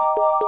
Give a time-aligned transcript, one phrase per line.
[0.00, 0.39] you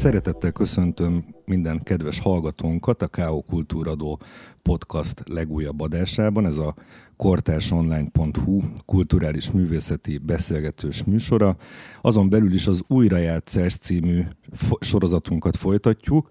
[0.00, 3.42] Szeretettel köszöntöm minden kedves hallgatónkat a K.O.
[3.42, 4.20] Kultúradó
[4.62, 6.46] podcast legújabb adásában.
[6.46, 6.74] Ez a
[7.16, 11.56] kortársonline.hu kulturális művészeti beszélgetős műsora.
[12.00, 14.22] Azon belül is az Újrajátszás című
[14.80, 16.30] sorozatunkat folytatjuk,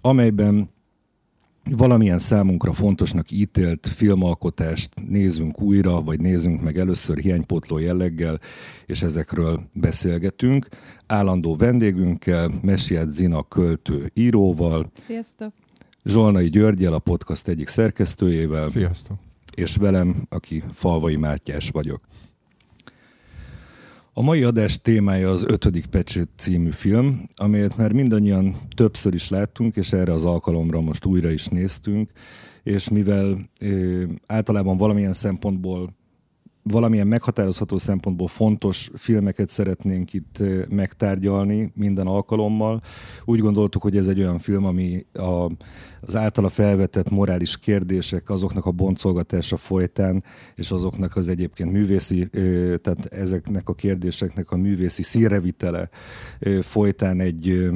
[0.00, 0.70] amelyben
[1.70, 8.40] valamilyen számunkra fontosnak ítélt filmalkotást nézzünk újra, vagy nézzünk meg először hiánypótló jelleggel,
[8.86, 10.68] és ezekről beszélgetünk.
[11.06, 14.90] Állandó vendégünkkel, Mesiát Zina költő íróval.
[15.06, 15.52] Sziasztok!
[16.04, 18.70] Zsolnai Györgyel, a podcast egyik szerkesztőjével.
[18.70, 19.16] Sziasztok!
[19.54, 22.00] És velem, aki Falvai Mátyás vagyok.
[24.18, 29.76] A mai adás témája az ötödik pecsét című film, amelyet már mindannyian többször is láttunk,
[29.76, 32.10] és erre az alkalomra most újra is néztünk,
[32.62, 35.96] és mivel ö, általában valamilyen szempontból
[36.70, 42.82] valamilyen meghatározható szempontból fontos filmeket szeretnénk itt megtárgyalni minden alkalommal.
[43.24, 45.50] Úgy gondoltuk, hogy ez egy olyan film, ami a,
[46.00, 52.28] az általa felvetett morális kérdések, azoknak a boncolgatása folytán, és azoknak az egyébként művészi,
[52.80, 55.88] tehát ezeknek a kérdéseknek a művészi színrevitele
[56.62, 57.70] folytán egy,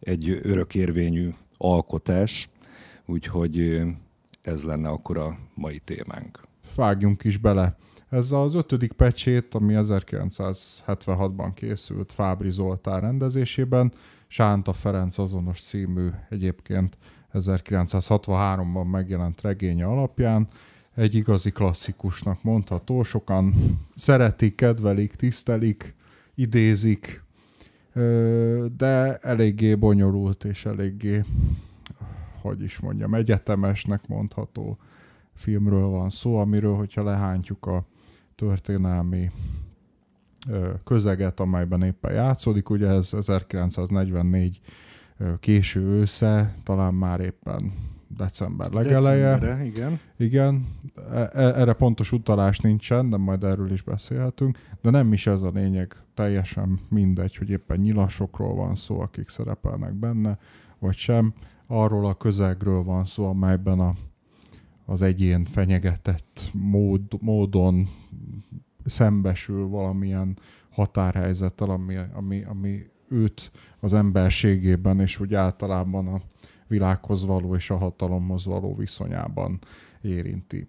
[0.00, 2.48] egy örökérvényű alkotás,
[3.06, 3.80] úgyhogy
[4.42, 6.40] ez lenne akkor a mai témánk.
[6.74, 7.76] Vágjunk is bele.
[8.14, 13.92] Ez az ötödik pecsét, ami 1976-ban készült Fábri Zoltán rendezésében,
[14.26, 16.96] Sánta Ferenc azonos című egyébként
[17.32, 20.48] 1963-ban megjelent regénye alapján,
[20.94, 23.54] egy igazi klasszikusnak mondható, sokan
[23.94, 25.94] szeretik, kedvelik, tisztelik,
[26.34, 27.22] idézik,
[28.76, 31.24] de eléggé bonyolult és eléggé,
[32.40, 34.78] hogy is mondjam, egyetemesnek mondható
[35.34, 37.84] filmről van szó, amiről, hogyha lehántjuk a
[38.36, 39.30] történelmi
[40.84, 42.70] közeget, amelyben éppen játszódik.
[42.70, 44.60] Ugye ez 1944
[45.40, 47.72] késő ősze, talán már éppen
[48.16, 49.24] december legeleje.
[49.24, 50.00] Decemberre, igen.
[50.16, 50.66] Igen,
[51.12, 55.42] e, e, erre pontos utalás nincsen, de majd erről is beszélhetünk, de nem is ez
[55.42, 60.38] a lényeg, teljesen mindegy, hogy éppen nyilasokról van szó, akik szerepelnek benne,
[60.78, 61.32] vagy sem.
[61.66, 63.94] Arról a közegről van szó, amelyben a
[64.84, 67.88] az egyén fenyegetett mód, módon
[68.84, 70.38] szembesül valamilyen
[70.70, 73.50] határhelyzettel, ami, ami, ami őt
[73.80, 76.20] az emberségében és úgy általában a
[76.66, 79.58] világhoz való és a hatalomhoz való viszonyában
[80.00, 80.68] érinti.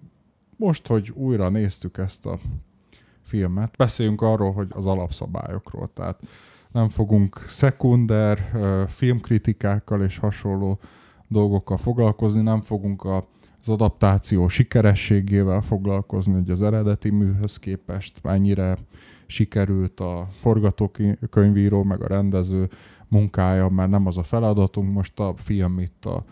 [0.57, 2.39] Most, hogy újra néztük ezt a
[3.21, 6.21] filmet, beszéljünk arról, hogy az alapszabályokról, tehát
[6.71, 8.51] nem fogunk szekunder
[8.87, 10.79] filmkritikákkal és hasonló
[11.27, 13.27] dolgokkal foglalkozni, nem fogunk a
[13.67, 18.77] az adaptáció sikerességével foglalkozni, hogy az eredeti műhöz képest mennyire
[19.25, 22.69] sikerült a forgatókönyvíró meg a rendező
[23.07, 26.23] munkája, mert nem az a feladatunk, most a film itt a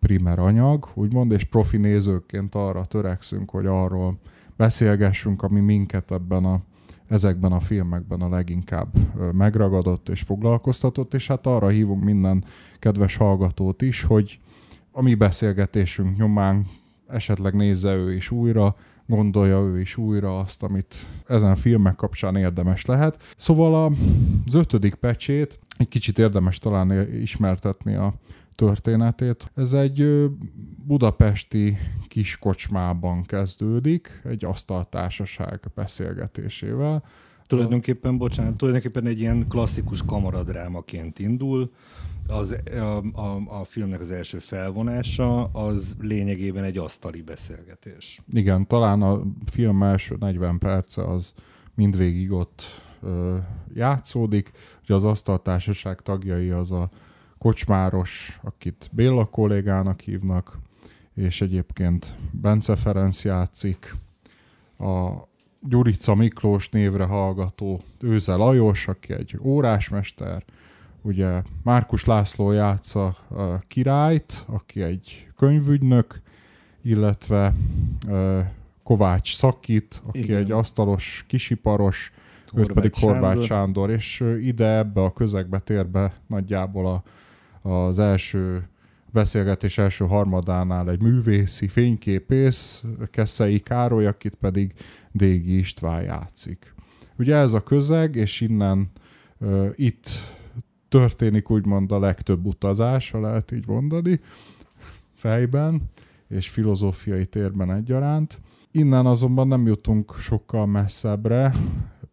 [0.00, 4.18] primer anyag, úgymond, és profi nézőként arra törekszünk, hogy arról
[4.56, 6.60] beszélgessünk, ami minket ebben a,
[7.08, 8.88] ezekben a filmekben a leginkább
[9.32, 12.44] megragadott és foglalkoztatott, és hát arra hívunk minden
[12.78, 14.38] kedves hallgatót is, hogy
[14.92, 16.66] a mi beszélgetésünk nyomán
[17.12, 20.94] esetleg nézze ő is újra, gondolja ő is újra azt, amit
[21.26, 23.22] ezen a filmek kapcsán érdemes lehet.
[23.36, 23.96] Szóval
[24.46, 28.14] az ötödik pecsét egy kicsit érdemes talán ismertetni a
[28.54, 29.50] történetét.
[29.54, 30.26] Ez egy
[30.86, 31.76] budapesti
[32.08, 37.04] kis kocsmában kezdődik, egy asztaltársaság beszélgetésével.
[37.46, 41.72] Tulajdonképpen, bocsánat, tulajdonképpen egy ilyen klasszikus kamaradrámaként indul,
[42.32, 48.20] az, a, a, a filmnek az első felvonása az lényegében egy asztali beszélgetés.
[48.32, 51.32] Igen, talán a film első 40 perce az
[51.74, 52.62] mindvégig ott
[53.02, 53.36] ö,
[53.74, 54.50] játszódik.
[54.82, 56.90] Ugye az asztaltársaság tagjai az a
[57.38, 60.58] kocsmáros, akit Béla kollégának hívnak,
[61.14, 63.94] és egyébként Bence Ferenc játszik,
[64.78, 65.12] a
[65.60, 70.44] Gyurica Miklós névre hallgató Őze Lajos, aki egy órásmester,
[71.02, 76.20] ugye Márkus László játsza a királyt, aki egy könyvügynök,
[76.82, 77.54] illetve
[78.82, 80.38] Kovács Szakit, aki Igen.
[80.38, 82.12] egy asztalos kisiparos,
[82.46, 83.44] Horváth őt pedig Horváth Sándor.
[83.44, 88.66] Sándor, és ide ebbe a közegbe tér be nagyjából a, az első
[89.12, 94.72] beszélgetés első harmadánál egy művészi fényképész, Keszei Károly, akit pedig
[95.12, 96.74] Dégi István játszik.
[97.18, 98.90] Ugye ez a közeg, és innen
[99.38, 100.08] uh, itt
[100.92, 104.20] történik úgymond a legtöbb utazás, ha lehet így mondani,
[105.14, 105.82] fejben
[106.28, 108.40] és filozófiai térben egyaránt.
[108.70, 111.54] Innen azonban nem jutunk sokkal messzebbre,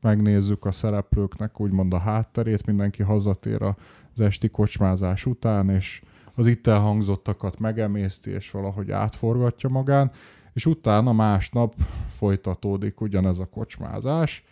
[0.01, 6.01] megnézzük a szereplőknek úgymond a hátterét, mindenki hazatér az esti kocsmázás után, és
[6.35, 10.11] az itt elhangzottakat megemészti, és valahogy átforgatja magán,
[10.53, 11.75] és utána másnap
[12.09, 14.43] folytatódik ugyanez a kocsmázás,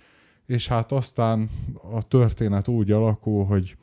[0.45, 1.50] és hát aztán
[1.91, 3.77] a történet úgy alakul, hogy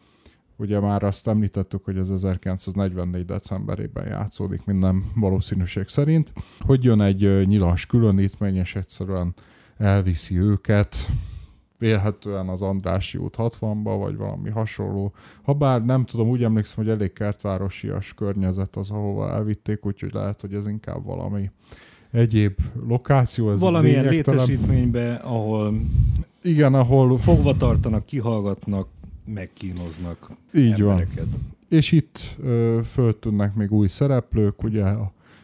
[0.57, 3.25] ugye már azt említettük, hogy ez 1944.
[3.25, 9.35] decemberében játszódik minden valószínűség szerint, hogy jön egy nyilas különítmény, és egyszerűen
[9.77, 10.97] elviszi őket,
[11.79, 15.13] vélhetően az Andrási út 60-ba, vagy valami hasonló.
[15.43, 20.55] Habár nem tudom, úgy emlékszem, hogy elég kertvárosias környezet az, ahova elvitték, úgyhogy lehet, hogy
[20.55, 21.51] ez inkább valami
[22.11, 23.51] egyéb lokáció.
[23.51, 25.75] Ez Valamilyen létesítménybe, ahol
[26.43, 28.89] igen, ahol fogva tartanak, kihallgatnak,
[29.27, 31.27] megkínoznak Így embereket.
[31.31, 31.53] van.
[31.69, 34.85] És itt ö, föltűnnek még új szereplők, ugye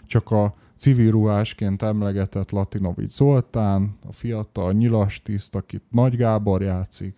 [0.07, 7.15] csak a civil ruhásként emlegetett Latinovic Zoltán, a fiatal nyilas tiszt, akit Nagy Gábor játszik,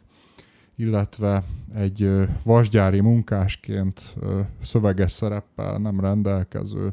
[0.76, 1.44] illetve
[1.74, 6.92] egy ö, vasgyári munkásként ö, szöveges szereppel nem rendelkező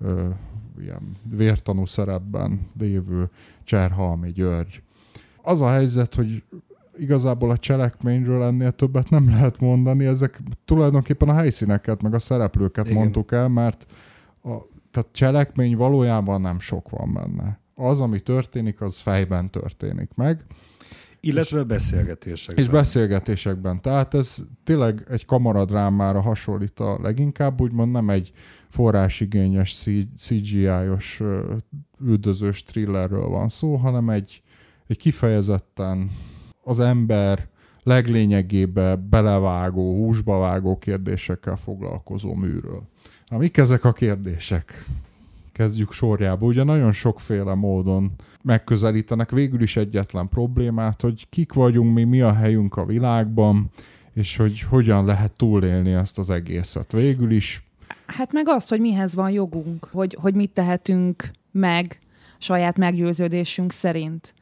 [0.00, 0.28] ö,
[0.80, 3.30] ilyen vértanú szerepben lévő
[3.64, 4.82] Cserhalmi György.
[5.42, 6.42] Az a helyzet, hogy
[6.98, 12.86] igazából a cselekményről ennél többet nem lehet mondani, ezek tulajdonképpen a helyszíneket, meg a szereplőket
[12.86, 12.98] Igen.
[12.98, 13.86] mondtuk el, mert
[14.42, 14.56] a,
[14.90, 17.60] tehát cselekmény valójában nem sok van benne.
[17.74, 20.44] Az, ami történik, az fejben történik meg.
[21.20, 22.64] Illetve és, beszélgetésekben.
[22.64, 23.82] És beszélgetésekben.
[23.82, 28.32] Tehát ez tényleg egy kamaradrámára hasonlít a leginkább, úgymond nem egy
[28.68, 29.86] forrásigényes
[30.16, 31.22] CGI-os
[32.00, 34.42] üldözős thrillerről van szó, hanem egy,
[34.86, 36.10] egy kifejezetten
[36.68, 37.46] az ember
[37.82, 42.82] leglényegébe belevágó, húsba vágó kérdésekkel foglalkozó műről.
[43.28, 44.84] Na, mik ezek a kérdések?
[45.52, 46.46] Kezdjük sorjába.
[46.46, 48.10] Ugye nagyon sokféle módon
[48.42, 53.70] megközelítenek végül is egyetlen problémát, hogy kik vagyunk mi, mi a helyünk a világban,
[54.12, 56.92] és hogy hogyan lehet túlélni ezt az egészet.
[56.92, 57.62] Végül is
[58.06, 61.98] Hát meg azt, hogy mihez van jogunk, hogy, hogy mit tehetünk meg
[62.38, 64.34] saját meggyőződésünk szerint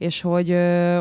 [0.00, 0.56] és hogy,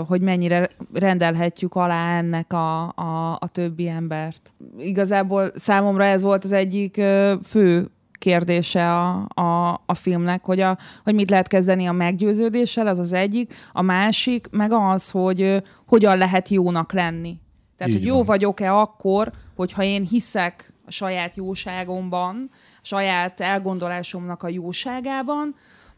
[0.08, 4.54] hogy mennyire rendelhetjük alá ennek a, a, a többi embert.
[4.78, 7.02] Igazából számomra ez volt az egyik
[7.44, 13.00] fő kérdése a, a, a filmnek, hogy, a, hogy mit lehet kezdeni a meggyőződéssel, az
[13.00, 17.40] az egyik, a másik meg az, hogy hogyan lehet jónak lenni.
[17.78, 18.26] Tehát, Így hogy jó van.
[18.26, 25.56] vagyok-e akkor, hogyha én hiszek a saját jóságomban, a saját elgondolásomnak a jóságában,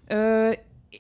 [0.07, 0.51] ö,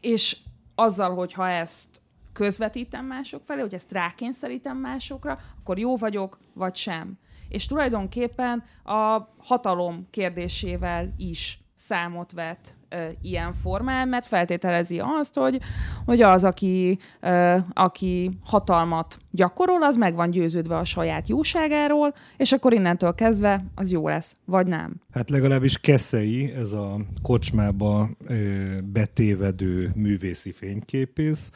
[0.01, 0.37] és
[0.81, 2.01] azzal, hogyha ezt
[2.33, 7.17] közvetítem mások felé, hogy ezt rákényszerítem másokra, akkor jó vagyok, vagy sem.
[7.49, 15.59] És tulajdonképpen a hatalom kérdésével is számot vet ö, ilyen formán, mert feltételezi azt, hogy,
[16.05, 22.51] hogy az, aki, ö, aki hatalmat gyakorol, az meg van győződve a saját jóságáról, és
[22.51, 24.95] akkor innentől kezdve az jó lesz, vagy nem.
[25.13, 28.35] Hát legalábbis Keszei, ez a kocsmába ö,
[28.83, 31.51] betévedő művészi fényképész,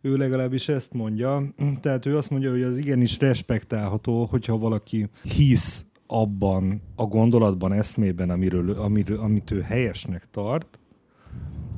[0.00, 1.42] ő legalábbis ezt mondja.
[1.80, 8.30] Tehát ő azt mondja, hogy az igenis respektálható, hogyha valaki hisz abban a gondolatban, eszmében,
[8.30, 10.78] amiről, amiről, amit ő helyesnek tart,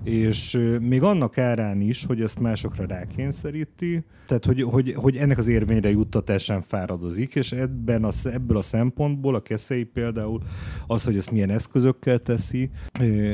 [0.04, 5.48] és még annak árán is, hogy ezt másokra rákényszeríti, tehát hogy, hogy, hogy ennek az
[5.48, 10.42] érvényre juttatásán fáradozik, és ebben a, ebből a szempontból a keszei például
[10.86, 12.70] az, hogy ezt milyen eszközökkel teszi,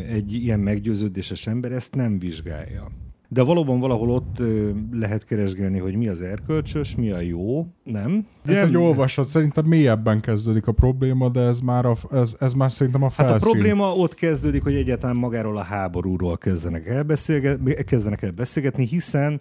[0.09, 2.91] egy ilyen meggyőződéses ember ezt nem vizsgálja.
[3.29, 4.43] De valóban valahol ott
[4.93, 8.25] lehet keresgélni, hogy mi az erkölcsös, mi a jó, nem?
[8.45, 8.69] Ez nem.
[8.69, 13.03] egy olvasat, szerintem mélyebben kezdődik a probléma, de ez már, a, ez, ez már szerintem
[13.03, 13.35] a felszín.
[13.35, 18.31] Hát a probléma ott kezdődik, hogy egyáltalán magáról a háborúról kezdenek el, beszélgetni, kezdenek el
[18.31, 19.41] beszélgetni, hiszen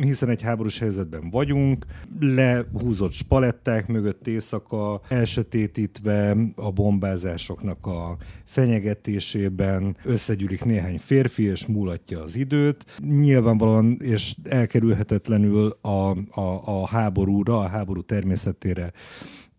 [0.00, 1.86] hiszen egy háborús helyzetben vagyunk,
[2.20, 12.36] lehúzott spaletták mögött éjszaka, elsötétítve a bombázásoknak a fenyegetésében összegyűlik néhány férfi, és múlatja az
[12.36, 12.84] időt.
[12.98, 16.10] Nyilvánvalóan és elkerülhetetlenül a,
[16.40, 18.92] a, a háborúra, a háború természetére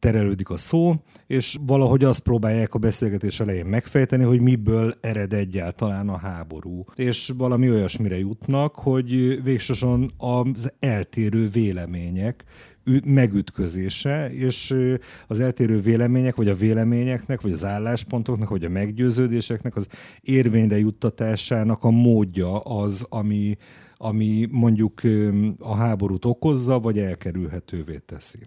[0.02, 0.96] terelődik a szó,
[1.28, 6.84] és valahogy azt próbálják a beszélgetés elején megfejteni, hogy miből ered egyáltalán a háború.
[6.96, 12.44] És valami olyasmire jutnak, hogy végsősorban az eltérő vélemények
[13.06, 14.76] megütközése, és
[15.28, 19.88] az eltérő vélemények, vagy a véleményeknek, vagy az álláspontoknak, vagy a meggyőződéseknek az
[20.22, 23.58] érvényre juttatásának a módja az, ami,
[23.98, 25.02] ami mondjuk
[25.60, 28.40] a háborút okozza, vagy elkerülhetővé teszi.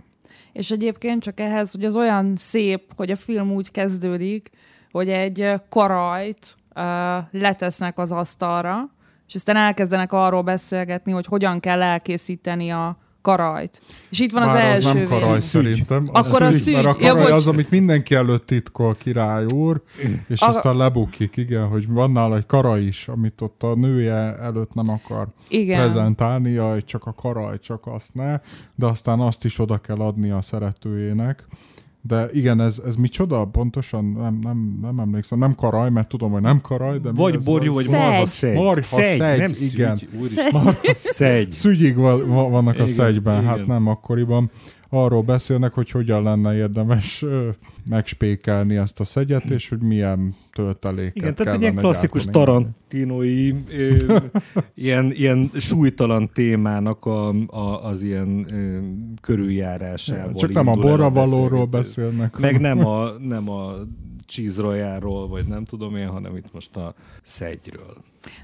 [0.52, 4.50] És egyébként csak ehhez, hogy az olyan szép, hogy a film úgy kezdődik,
[4.90, 6.82] hogy egy karajt uh,
[7.30, 8.90] letesznek az asztalra,
[9.26, 13.80] és aztán elkezdenek arról beszélgetni, hogy hogyan kell elkészíteni a karajt.
[14.10, 15.62] És itt van Már az első az nem karaj szűgy.
[15.62, 16.08] szerintem.
[16.12, 16.74] Akkor a szűgy.
[16.74, 17.32] Mert a Ja, karaj bocs.
[17.32, 19.82] az, amit mindenki előtt titkol király úr,
[20.28, 24.36] és A- aztán lebukik, igen, hogy van nála egy karaj is, amit ott a nője
[24.38, 25.78] előtt nem akar Igen.
[25.80, 28.38] prezentálnia, hogy csak a karaj, csak azt ne,
[28.76, 31.44] de aztán azt is oda kell adni a szeretőjének.
[32.06, 33.44] De igen, ez, ez micsoda?
[33.44, 35.38] Pontosan nem, nem, nem emlékszem.
[35.38, 38.54] Nem karaj, mert tudom, hogy nem karaj, de Vagy borjú, vagy marha szegy.
[38.56, 39.98] Marha szegy, szegy, nem igen.
[40.20, 40.68] úristen.
[40.96, 41.50] Szegy.
[41.50, 43.66] Szügyig va- va- vannak a Igen, szegyben, hát igen.
[43.68, 44.50] nem akkoriban.
[44.94, 47.48] Arról beszélnek, hogy hogyan lenne érdemes ö,
[47.88, 52.44] megspékelni ezt a szegyet, és hogy milyen tölteléket Igen, tehát egy ilyen klasszikus gyártani.
[52.44, 54.16] tarantinói, ö,
[54.74, 58.78] ilyen, ilyen súlytalan témának a, a, az ilyen ö,
[59.20, 60.40] körüljárásából.
[60.40, 62.04] Csak nem a indul el borra valóról beszélgetés.
[62.04, 62.38] beszélnek.
[62.38, 63.72] Meg nem a, nem a
[64.26, 67.96] cheese royale vagy nem tudom én, hanem itt most a szegyről.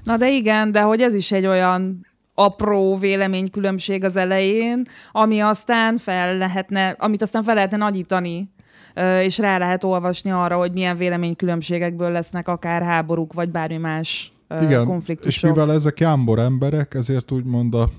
[0.03, 2.05] Na de igen, de hogy ez is egy olyan
[2.43, 4.81] apró véleménykülönbség az elején,
[5.11, 8.49] ami aztán fel lehetne, amit aztán fel lehetne nagyítani,
[9.21, 14.81] és rá lehet olvasni arra, hogy milyen véleménykülönbségekből lesznek akár háborúk, vagy bármi más Igen,
[14.81, 15.49] és konfliktusok.
[15.49, 17.89] mivel ezek jámbor emberek, ezért úgymond a,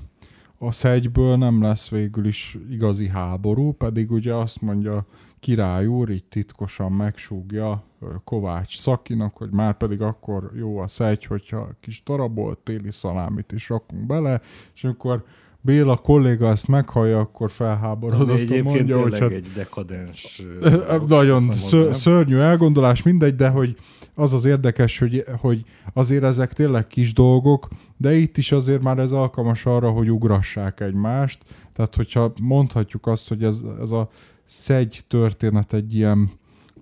[0.58, 5.06] a szegyből nem lesz végül is igazi háború, pedig ugye azt mondja
[5.42, 7.84] király úr, így titkosan megsúgja
[8.24, 13.68] Kovács Szakinak, hogy már pedig akkor jó a szegy, hogyha kis darabolt téli szalámit is
[13.68, 14.40] rakunk bele,
[14.74, 15.24] és akkor
[15.64, 20.42] Béla kolléga ezt meghallja, akkor felháborodott, mondja, hogy hát egy dekadens...
[21.08, 21.92] nagyon hozzá.
[21.92, 23.76] szörnyű elgondolás, mindegy, de hogy
[24.14, 28.98] az az érdekes, hogy, hogy azért ezek tényleg kis dolgok, de itt is azért már
[28.98, 31.38] ez alkalmas arra, hogy ugrassák egymást.
[31.72, 34.10] Tehát, hogyha mondhatjuk azt, hogy ez, ez a
[34.52, 36.30] szegy történet egy ilyen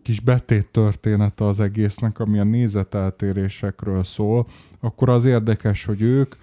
[0.02, 4.46] kis betét története az egésznek, ami a nézeteltérésekről szól,
[4.80, 6.34] akkor az érdekes, hogy ők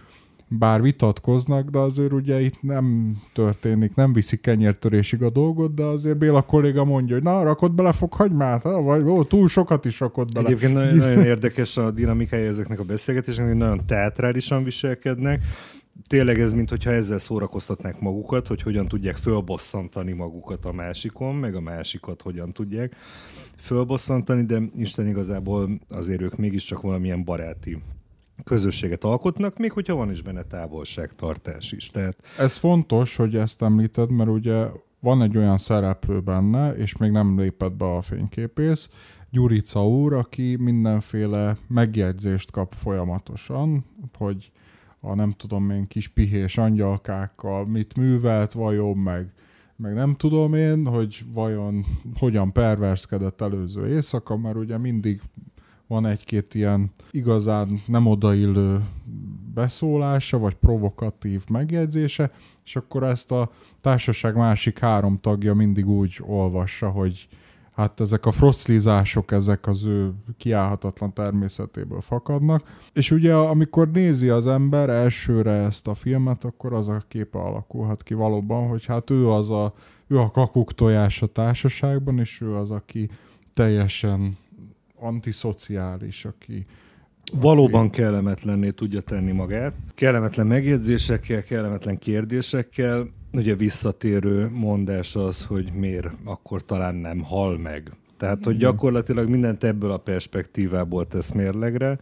[0.47, 6.17] bár vitatkoznak, de azért ugye itt nem történik, nem viszi kenyértörésig a dolgot, de azért
[6.17, 8.81] Béla kolléga mondja, hogy na, rakod bele fokhagymát, ha?
[8.81, 10.47] vagy ó, túl sokat is rakod bele.
[10.47, 15.43] Egyébként nagyon, nagyon érdekes a dinamikája ezeknek a beszélgetéseknek, hogy nagyon teatrálisan viselkednek.
[16.07, 21.61] Tényleg ez, mintha ezzel szórakoztatnák magukat, hogy hogyan tudják fölbosszantani magukat a másikon, meg a
[21.61, 22.95] másikat hogyan tudják
[23.57, 27.81] fölbosszantani, de Isten igazából azért ők mégiscsak valamilyen baráti
[28.43, 31.89] közösséget alkotnak, még hogyha van is benne távolságtartás is.
[31.89, 34.67] Tehát Ez fontos, hogy ezt említed, mert ugye
[34.99, 38.89] van egy olyan szereplő benne, és még nem lépett be a fényképész,
[39.29, 43.85] Gyurica úr, aki mindenféle megjegyzést kap folyamatosan,
[44.17, 44.51] hogy
[44.99, 49.33] a nem tudom én kis pihés angyalkákkal mit művelt, vajon meg,
[49.75, 51.85] meg nem tudom én, hogy vajon
[52.19, 55.21] hogyan perverszkedett előző éjszaka, mert ugye mindig
[55.87, 58.85] van egy-két ilyen igazán nem odaillő
[59.53, 62.31] beszólása, vagy provokatív megjegyzése,
[62.65, 63.51] és akkor ezt a
[63.81, 67.27] társaság másik három tagja mindig úgy olvassa, hogy
[67.77, 72.79] hát ezek a froclizások, ezek az ő kiállhatatlan természetéből fakadnak.
[72.93, 78.03] És ugye amikor nézi az ember elsőre ezt a filmet, akkor az a képe alakulhat
[78.03, 79.73] ki valóban, hogy hát ő az a,
[80.07, 83.09] ő a kakuk tojás a társaságban, és ő az, aki
[83.53, 84.37] teljesen
[84.95, 86.65] antiszociális, aki
[87.33, 89.75] valóban kellemetlenné tudja tenni magát.
[89.95, 93.07] Kellemetlen megjegyzésekkel, kellemetlen kérdésekkel.
[93.37, 97.91] Ugye visszatérő mondás az, hogy miért akkor talán nem hal meg.
[98.17, 101.99] Tehát, hogy gyakorlatilag mindent ebből a perspektívából tesz mérlegre.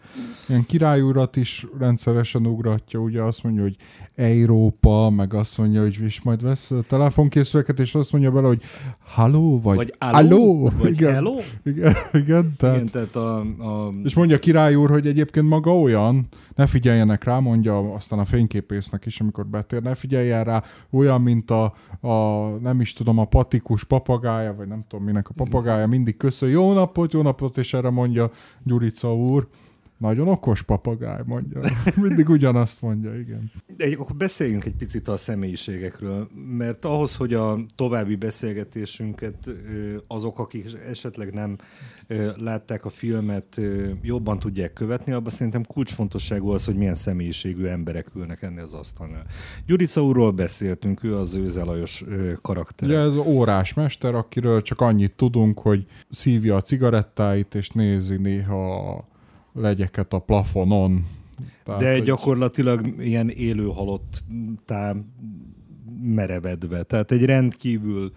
[0.47, 3.75] ilyen királyurat is rendszeresen ugratja, ugye azt mondja, hogy
[4.15, 8.61] Európa, meg azt mondja, hogy és majd vesz telefonkészüléket, és azt mondja bele, hogy
[9.05, 11.35] halló, vagy, Vagy aló, vagy igen, hello.
[11.63, 15.79] Igen, igen, tehát, Igen, tehát a, a, és mondja a király úr, hogy egyébként maga
[15.79, 21.21] olyan, ne figyeljenek rá, mondja aztán a fényképésznek is, amikor betér, ne figyeljen rá, olyan,
[21.21, 25.87] mint a, a nem is tudom, a patikus papagája, vagy nem tudom minek a papagája,
[26.05, 28.31] mindig köszön, jó napot, jó napot, és erre mondja
[28.63, 29.47] Gyurica úr,
[29.97, 31.59] Nagyon okos papagáj, mondja.
[32.01, 33.51] Mindig ugyanazt mondja, igen.
[33.77, 39.49] De akkor beszéljünk egy picit a személyiségekről, mert ahhoz, hogy a további beszélgetésünket
[40.07, 41.57] azok, akik esetleg nem
[42.37, 43.61] látták a filmet,
[44.01, 49.25] jobban tudják követni, abban szerintem kulcsfontosságú az, hogy milyen személyiségű emberek ülnek ennél az asztalnál.
[49.65, 52.03] Gyurica úrról beszéltünk, ő az őzelajos
[52.41, 52.87] karakter.
[52.89, 59.13] Ugye ez órás mester, akiről csak annyit tudunk, hogy szívja a cigarettáit, és nézi néha
[59.55, 61.05] legyeket a plafonon.
[61.63, 62.03] Tehát, De hogy...
[62.03, 64.95] gyakorlatilag ilyen élő halottá
[66.01, 66.83] merevedve.
[66.83, 68.11] Tehát egy rendkívül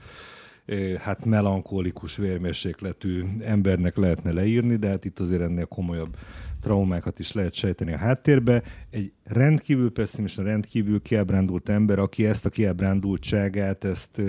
[0.99, 6.17] hát melankolikus vérmérsékletű embernek lehetne leírni, de hát itt azért ennél komolyabb
[6.61, 8.63] traumákat is lehet sejteni a háttérbe.
[8.91, 14.23] Egy rendkívül pessimista, rendkívül kiábrándult ember, aki ezt a kiábrándultságát, ezt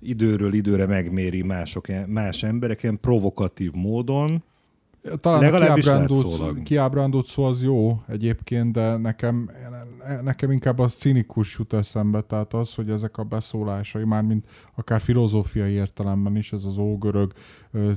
[0.00, 4.42] időről időre megméri mások, más embereken provokatív módon,
[5.20, 9.50] talán Legalábbis a kiábrándult, kiábrándult szó az jó egyébként, de nekem,
[10.22, 15.00] nekem inkább az cinikus jut eszembe, tehát az, hogy ezek a beszólásai, már mint akár
[15.00, 17.32] filozófiai értelemben is, ez az ógörög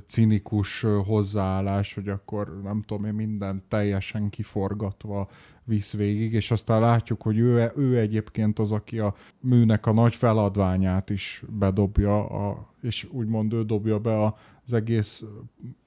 [0.08, 5.28] cinikus hozzáállás, hogy akkor nem tudom én minden teljesen kiforgatva
[5.66, 10.16] visz végig, és aztán látjuk, hogy ő, ő egyébként az, aki a műnek a nagy
[10.16, 14.24] feladványát is bedobja, a, és úgymond ő dobja be
[14.66, 15.24] az egész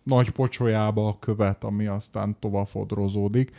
[0.04, 3.50] nagy pocsolyába a követ, ami aztán tovább fodrozódik.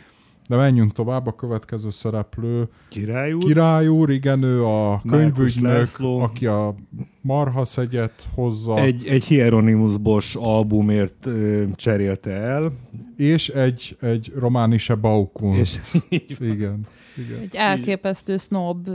[0.48, 2.68] De menjünk tovább, a következő szereplő.
[2.88, 3.42] Király úr?
[3.42, 6.74] Király úr, igen, ő a könyvügynök, aki a
[7.20, 8.78] Marhaszegyet hozza.
[8.78, 12.72] Egy, egy Hieronymus Bosch albumért ö, cserélte el.
[13.16, 15.92] És egy, egy Románise Baukunst.
[16.38, 16.86] igen.
[17.16, 17.40] Igen.
[17.42, 18.88] Egy elképesztő snob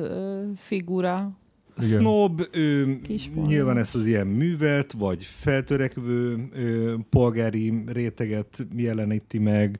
[0.56, 1.32] figura.
[1.82, 2.00] Igen.
[2.00, 3.00] Snob, ő,
[3.46, 9.80] nyilván ezt az ilyen művelt, vagy feltörekvő ö, polgári réteget jeleníti meg,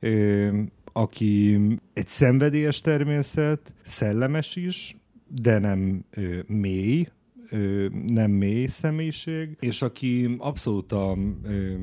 [0.00, 0.48] ö,
[0.92, 1.58] aki
[1.94, 4.96] egy szenvedélyes természet, szellemes is,
[5.42, 7.06] de nem ö, mély,
[8.06, 11.10] nem mély személyiség, és aki abszolút a,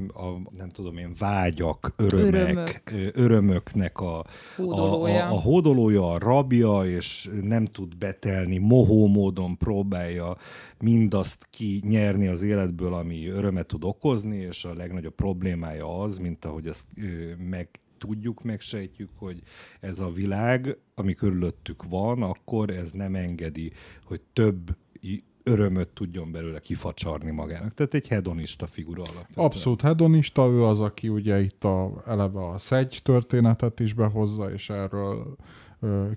[0.08, 3.16] a nem tudom én, vágyak, örömek, Örömök.
[3.16, 5.26] örömöknek a hódolója.
[5.26, 10.38] A, a, a hódolója, a rabja, és nem tud betelni, mohó módon próbálja
[10.80, 16.68] mindazt kinyerni az életből, ami örömet tud okozni, és a legnagyobb problémája az, mint ahogy
[16.68, 16.86] ezt
[17.50, 19.42] meg tudjuk, megsejtjük, hogy
[19.80, 23.72] ez a világ, ami körülöttük van, akkor ez nem engedi,
[24.04, 24.76] hogy több
[25.46, 27.74] örömöt tudjon belőle kifacsarni magának.
[27.74, 29.46] Tehát egy hedonista figura alapvetően.
[29.46, 34.70] Abszolút hedonista, ő az, aki ugye itt a, eleve a szegy történetet is behozza, és
[34.70, 35.36] erről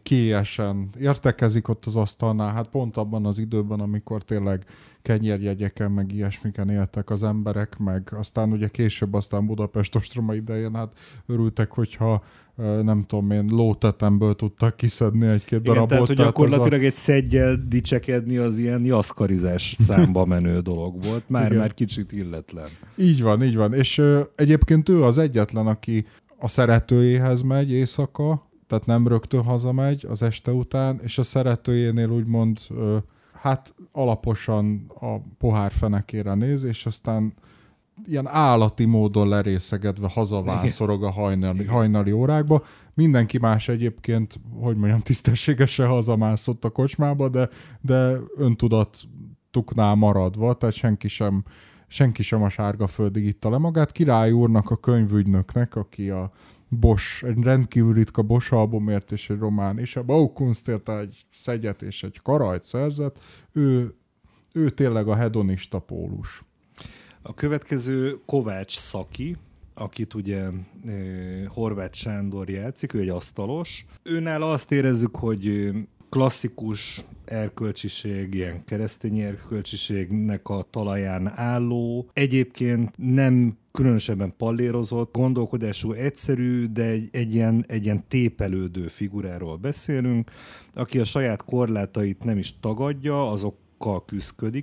[0.03, 4.65] kiesen értekezik ott az asztalnál, hát pont abban az időben, amikor tényleg
[5.03, 10.93] kenyérjegyeken, meg ilyesmiken éltek az emberek, meg aztán ugye később, aztán Budapest ostroma idején, hát
[11.27, 12.23] örültek, hogyha
[12.83, 15.89] nem tudom én, lótetemből tudtak kiszedni egy-két Igen, darabot.
[15.89, 16.85] Tehát, hogy gyakorlatilag a...
[16.85, 21.29] egy szeggyel dicsekedni az ilyen jaszkarizás számba menő dolog volt.
[21.29, 21.59] Már, Igen.
[21.59, 22.69] már kicsit illetlen.
[22.97, 23.75] Így van, így van.
[23.75, 26.07] És ö, egyébként ő az egyetlen, aki
[26.39, 32.59] a szeretőjéhez megy éjszaka, tehát nem rögtön hazamegy az este után, és a szeretőjénél úgymond
[33.33, 37.35] hát alaposan a pohár fenekére néz, és aztán
[38.07, 42.63] ilyen állati módon lerészegedve hazavászorog a hajnali, hajnali órákba.
[42.95, 47.49] Mindenki más egyébként, hogy mondjam, tisztességesen hazamászott a kocsmába, de,
[47.81, 51.45] de öntudatuknál maradva, tehát senki sem,
[51.87, 53.93] senki sem a sárga földig itta le magát.
[53.93, 56.31] Király úrnak, a könyvügynöknek, aki a
[56.69, 62.03] Bosch, egy rendkívül ritka Bosch albumért és egy román, és a Baukunstért egy szegyet és
[62.03, 63.19] egy karajt szerzett,
[63.53, 63.95] ő,
[64.53, 66.43] ő tényleg a hedonista pólus.
[67.23, 69.37] A következő Kovács Szaki,
[69.75, 70.51] akit ugye e,
[71.49, 73.87] Horváth Sándor játszik, ő egy asztalos.
[74.03, 75.71] Őnál azt érezzük, hogy
[76.09, 86.83] klasszikus erkölcsiség, ilyen keresztény erkölcsiségnek a talaján álló, egyébként nem különösebben pallérozott, gondolkodású, egyszerű, de
[86.83, 90.31] egy, egy, ilyen, egy ilyen tépelődő figuráról beszélünk,
[90.75, 94.05] aki a saját korlátait nem is tagadja, azok kal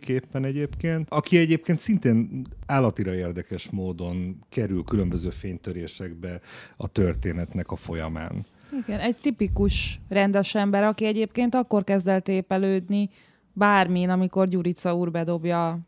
[0.07, 6.39] éppen egyébként, aki egyébként szintén állatira érdekes módon kerül különböző fénytörésekbe
[6.77, 8.45] a történetnek a folyamán.
[8.85, 13.09] Igen, egy tipikus rendes ember, aki egyébként akkor kezd el tépelődni
[13.53, 15.79] bármin, amikor Gyurica úr bedobja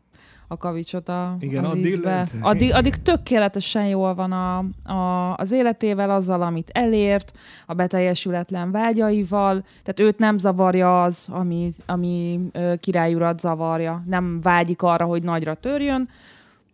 [0.48, 2.06] a kavicsot a, Igen, a addig,
[2.40, 4.58] addig, addig tökéletesen jól van a,
[4.92, 7.32] a, az életével, azzal, amit elért,
[7.66, 12.40] a beteljesületlen vágyaival, tehát őt nem zavarja az, ami, ami
[12.80, 14.02] királyurat zavarja.
[14.06, 16.08] Nem vágyik arra, hogy nagyra törjön.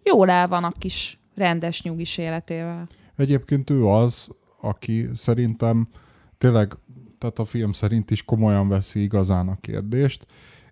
[0.03, 2.87] Jól el van a kis rendes, nyugis életével.
[3.17, 4.29] Egyébként ő az,
[4.61, 5.89] aki szerintem
[6.39, 6.77] tényleg,
[7.19, 10.27] tehát a film szerint is komolyan veszi igazán a kérdést,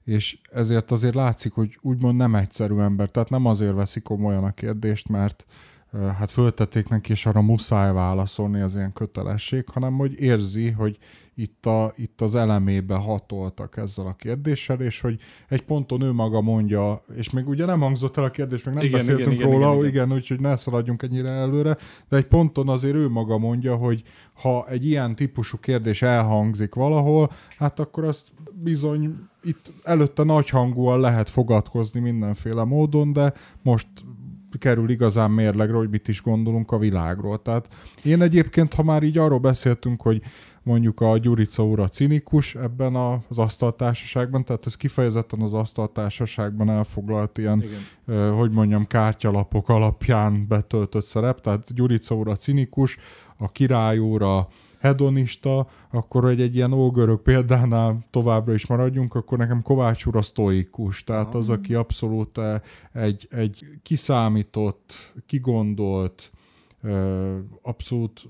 [0.05, 4.53] és ezért azért látszik, hogy úgymond nem egyszerű ember, tehát nem azért veszi komolyan a
[4.53, 5.45] kérdést, mert
[5.93, 10.99] hát föltették neki, és arra muszáj válaszolni, az ilyen kötelesség, hanem hogy érzi, hogy
[11.35, 16.41] itt, a, itt az elemébe hatoltak ezzel a kérdéssel, és hogy egy ponton ő maga
[16.41, 19.57] mondja, és még ugye nem hangzott el a kérdés, meg nem igen, beszéltünk igen, róla,
[19.57, 20.05] igen, igen, igen.
[20.05, 21.77] igen úgyhogy ne szaladjunk ennyire előre,
[22.09, 24.03] de egy ponton azért ő maga mondja, hogy
[24.33, 28.25] ha egy ilyen típusú kérdés elhangzik valahol, hát akkor azt
[28.55, 33.89] bizony itt előtte nagyhangúan lehet fogadkozni mindenféle módon, de most
[34.59, 37.43] kerül igazán mérlegre, hogy mit is gondolunk a világról.
[37.43, 37.69] Tehát
[38.05, 40.23] én egyébként, ha már így arról beszéltünk, hogy
[40.63, 47.65] mondjuk a Gyurica ura cinikus ebben az asztaltársaságban, tehát ez kifejezetten az asztaltársaságban elfoglalt ilyen,
[48.07, 48.33] Igen.
[48.33, 52.99] hogy mondjam, kártyalapok alapján betöltött szerep, tehát Gyurica ura cinikus,
[53.37, 54.49] a király úra
[54.83, 60.23] hedonista, akkor egy, egy ilyen ógörög példánál továbbra is maradjunk, akkor nekem Kovács úr a
[60.23, 62.41] sztoikus, tehát az, aki abszolút
[62.93, 66.31] egy, egy kiszámított, kigondolt,
[67.63, 68.23] abszolút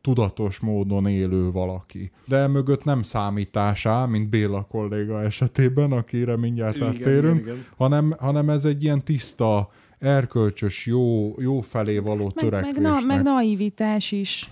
[0.00, 2.10] tudatos módon élő valaki.
[2.26, 7.64] De mögött nem számításá, mint Béla kolléga esetében, akire mindjárt igen, áttérünk, igen, igen.
[7.76, 9.68] Hanem, hanem ez egy ilyen tiszta,
[9.98, 12.82] erkölcsös, jó, jó felé való meg, törekvésnek.
[12.82, 14.50] Meg, na, meg naivitás is,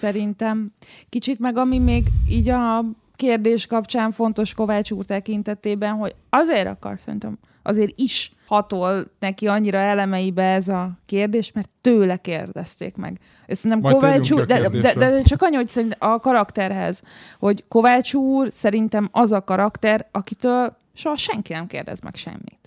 [0.00, 0.72] szerintem.
[1.08, 2.84] Kicsit meg ami még így a
[3.16, 9.78] kérdés kapcsán fontos Kovács úr tekintetében, hogy azért akar szerintem azért is hatol neki annyira
[9.78, 13.18] elemeibe ez a kérdés, mert tőle kérdezték meg.
[13.46, 17.02] Ezt nem Majd Kovács úr, de, de, de, csak annyi, hogy szerint a karakterhez,
[17.38, 22.59] hogy Kovács úr szerintem az a karakter, akitől soha senki nem kérdez meg semmit.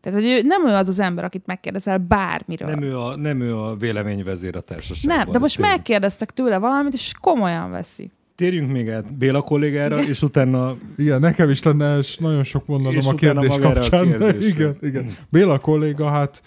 [0.00, 2.68] Tehát, hogy ő, nem ő az az ember, akit megkérdezel bármiről.
[2.68, 5.16] Nem ő a, nem ő a véleményvezér a társaságban.
[5.16, 8.10] Nem, de most megkérdeztek tőle valamit, és komolyan veszi.
[8.34, 10.76] Térjünk még át Béla kollégára, és utána...
[10.96, 14.12] Igen, nekem is lenne és nagyon sok mondanom a kérdés kapcsán.
[14.22, 15.10] A igen, igen.
[15.28, 16.42] Béla kolléga, hát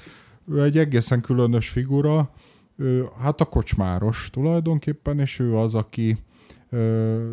[0.52, 2.32] ő egy egészen különös figura,
[2.78, 6.18] ő, hát a kocsmáros tulajdonképpen, és ő az, aki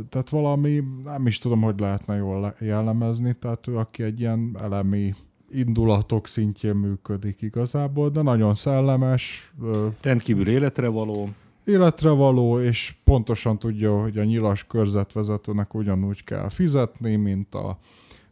[0.08, 5.14] tehát valami, nem is tudom, hogy lehetne jól jellemezni, tehát ő, aki egy ilyen elemi
[5.50, 9.52] indulatok szintjén működik igazából, de nagyon szellemes.
[10.00, 11.28] Rendkívül életre való
[11.68, 17.78] életre való, és pontosan tudja, hogy a nyilas körzetvezetőnek ugyanúgy kell fizetni, mint a,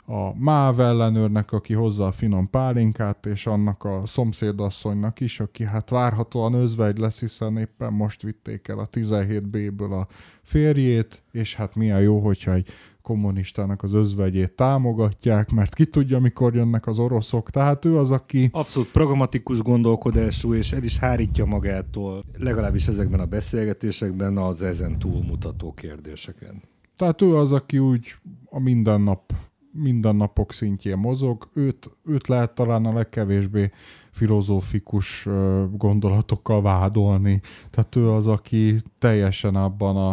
[0.07, 5.91] a MÁV ellenőrnek, aki hozza a finom pálinkát, és annak a szomszédasszonynak is, aki hát
[5.91, 10.07] várhatóan özvegy lesz, hiszen éppen most vitték el a 17B-ből a
[10.43, 12.69] férjét, és hát milyen jó, hogyha egy
[13.03, 17.51] kommunistának az özvegyét támogatják, mert ki tudja, mikor jönnek az oroszok.
[17.51, 18.49] Tehát ő az, aki...
[18.53, 25.73] Abszolút pragmatikus gondolkodású, és el is hárítja magától, legalábbis ezekben a beszélgetésekben az ezen túlmutató
[25.73, 26.63] kérdéseken.
[26.97, 28.15] Tehát ő az, aki úgy
[28.45, 29.33] a mindennap
[29.77, 33.71] mindennapok szintjén mozog, őt, őt lehet talán a legkevésbé
[34.11, 35.29] filozófikus
[35.73, 37.41] gondolatokkal vádolni.
[37.71, 40.11] Tehát ő az, aki teljesen abban a,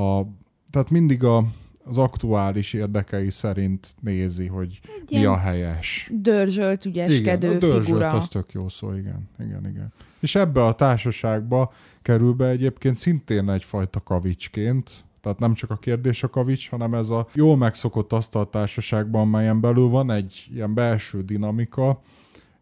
[0.00, 0.26] a
[0.70, 1.44] tehát mindig a,
[1.84, 6.10] az aktuális érdekei szerint nézi, hogy Egy mi a helyes.
[6.12, 8.10] Dörzsölt, ügyeskedő igen, a dörzsölt, figura.
[8.10, 9.28] az tök jó szó, igen.
[9.38, 9.92] igen, igen.
[10.20, 16.22] És ebbe a társaságba kerül be egyébként szintén egyfajta kavicsként, tehát nem csak a kérdés
[16.22, 22.00] a kavics, hanem ez a jól megszokott asztaltársaságban, melyen belül van egy ilyen belső dinamika,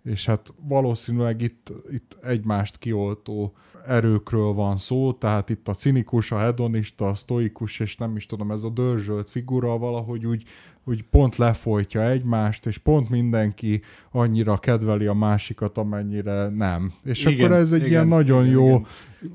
[0.03, 3.53] és hát valószínűleg itt, itt egymást kioltó
[3.87, 8.50] erőkről van szó, tehát itt a cinikus, a hedonista, a sztoikus, és nem is tudom,
[8.50, 10.44] ez a dörzsölt figura valahogy úgy
[10.87, 16.92] úgy pont lefolytja egymást, és pont mindenki annyira kedveli a másikat, amennyire nem.
[17.05, 18.66] És igen, akkor ez egy igen, ilyen nagyon igen, jó...
[18.66, 18.87] Igen.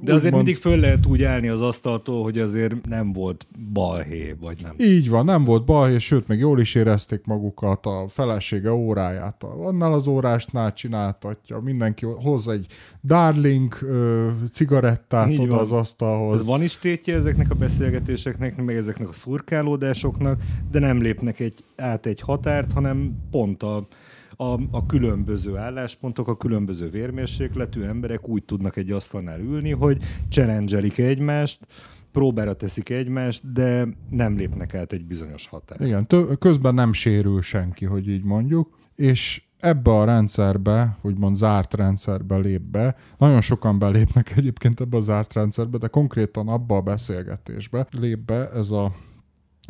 [0.01, 0.43] De azért mond...
[0.43, 4.73] mindig föl lehet úgy állni az asztaltól, hogy azért nem volt balhé, vagy nem.
[4.77, 9.93] Így van, nem volt balhé, sőt, meg jól is érezték magukat, a felesége óráját annál
[9.93, 12.65] az órásnál csináltatja, mindenki hoz egy
[13.03, 15.59] darling ö, cigarettát Így oda van.
[15.59, 16.45] az asztalhoz.
[16.45, 22.05] Van is tétje ezeknek a beszélgetéseknek, meg ezeknek a szurkálódásoknak, de nem lépnek egy, át
[22.05, 23.87] egy határt, hanem pont a,
[24.35, 30.81] a, a különböző álláspontok, a különböző vérmérsékletű emberek úgy tudnak egy asztalnál ülni, hogy challenge
[30.95, 31.67] egymást,
[32.11, 35.81] próbára teszik egymást, de nem lépnek át egy bizonyos határt.
[35.81, 41.73] Igen, tö- közben nem sérül senki, hogy így mondjuk, és ebbe a rendszerbe, úgymond zárt
[41.73, 42.95] rendszerbe lép be.
[43.17, 48.49] Nagyon sokan belépnek egyébként ebbe a zárt rendszerbe, de konkrétan abba a beszélgetésbe lép be
[48.49, 48.91] ez a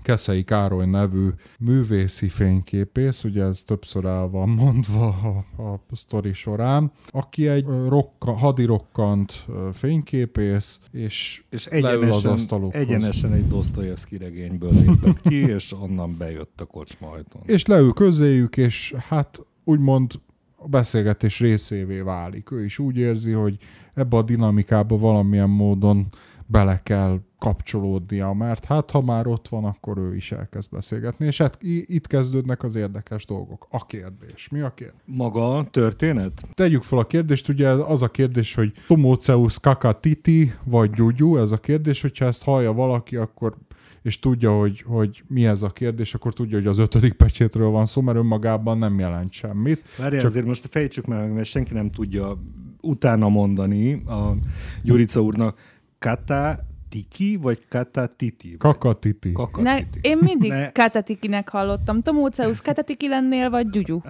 [0.02, 1.28] Keszei Károly nevű
[1.60, 5.08] művészi fényképész, ugye ez többször el van mondva
[5.58, 12.82] a, a sztori során, aki egy rokka, hadirokkant fényképész, és, és egyenesen, az asztalokhoz.
[12.82, 17.42] egyenesen egy Dostoyevsky regényből lépett ki, és onnan bejött a kocsmajton.
[17.46, 20.12] És leül közéjük, és hát úgymond
[20.56, 22.52] a beszélgetés részévé válik.
[22.52, 23.58] Ő is úgy érzi, hogy
[23.94, 26.08] ebbe a dinamikába valamilyen módon
[26.46, 31.38] bele kell kapcsolódnia, mert hát ha már ott van, akkor ő is elkezd beszélgetni, és
[31.38, 33.68] hát itt kezdődnek az érdekes dolgok.
[33.70, 34.50] A kérdés.
[34.50, 35.02] Mi a kérdés?
[35.06, 36.48] Maga a történet?
[36.54, 41.58] Tegyük fel a kérdést, ugye az a kérdés, hogy Tomoceus kakatiti vagy gyugyú, ez a
[41.58, 43.56] kérdés, hogyha ezt hallja valaki, akkor
[44.02, 47.86] és tudja, hogy, hogy mi ez a kérdés, akkor tudja, hogy az ötödik pecsétről van
[47.86, 49.84] szó, mert önmagában nem jelent semmit.
[49.98, 50.30] Várjál, Csak...
[50.30, 52.44] azért most fejtsük meg, mert senki nem tudja
[52.82, 54.36] utána mondani a
[54.84, 55.58] Gyurica úrnak,
[56.00, 58.56] Kata Tiki, vagy Katatiti?
[58.58, 59.34] Kakatiti.
[59.58, 60.72] Ne, én mindig ne.
[60.72, 62.02] Katatikinek hallottam.
[62.02, 64.02] Tomóceusz Katatiki lennél, vagy Gyugyú?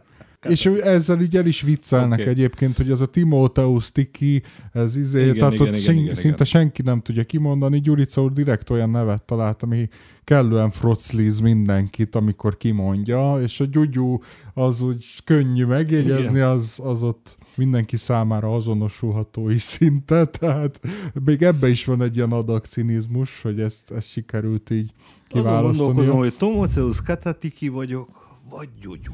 [0.48, 2.32] És ezzel így el is viccelnek okay.
[2.32, 6.34] egyébként, hogy az a Timóteusz Tiki, ez izé, igen, tehát igen, ott igen, igen, szinte
[6.34, 6.46] igen.
[6.46, 7.80] senki nem tudja kimondani.
[7.80, 9.90] Gyurica úr direkt olyan nevet talált, ami
[10.24, 14.20] kellően frocliz mindenkit, amikor kimondja, és a gyugyú
[14.54, 20.80] az úgy könnyű megjegyezni, az, az ott mindenki számára azonosulható is szinte, tehát
[21.26, 24.92] még ebbe is van egy ilyen adag cinizmus, hogy ezt, ezt sikerült így
[25.28, 25.70] kiválasztani.
[25.70, 28.10] Azon gondolkozom, hogy Tomoceus Katatiki vagyok,
[28.50, 29.14] vagy Gyugyú.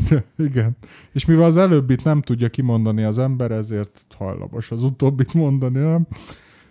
[0.48, 0.76] Igen.
[1.12, 6.06] És mivel az előbbit nem tudja kimondani az ember, ezért hajlamos az utóbbit mondani, nem?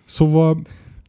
[0.04, 0.60] Szóval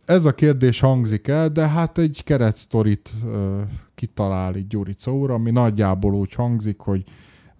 [0.05, 3.61] ez a kérdés hangzik el, de hát egy keretsztorit uh,
[3.95, 7.03] kitalál így Gyurica úr, ami nagyjából úgy hangzik, hogy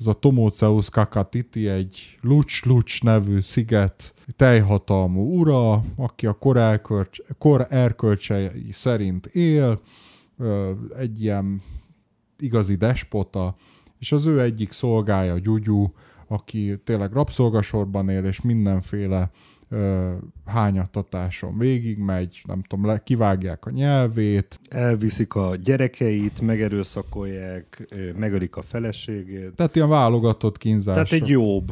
[0.04, 7.68] ez a Tomoceus Kakatiti egy Lucs-Lucs nevű sziget teljhatalmú ura, aki a kor, elkölcs, kor
[7.70, 9.82] erkölcsei szerint él,
[10.98, 11.62] egy ilyen
[12.40, 13.56] igazi despota,
[14.00, 15.94] és az ő egyik szolgája Gyugyú,
[16.28, 19.32] aki tényleg rabszolgasorban él, és mindenféle
[20.46, 24.60] hányattatáson végigmegy, nem tudom, le, kivágják a nyelvét.
[24.70, 29.56] Elviszik a gyerekeit, megerőszakolják, megölik a feleségét.
[29.56, 30.94] Tehát ilyen válogatott kínzás.
[30.94, 31.72] Tehát egy jobb.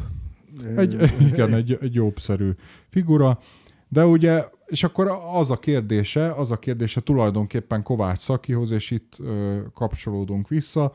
[0.76, 2.52] Egy, igen, egy, egy jobbszerű
[2.90, 3.40] figura.
[3.88, 9.16] De ugye, és akkor az a kérdése, az a kérdése tulajdonképpen Kovács Szakihoz, és itt
[9.20, 10.94] ö, kapcsolódunk vissza,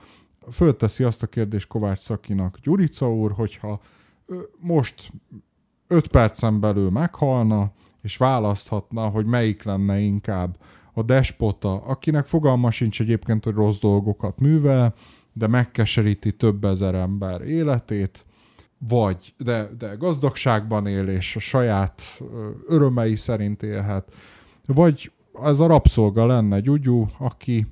[0.51, 3.81] fölteszi azt a kérdést Kovács Szakinak Gyurica úr, hogyha
[4.59, 5.13] most
[5.89, 7.73] 5 percen belül meghalna,
[8.03, 10.57] és választhatna, hogy melyik lenne inkább
[10.93, 14.95] a despota, akinek fogalma sincs egyébként, hogy rossz dolgokat művel,
[15.33, 18.25] de megkeseríti több ezer ember életét,
[18.79, 22.23] vagy de, de gazdagságban él, és a saját
[22.69, 24.15] örömei szerint élhet,
[24.67, 27.67] vagy ez a rabszolga lenne Gyugyú, aki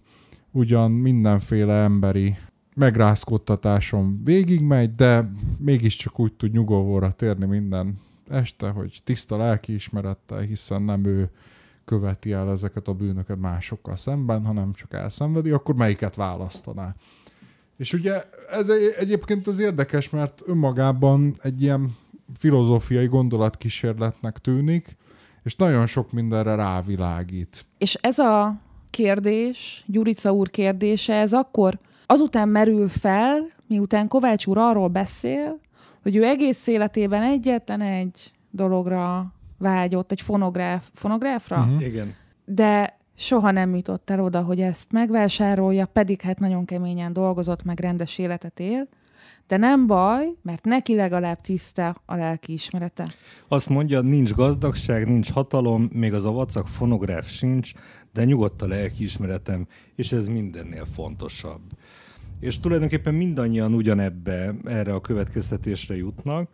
[0.50, 2.36] ugyan mindenféle emberi
[2.74, 11.04] megrázkódtatáson végigmegy, de mégiscsak úgy tud nyugovóra térni minden este, hogy tiszta lelkiismerettel, hiszen nem
[11.04, 11.30] ő
[11.84, 16.94] követi el ezeket a bűnöket másokkal szemben, hanem csak elszenvedi, akkor melyiket választaná?
[17.76, 21.96] És ugye ez egyébként az érdekes, mert önmagában egy ilyen
[22.38, 24.96] filozófiai gondolatkísérletnek tűnik,
[25.42, 27.64] és nagyon sok mindenre rávilágít.
[27.78, 28.60] És ez a
[28.90, 35.60] kérdés, Gyurica úr kérdése, ez akkor azután merül fel, miután Kovács úr arról beszél,
[36.02, 41.60] hogy ő egész életében egyetlen egy dologra vágyott, egy fonográf, fonográfra?
[41.60, 41.86] Uh-huh.
[41.86, 42.14] Igen.
[42.44, 47.80] De soha nem jutott el oda, hogy ezt megvásárolja, pedig hát nagyon keményen dolgozott, meg
[47.80, 48.88] rendes életet él.
[49.46, 53.06] De nem baj, mert neki legalább tiszta a lelki ismerete.
[53.48, 57.72] Azt mondja, nincs gazdagság, nincs hatalom, még az a vacak fonográf sincs,
[58.12, 61.60] de nyugodt a lelki ismeretem, és ez mindennél fontosabb.
[62.40, 66.48] És tulajdonképpen mindannyian ugyanebbe, erre a következtetésre jutnak.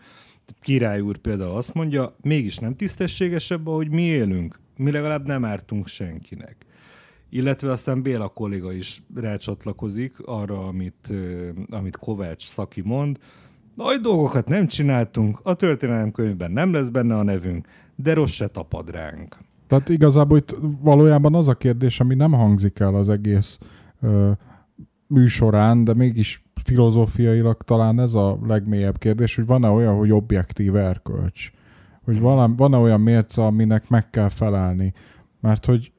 [0.61, 4.59] Király úr például azt mondja, mégis nem tisztességesebb, ahogy mi élünk.
[4.77, 6.57] Mi legalább nem ártunk senkinek.
[7.29, 11.13] Illetve aztán Béla kolléga is rácsatlakozik arra, amit,
[11.71, 13.19] amit Kovács Szaki mond.
[13.75, 17.67] Nagy dolgokat nem csináltunk, a történelemkönyvben nem lesz benne a nevünk,
[17.97, 19.37] de rossz se tapad ránk.
[19.67, 23.59] Tehát igazából itt valójában az a kérdés, ami nem hangzik el az egész
[25.11, 31.51] műsorán, de mégis filozófiailag talán ez a legmélyebb kérdés, hogy van-e olyan, hogy objektív erkölcs?
[32.05, 32.21] Hogy
[32.57, 34.93] van-e olyan mérce, aminek meg kell felelni?
[35.41, 35.93] Mert hogy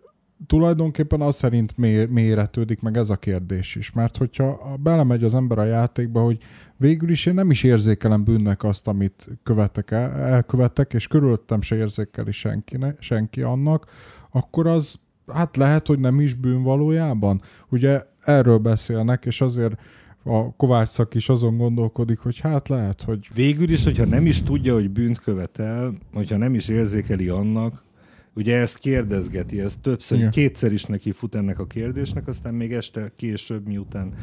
[0.46, 1.78] tulajdonképpen az szerint
[2.10, 3.92] méretődik meg ez a kérdés is.
[3.92, 6.38] Mert hogyha belemegy az ember a játékba, hogy
[6.78, 11.76] végül is én nem is érzékelem bűnnek azt, amit követek el, elkövetek, és körülöttem se
[11.76, 13.86] érzékeli senki, senki annak,
[14.32, 15.00] akkor az
[15.34, 17.42] hát lehet, hogy nem is bűn valójában.
[17.70, 19.80] Ugye erről beszélnek, és azért
[20.24, 23.28] a Kovács szak is azon gondolkodik, hogy hát lehet, hogy...
[23.34, 27.84] Végül is, hogyha nem is tudja, hogy bűnt követel, hogyha nem is érzékeli annak,
[28.34, 30.30] ugye ezt kérdezgeti, ez többször, Igen.
[30.30, 34.14] kétszer is neki fut ennek a kérdésnek, aztán még este később, miután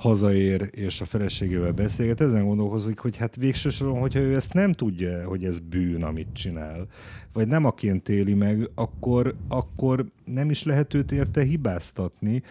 [0.00, 5.24] hazaér és a feleségével beszélget, ezen gondolkozik, hogy hát végső hogyha ő ezt nem tudja,
[5.24, 6.86] hogy ez bűn, amit csinál,
[7.32, 12.42] vagy nem aként éli meg, akkor, akkor nem is lehet őt érte hibáztatni.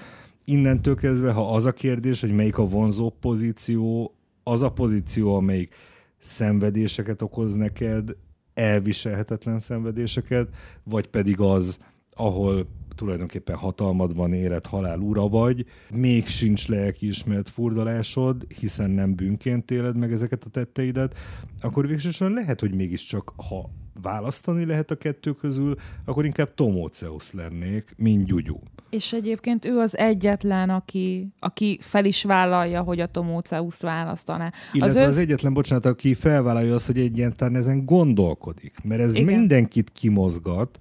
[0.45, 5.75] Innentől kezdve, ha az a kérdés, hogy melyik a vonzó pozíció, az a pozíció, amelyik
[6.19, 8.15] szenvedéseket okoz neked,
[8.53, 10.47] elviselhetetlen szenvedéseket,
[10.83, 11.83] vagy pedig az,
[12.13, 12.67] ahol
[12.99, 20.11] tulajdonképpen hatalmadban érett halál ura vagy, még sincs lelkiismert furdalásod, hiszen nem bűnként éled meg
[20.11, 21.17] ezeket a tetteidet,
[21.59, 23.69] akkor végsősorban lehet, hogy mégiscsak, ha
[24.01, 28.59] választani lehet a kettő közül, akkor inkább Tomóceusz lennék, mint Gyugyú.
[28.89, 34.51] És egyébként ő az egyetlen, aki, aki fel is vállalja, hogy a Tomóceuszt választaná.
[34.73, 38.75] Illetve az, az egyetlen, bocsánat, aki felvállalja azt, hogy egyáltalán ezen gondolkodik.
[38.83, 39.37] Mert ez Igen.
[39.37, 40.79] mindenkit kimozgat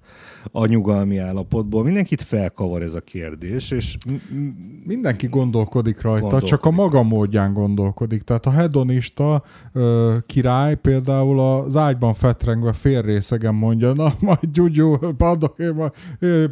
[0.51, 3.97] a nyugalmi állapotból, mindenkit felkavar ez a kérdés, és...
[4.83, 6.49] Mindenki gondolkodik rajta, gondolkodik.
[6.49, 8.21] csak a maga módján gondolkodik.
[8.21, 15.59] Tehát a hedonista ö, király például az ágyban fetrengve félrészegen mondja, na majd gyugyú, padok,
[15.59, 15.91] én majd,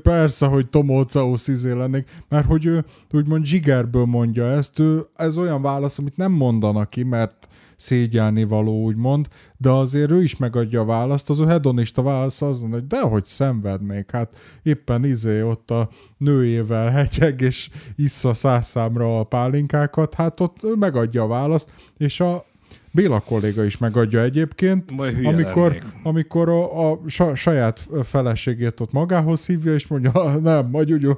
[0.01, 5.61] persze, hogy Tomóceusz izé lennék, mert hogy ő úgymond zsigerből mondja ezt, ő, ez olyan
[5.61, 10.85] válasz, amit nem mondanak ki, mert szégyelni való, úgymond, de azért ő is megadja a
[10.85, 16.89] választ, az a hedonista válasz az hogy dehogy szenvednék, hát éppen izé ott a nőjével
[16.89, 22.45] hegyeg, és issza száz számra a pálinkákat, hát ott ő megadja a választ, és a
[22.91, 24.91] Béla kolléga is megadja egyébként,
[25.23, 26.99] amikor, amikor a, a
[27.35, 31.17] saját feleségét ott magához hívja, és mondja, nem, majd úgy,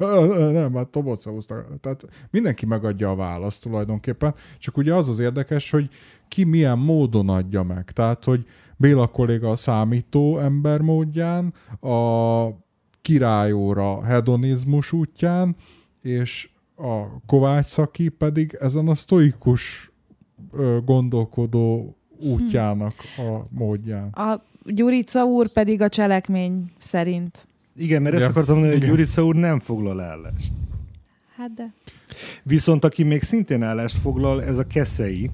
[0.52, 1.66] nem, hát Toboceuszta.
[1.82, 5.90] Tehát mindenki megadja a választ tulajdonképpen, csak ugye az az érdekes, hogy
[6.28, 7.92] ki milyen módon adja meg.
[7.92, 8.46] Tehát, hogy
[8.78, 12.48] Béla kolléga a számító ember módján, a
[13.02, 15.56] királyóra hedonizmus útján,
[16.02, 19.89] és a Kovács Szaki pedig ezen a sztoikus
[20.86, 24.10] gondolkodó útjának a módján.
[24.10, 27.48] A Gyurica úr pedig a cselekmény szerint.
[27.76, 28.22] Igen, mert ja.
[28.22, 30.52] ezt akartam mondani, hogy Gyurica úr nem foglal állást.
[31.36, 31.74] Hát de.
[32.44, 35.30] Viszont aki még szintén állást foglal, ez a Keszei,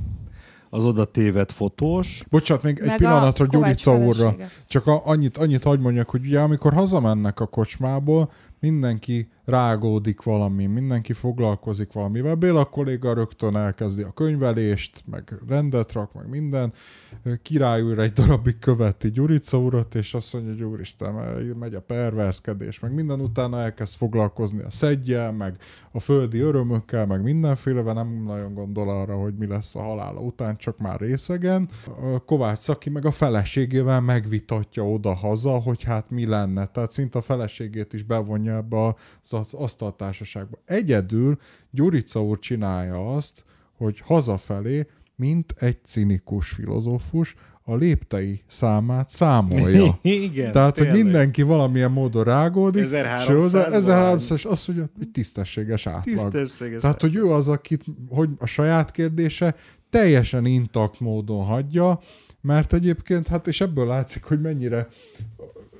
[0.70, 2.24] az oda tévedt fotós.
[2.30, 4.36] Bocsánat, még Meg egy pillanatra Gyurica úrra.
[4.68, 10.66] Csak a, annyit, annyit hagy mondjak, hogy ugye amikor hazamennek a kocsmából, mindenki rágódik valami,
[10.66, 12.36] mindenki foglalkozik valamivel.
[12.36, 16.74] Béla kolléga rögtön elkezdi a könyvelést, meg rendet rak, meg minden.
[17.42, 21.14] Király újra egy darabig követi Gyurica urat, és azt mondja, hogy úristen,
[21.60, 25.58] megy a perverszkedés, meg minden utána elkezd foglalkozni a szedjel, meg
[25.92, 30.58] a földi örömökkel, meg mindenféle, nem nagyon gondol arra, hogy mi lesz a halála után,
[30.58, 31.70] csak már részegen.
[32.26, 36.66] Kovács Szaki meg a feleségével megvitatja oda-haza, hogy hát mi lenne.
[36.66, 38.86] Tehát szinte a feleségét is bevonja ebbe
[39.22, 40.58] az az asztaltársaságba.
[40.66, 41.38] Egyedül
[41.72, 43.46] Gyurica úr csinálja azt,
[43.78, 47.36] hogy hazafelé, mint egy cinikus filozófus,
[47.68, 50.00] a léptei számát számolja.
[50.02, 50.94] Igen, Tehát, tényleg.
[50.94, 56.32] hogy mindenki valamilyen módon rágódik, 1300 1300 és azt mondja, hogy tisztességes átlag.
[56.32, 59.56] Tisztességes Tehát, hogy ő az, akit hogy a saját kérdése
[59.90, 62.00] teljesen intakt módon hagyja,
[62.42, 64.88] mert egyébként, hát és ebből látszik, hogy mennyire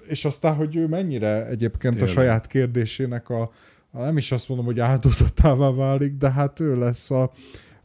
[0.08, 2.10] és aztán, hogy ő mennyire egyébként Tényleg.
[2.10, 3.52] a saját kérdésének a,
[3.92, 7.32] a, nem is azt mondom, hogy áldozatává válik, de hát ő lesz a,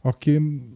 [0.01, 0.69] akin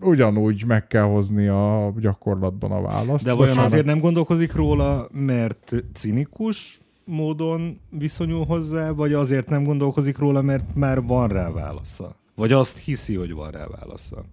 [0.00, 3.24] ugyanúgy meg kell hozni a gyakorlatban a választ.
[3.24, 3.70] De vajon Bocsánat.
[3.72, 10.74] azért nem gondolkozik róla, mert cinikus módon viszonyul hozzá, vagy azért nem gondolkozik róla, mert
[10.74, 12.16] már van rá válasza?
[12.34, 14.24] Vagy azt hiszi, hogy van rá válasza?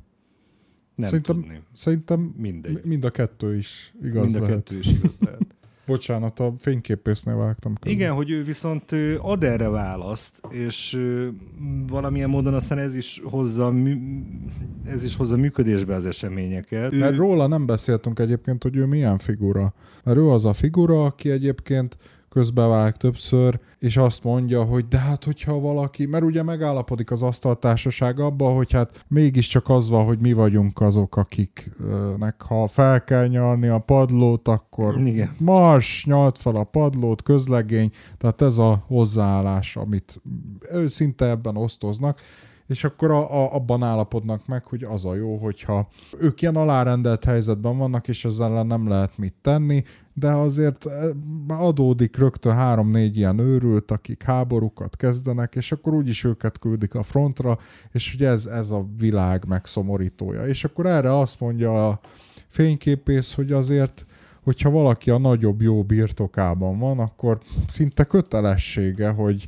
[0.95, 1.59] Nem szerintem, tudni.
[1.73, 2.79] Szerintem Mindegy.
[2.83, 4.55] mind a kettő is igaz Mind a lehet.
[4.55, 5.55] kettő is igaz lehet.
[5.91, 7.73] Bocsánat, a fényképésznél vágtam.
[7.73, 7.99] Közben.
[7.99, 10.99] Igen, hogy ő viszont ad erre választ, és
[11.87, 13.73] valamilyen módon aztán ez is hozza,
[14.85, 16.91] ez is hozza működésbe az eseményeket.
[16.91, 17.15] Mert ő...
[17.15, 19.73] róla nem beszéltünk egyébként, hogy ő milyen figura.
[20.03, 21.97] Mert ő az a figura, aki egyébként
[22.33, 28.19] közbevág többször, és azt mondja, hogy de hát hogyha valaki, mert ugye megállapodik az asztaltársaság
[28.19, 33.67] abba, hogy hát mégiscsak az van, hogy mi vagyunk azok, akiknek ha fel kell nyalni
[33.67, 35.35] a padlót, akkor Igen.
[35.39, 40.21] mars, nyalt fel a padlót, közlegény, tehát ez a hozzáállás, amit
[40.71, 42.19] ő szinte ebben osztoznak,
[42.71, 45.87] és akkor a, a, abban állapodnak meg, hogy az a jó, hogyha
[46.19, 51.09] ők ilyen alárendelt helyzetben vannak, és ezzel nem lehet mit tenni, de azért eh,
[51.47, 57.57] adódik rögtön három-négy ilyen őrült, akik háborúkat kezdenek, és akkor úgyis őket küldik a frontra,
[57.91, 60.47] és ugye ez, ez a világ megszomorítója.
[60.47, 61.99] És akkor erre azt mondja a
[62.47, 64.05] fényképész, hogy azért
[64.43, 69.47] hogyha valaki a nagyobb jó birtokában van, akkor szinte kötelessége, hogy,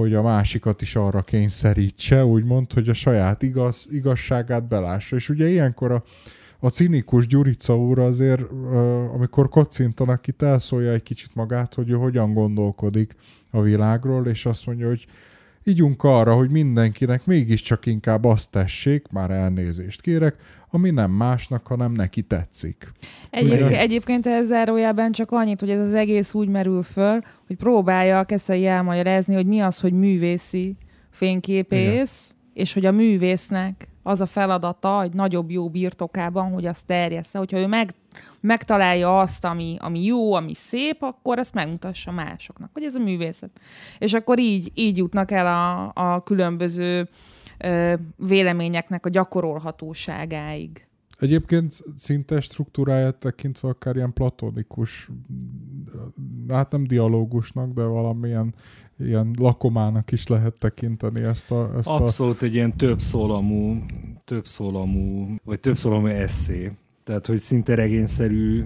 [0.00, 5.16] hogy a másikat is arra kényszerítse, úgymond, hogy a saját igaz, igazságát belássa.
[5.16, 6.02] És ugye ilyenkor a,
[6.58, 8.42] a cinikus Gyurica úr azért,
[9.14, 13.16] amikor kocintanak itt, elszólja egy kicsit magát, hogy ő hogyan gondolkodik
[13.50, 15.06] a világról, és azt mondja, hogy
[15.64, 20.36] ígyunk arra, hogy mindenkinek mégiscsak inkább azt tessék, már elnézést kérek,
[20.70, 22.92] ami nem másnak, hanem neki tetszik.
[23.30, 28.18] Egyéb, egyébként ez zárójában csak annyit, hogy ez az egész úgy merül föl, hogy próbálja
[28.18, 30.76] a Keszei elmagyarázni, hogy mi az, hogy művészi
[31.10, 32.62] fényképész, Igen.
[32.62, 37.38] és hogy a művésznek az a feladata egy nagyobb jó birtokában, hogy azt terjessze.
[37.38, 37.94] Hogyha ő meg,
[38.40, 43.60] megtalálja azt, ami, ami jó, ami szép, akkor ezt megmutassa másoknak, hogy ez a művészet.
[43.98, 47.08] És akkor így, így jutnak el a, a különböző
[47.58, 50.84] ö, véleményeknek a gyakorolhatóságáig.
[51.18, 55.08] Egyébként szinte struktúráját tekintve akár ilyen platonikus,
[56.48, 58.54] hát nem dialógusnak, de valamilyen
[58.98, 61.74] ilyen lakomának is lehet tekinteni ezt a...
[61.76, 62.44] Ezt Abszolút a...
[62.44, 63.84] egy ilyen többszólamú,
[64.24, 66.72] többszólamú, vagy többszólamú eszé.
[67.10, 68.64] Tehát, hogy szinte regényszerű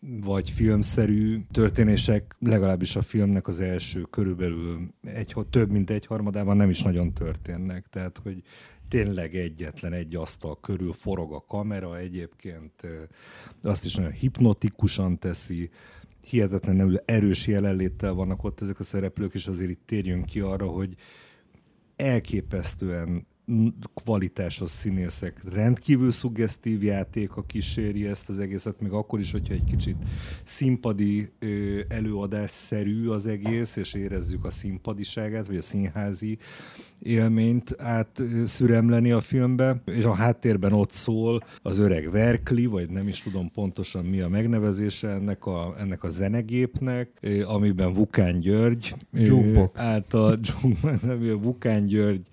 [0.00, 6.70] vagy filmszerű történések, legalábbis a filmnek az első körülbelül egy, több mint egy harmadában nem
[6.70, 7.86] is nagyon történnek.
[7.86, 8.42] Tehát, hogy
[8.88, 12.82] tényleg egyetlen egy asztal körül forog a kamera, egyébként
[13.62, 15.70] azt is nagyon hipnotikusan teszi,
[16.26, 20.94] hihetetlenül erős jelenléttel vannak ott ezek a szereplők, és azért itt térjünk ki arra, hogy
[21.96, 23.26] elképesztően
[23.94, 29.64] kvalitásos színészek, rendkívül szuggesztív játék a kíséri ezt az egészet, még akkor is, hogyha egy
[29.64, 29.96] kicsit
[30.44, 31.32] színpadi
[31.88, 36.38] előadásszerű az egész, és érezzük a színpadiságát, vagy a színházi
[37.02, 43.22] élményt átszüremleni a filmbe, és a háttérben ott szól az öreg Verkli, vagy nem is
[43.22, 47.08] tudom pontosan mi a megnevezése ennek a, ennek a zenegépnek,
[47.44, 49.80] amiben Vukán György Jukebox.
[49.80, 50.38] által
[51.42, 52.26] Vukán György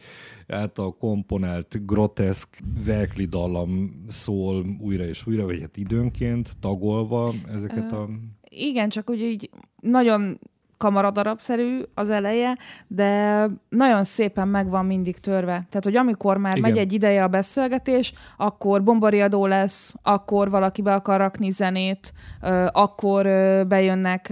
[0.52, 8.10] által komponált, groteszk verkli dallam szól újra és újra, vagy hát időnként tagolva ezeket a...
[8.50, 9.50] Igen, csak úgy így
[9.82, 10.40] nagyon
[10.80, 12.58] kamaradarabszerű az eleje,
[12.88, 15.52] de nagyon szépen meg van mindig törve.
[15.52, 16.70] Tehát, hogy amikor már Igen.
[16.70, 22.14] megy egy ideje a beszélgetés, akkor bombariadó lesz, akkor valaki be akar rakni zenét,
[22.72, 23.24] akkor
[23.68, 24.30] bejönnek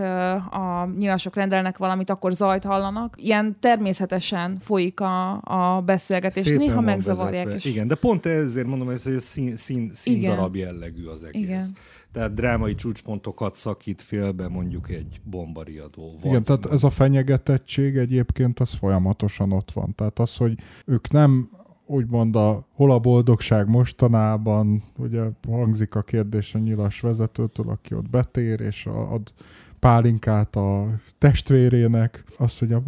[0.52, 3.14] a nyilasok, rendelnek valamit, akkor zajt hallanak.
[3.18, 6.44] Ilyen természetesen folyik a, a beszélgetés.
[6.44, 7.54] Szépen Néha megzavarják.
[7.54, 7.66] És...
[7.66, 11.44] Igen, de pont ezért mondom, hogy ez szín, szín, szín darab jellegű az egész.
[11.44, 11.64] Igen
[12.12, 16.12] tehát drámai csúcspontokat szakít félbe mondjuk egy bombariadó.
[16.24, 19.96] Igen, tehát ez a fenyegetettség egyébként az folyamatosan ott van.
[19.96, 21.50] Tehát az, hogy ők nem
[21.86, 28.10] úgymond a hol a boldogság mostanában, ugye hangzik a kérdés a nyilas vezetőtől, aki ott
[28.10, 29.34] betér, és ad
[29.80, 32.84] pálinkát a testvérének, azt, hogy a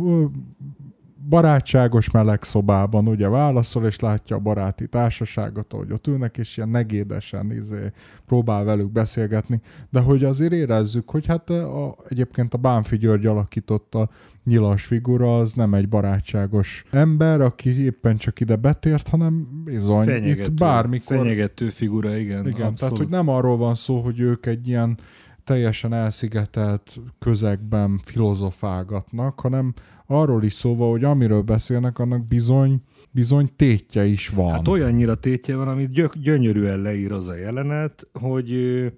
[1.30, 6.70] barátságos meleg szobában ugye válaszol, és látja a baráti társaságot, ahogy ott ülnek, és ilyen
[6.70, 7.92] negédesen izé,
[8.26, 14.10] próbál velük beszélgetni, de hogy azért érezzük, hogy hát a, egyébként a Bánfi György alakította
[14.44, 20.52] nyilas figura, az nem egy barátságos ember, aki éppen csak ide betért, hanem bizony fenyegető,
[20.52, 21.18] itt bármikor...
[21.18, 22.48] Fenyegető figura, igen.
[22.48, 22.78] Igen, abszolút.
[22.78, 24.98] tehát hogy nem arról van szó, hogy ők egy ilyen
[25.44, 29.74] teljesen elszigetelt közegben filozofálgatnak, hanem
[30.12, 32.82] arról is szóval, hogy amiről beszélnek, annak bizony
[33.12, 34.52] bizony tétje is van.
[34.52, 38.54] Hát olyannyira tétje van, amit gyök, gyönyörűen leír az a jelenet, hogy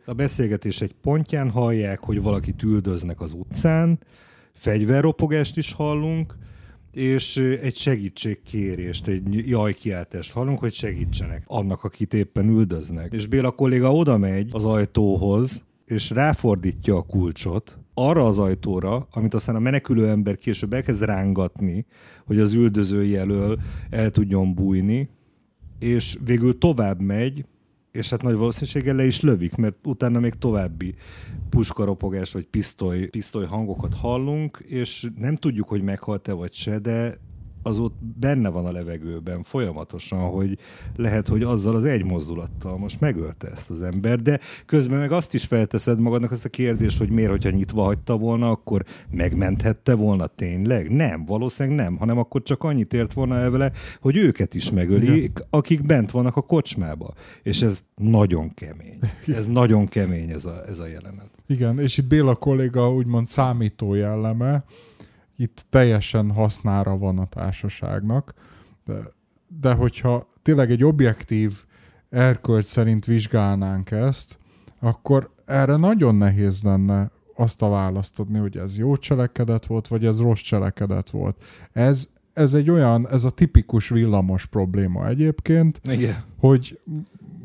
[0.06, 4.00] a beszélgetés egy pontján hallják, hogy valakit üldöznek az utcán,
[4.54, 6.36] fegyverropogást is hallunk,
[6.94, 13.14] és egy segítségkérést, egy jajkiáltást hallunk, hogy segítsenek annak, akit éppen üldöznek.
[13.14, 19.34] És Béla kolléga oda megy az ajtóhoz, és ráfordítja a kulcsot arra az ajtóra, amit
[19.34, 21.86] aztán a menekülő ember később elkezd rángatni,
[22.26, 25.10] hogy az üldöző elől el tudjon bújni,
[25.80, 27.46] és végül tovább megy,
[27.92, 30.96] és hát nagy valószínűséggel le is lövik, mert utána még további
[31.50, 37.18] puskaropogás vagy pisztoly, pisztoly hangokat hallunk, és nem tudjuk, hogy meghalt-e vagy se, de
[37.64, 40.58] az ott benne van a levegőben folyamatosan, hogy
[40.96, 45.34] lehet, hogy azzal az egy mozdulattal most megölte ezt az ember, de közben meg azt
[45.34, 50.28] is felteszed magadnak azt a kérdést, hogy miért, hogyha nyitva hagyta volna, akkor megmenthette volna
[50.28, 50.92] tényleg?
[50.92, 55.40] Nem, valószínűleg nem, hanem akkor csak annyit ért volna el vele, hogy őket is megölik,
[55.50, 57.14] akik bent vannak a kocsmába.
[57.44, 59.00] És ez nagyon kemény.
[59.28, 61.30] Ez nagyon kemény ez a, ez a jelenet.
[61.48, 64.64] Igen, és itt Béla kolléga úgymond számító jelleme,
[65.42, 68.34] itt teljesen hasznára van a társaságnak,
[68.86, 68.94] de,
[69.62, 71.64] de hogyha tényleg egy objektív
[72.10, 74.38] erkölcs szerint vizsgálnánk ezt,
[74.80, 80.06] akkor erre nagyon nehéz lenne azt a választ adni, hogy ez jó cselekedet volt, vagy
[80.06, 81.44] ez rossz cselekedet volt.
[81.72, 86.24] Ez, ez egy olyan, ez a tipikus villamos probléma egyébként, Igen.
[86.40, 86.80] hogy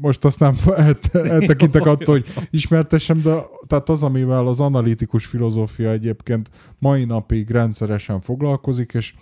[0.01, 0.57] most azt nem
[1.13, 3.35] eltekintek attól, hogy ismertessem, de
[3.67, 9.15] tehát az, amivel az analitikus filozófia egyébként mai napig rendszeresen foglalkozik, és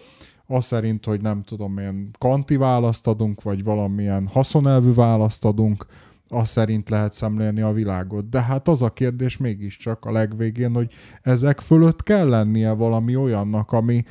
[0.46, 5.86] az szerint, hogy nem tudom, milyen kanti választ adunk, vagy valamilyen haszonelvű választ adunk,
[6.28, 8.28] az szerint lehet szemlélni a világot.
[8.28, 10.92] De hát az a kérdés mégiscsak a legvégén, hogy
[11.22, 14.04] ezek fölött kell lennie valami olyannak, ami,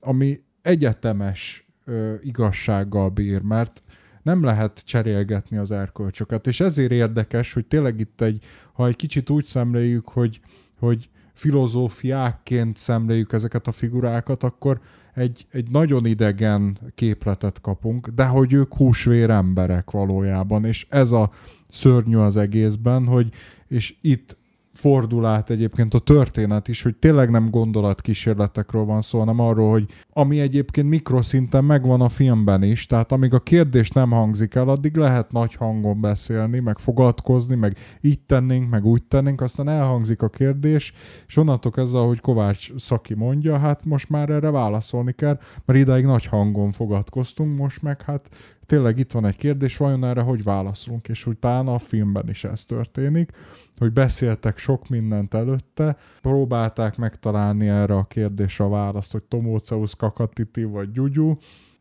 [0.00, 3.82] ami egyetemes ö, igazsággal bír, mert
[4.26, 6.46] nem lehet cserélgetni az erkölcsöket.
[6.46, 10.40] És ezért érdekes, hogy tényleg itt egy, ha egy kicsit úgy szemléljük, hogy,
[10.78, 14.80] hogy filozófiákként szemléljük ezeket a figurákat, akkor
[15.14, 21.30] egy, egy nagyon idegen képletet kapunk, de hogy ők húsvér emberek valójában, és ez a
[21.70, 23.28] szörnyű az egészben, hogy
[23.68, 24.36] és itt
[24.76, 29.86] fordul át egyébként a történet is, hogy tényleg nem gondolatkísérletekről van szó, hanem arról, hogy
[30.12, 34.96] ami egyébként mikroszinten megvan a filmben is, tehát amíg a kérdés nem hangzik el, addig
[34.96, 40.28] lehet nagy hangon beszélni, meg fogadkozni, meg így tennénk, meg úgy tennénk, aztán elhangzik a
[40.28, 40.92] kérdés,
[41.26, 46.04] és onnantól kezdve, ahogy Kovács Szaki mondja, hát most már erre válaszolni kell, mert idáig
[46.04, 48.28] nagy hangon fogadkoztunk, most meg hát
[48.66, 52.64] tényleg itt van egy kérdés, vajon erre hogy válaszolunk, és utána a filmben is ez
[52.64, 53.32] történik
[53.78, 60.64] hogy beszéltek sok mindent előtte, próbálták megtalálni erre a kérdésre a választ, hogy Tomóceusz Kakatiti
[60.64, 61.34] vagy Gyugyu,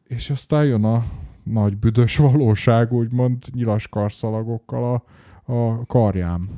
[0.07, 1.05] és aztán jön a
[1.43, 5.03] nagy büdös valóság, úgymond nyilas karszalagokkal
[5.45, 6.49] a, a karjám.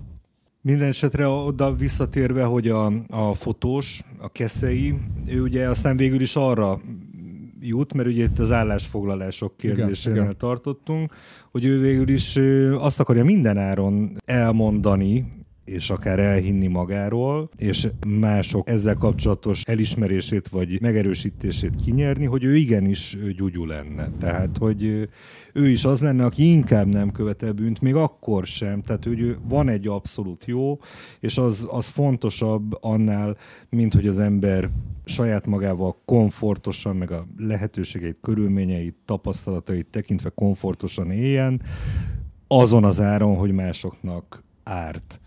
[0.61, 6.35] Minden esetre oda visszatérve, hogy a, a fotós, a keszei, ő ugye aztán végül is
[6.35, 6.79] arra
[7.59, 11.13] jut, mert ugye itt az állásfoglalások kérdésénél igen, tartottunk,
[11.51, 12.39] hogy ő végül is
[12.79, 15.25] azt akarja mindenáron elmondani,
[15.67, 23.17] és akár elhinni magáról, és mások ezzel kapcsolatos elismerését vagy megerősítését kinyerni, hogy ő igenis
[23.35, 24.09] gyugyú lenne.
[24.19, 25.09] Tehát, hogy
[25.53, 28.81] ő is az lenne, aki inkább nem követel bűnt, még akkor sem.
[28.81, 30.77] Tehát, hogy van egy abszolút jó,
[31.19, 33.37] és az, az fontosabb annál,
[33.69, 34.69] mint hogy az ember
[35.05, 41.61] saját magával komfortosan, meg a lehetőségeit, körülményeit, tapasztalatait tekintve komfortosan éljen,
[42.47, 45.19] azon az áron, hogy másoknak árt.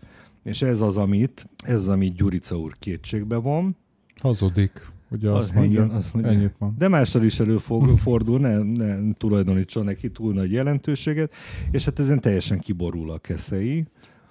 [0.43, 3.77] És ez az, amit, ez az, amit Gyurica úr kétségbe van.
[4.21, 4.89] Hazudik.
[5.11, 6.33] Ugye azt az, mondja, igen, azt mondja.
[6.33, 6.75] Ennyit van.
[6.79, 11.33] De mással is előfordul, ne, ne tulajdonítson neki túl nagy jelentőséget,
[11.71, 13.85] és hát ezen teljesen kiborul a keszei.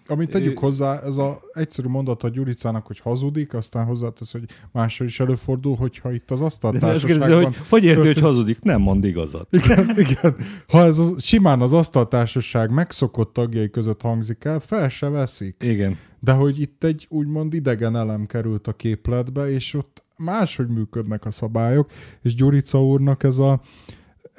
[0.10, 5.07] Amit tegyük hozzá, ez a egyszerű mondat a Gyuricának, hogy hazudik, aztán hozzátesz, hogy mással
[5.07, 7.43] is előfordul, hogyha itt az asztaltársaságban...
[7.43, 8.14] hogy hogy érti, történt...
[8.14, 8.62] hogy hazudik?
[8.62, 9.47] Nem mond igazat.
[9.64, 10.36] Igen, igen.
[10.68, 15.55] Ha ez az, simán az asztaltársaság megszokott tagjai között hangzik el, fel se veszik.
[15.60, 15.97] Igen.
[16.20, 21.32] De hogy itt egy úgymond idegen elem került a képletbe, és ott máshogy működnek a
[21.32, 21.91] szabályok,
[22.22, 23.62] és Gyurica úrnak ez a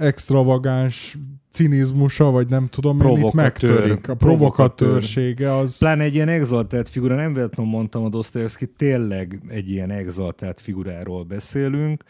[0.00, 1.18] extravagáns
[1.50, 3.28] cinizmusa, vagy nem tudom, Provokatőr.
[3.28, 4.08] itt megtörik.
[4.08, 5.78] A provokatőrsége az...
[5.78, 11.24] Pláne egy ilyen exaltált figura, nem véletlenül mondtam a Dostoyevsky, tényleg egy ilyen exaltált figuráról
[11.24, 12.04] beszélünk,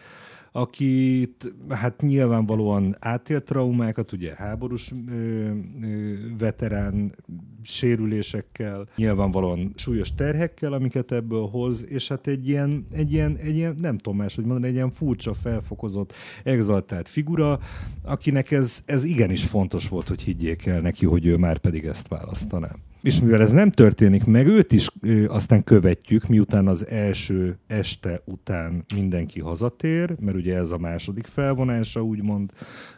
[0.52, 7.14] akit hát nyilvánvalóan átélt traumákat, ugye háborús ö, ö, veterán
[7.62, 13.74] sérülésekkel, nyilvánvalóan súlyos terhekkel, amiket ebből hoz, és hát egy ilyen, egy ilyen, egy ilyen
[13.78, 16.12] nem tudom más, hogy mondani, egy ilyen furcsa, felfokozott,
[16.44, 17.60] exaltált figura,
[18.02, 22.08] akinek ez, ez igenis fontos volt, hogy higgyék el neki, hogy ő már pedig ezt
[22.08, 22.70] választaná.
[23.02, 28.22] És mivel ez nem történik meg, őt is ö, aztán követjük, miután az első este
[28.24, 32.50] után mindenki hazatér, mert ugye ez a második felvonása úgymond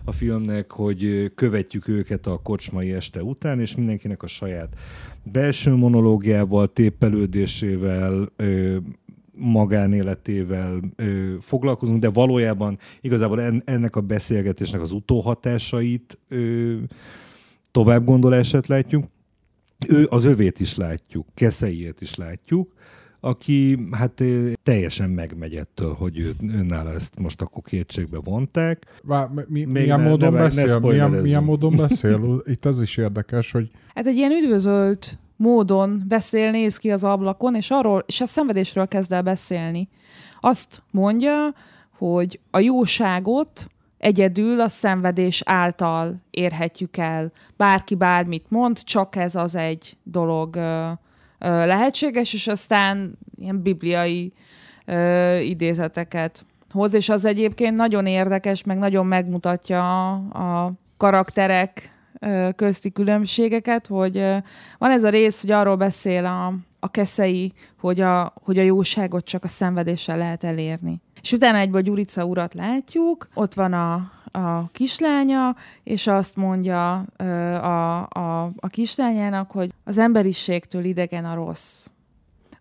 [0.04, 4.74] a filmnek, hogy követjük őket a kocsmai este után, és mindenkinek a saját
[5.22, 8.76] belső monológiával, tépelődésével, ö,
[9.34, 16.74] magánéletével ö, foglalkozunk, de valójában igazából en, ennek a beszélgetésnek az utóhatásait ö,
[17.70, 19.04] tovább gondolását látjuk
[19.88, 22.72] ő, az övét is látjuk, keszeiét is látjuk,
[23.24, 24.22] aki hát
[24.62, 28.86] teljesen megmegy ettől, hogy ő, őnála ezt most akkor kétségbe vonták.
[29.02, 30.78] Vá, mi, milyen, ne, módon ne, beszél?
[30.78, 32.42] Ne milyen, milyen módon beszél?
[32.44, 33.70] Itt ez is érdekes, hogy...
[33.94, 38.88] Hát egy ilyen üdvözölt módon beszél, néz ki az ablakon, és arról, és a szenvedésről
[38.88, 39.88] kezd el beszélni.
[40.40, 41.54] Azt mondja,
[41.98, 43.66] hogy a jóságot
[44.02, 47.32] egyedül a szenvedés által érhetjük el.
[47.56, 50.90] Bárki bármit mond, csak ez az egy dolog ö,
[51.38, 54.32] ö, lehetséges, és aztán ilyen bibliai
[55.40, 61.94] idézeteket hoz, és az egyébként nagyon érdekes, meg nagyon megmutatja a karakterek
[62.56, 64.16] közti különbségeket, hogy
[64.78, 69.24] van ez a rész, hogy arról beszél a, a keszei, hogy a, hogy a jóságot
[69.24, 71.00] csak a szenvedéssel lehet elérni.
[71.22, 73.94] És utána egyből Gyurica urat látjuk, ott van a,
[74.24, 81.86] a kislánya, és azt mondja a, a, a kislányának, hogy az emberiségtől idegen a rossz.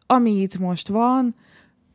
[0.05, 1.35] Ami itt most van,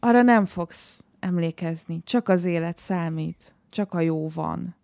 [0.01, 4.75] arra nem fogsz emlékezni, csak az élet számít, csak a jó van.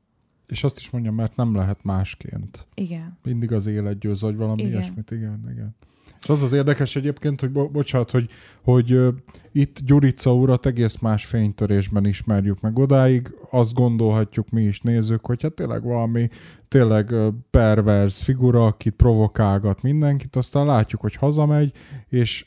[0.46, 2.66] És azt is mondja, mert nem lehet másként.
[2.74, 3.18] Igen.
[3.22, 4.72] Mindig az élet győz, vagy valami igen.
[4.72, 5.74] ilyesmit, igen, igen.
[6.22, 8.30] És az az érdekes egyébként, hogy bo- bocsánat, hogy,
[8.62, 9.14] hogy uh,
[9.52, 15.42] itt Gyurica urat egész más fénytörésben ismerjük meg odáig, azt gondolhatjuk mi is nézők, hogy
[15.42, 16.28] hát tényleg valami
[16.68, 21.72] tényleg uh, pervers figura, akit provokálgat mindenkit, aztán látjuk, hogy hazamegy,
[22.08, 22.46] és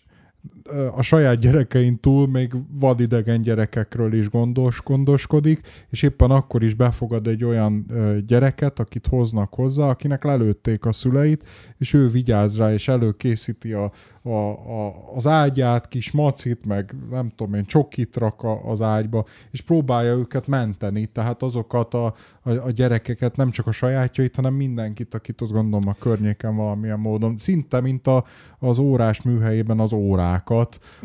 [0.96, 7.28] a saját gyerekein túl még vadidegen gyerekekről is gondos, gondoskodik, és éppen akkor is befogad
[7.28, 7.86] egy olyan
[8.28, 13.92] gyereket, akit hoznak hozzá, akinek lelőtték a szüleit, és ő vigyáz rá, és előkészíti a,
[14.22, 19.26] a, a, az ágyát, kis macit, meg nem tudom én, csokit rak a, az ágyba,
[19.52, 22.06] és próbálja őket menteni, tehát azokat a,
[22.42, 27.00] a, a gyerekeket, nem csak a sajátjait, hanem mindenkit, akit ott gondolom a környéken valamilyen
[27.00, 28.24] módon, szinte mint a,
[28.60, 30.55] az órás műhelyében az órákat,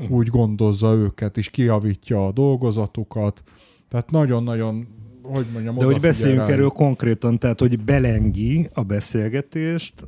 [0.08, 3.42] úgy gondozza őket, és kiavítja a dolgozatukat,
[3.88, 4.86] tehát nagyon-nagyon
[5.22, 6.52] hogy mondjam, De hogy beszéljünk rá.
[6.52, 10.06] erről konkrétan, tehát hogy belengi a beszélgetést,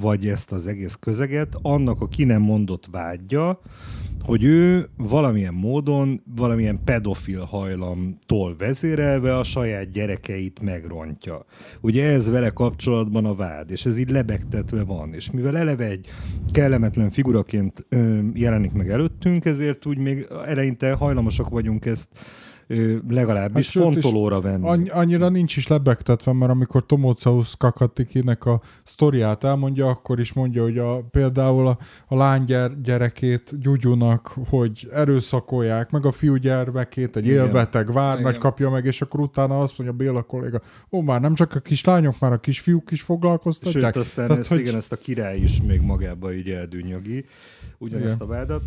[0.00, 3.60] vagy ezt az egész közeget, annak a ki nem mondott vágyja,
[4.28, 11.44] hogy ő valamilyen módon, valamilyen pedofil hajlamtól vezérelve a saját gyerekeit megrontja.
[11.80, 15.12] Ugye ez vele kapcsolatban a vád, és ez így lebegtetve van.
[15.12, 16.06] És mivel eleve egy
[16.52, 17.86] kellemetlen figuraként
[18.34, 22.08] jelenik meg előttünk, ezért úgy még eleinte hajlamosak vagyunk ezt
[23.08, 24.88] legalábbis hát, fontolóra venni.
[24.88, 30.78] Annyira nincs is lebegtetve, mert amikor Tomóceusz Kakatikinek a sztoriát elmondja, akkor is mondja, hogy
[30.78, 32.44] a, például a, a lány
[32.82, 37.46] gyerekét Gyugyunak, hogy erőszakolják, meg a fiú gyermekét egy Igen.
[37.46, 40.60] élveteg várnagy kapja meg, és akkor utána azt mondja Béla kolléga,
[40.90, 43.94] ó, már nem csak a kislányok, már a kisfiúk is foglalkoztatják.
[43.94, 44.58] Sőt, aztán Tehát, ezt, hogy...
[44.58, 47.24] igen, ezt a király is még magába így eldűnyögi,
[47.78, 48.28] ugyanezt igen.
[48.28, 48.62] a vádat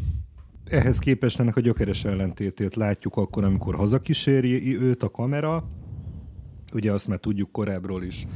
[0.72, 5.69] ehhez képest ennek a gyökeres ellentétét látjuk akkor, amikor hazakíséri őt a kamera,
[6.74, 8.28] ugye azt már tudjuk korábbról is,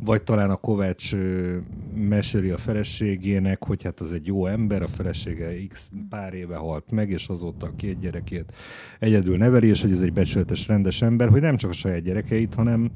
[0.00, 1.14] vagy talán a Kovács
[1.94, 6.90] meséli a feleségének, hogy hát az egy jó ember, a felesége x pár éve halt
[6.90, 8.52] meg, és azóta a két gyerekét
[8.98, 12.54] egyedül neveli, és hogy ez egy becsületes, rendes ember, hogy nem csak a saját gyerekeit,
[12.54, 12.90] hanem,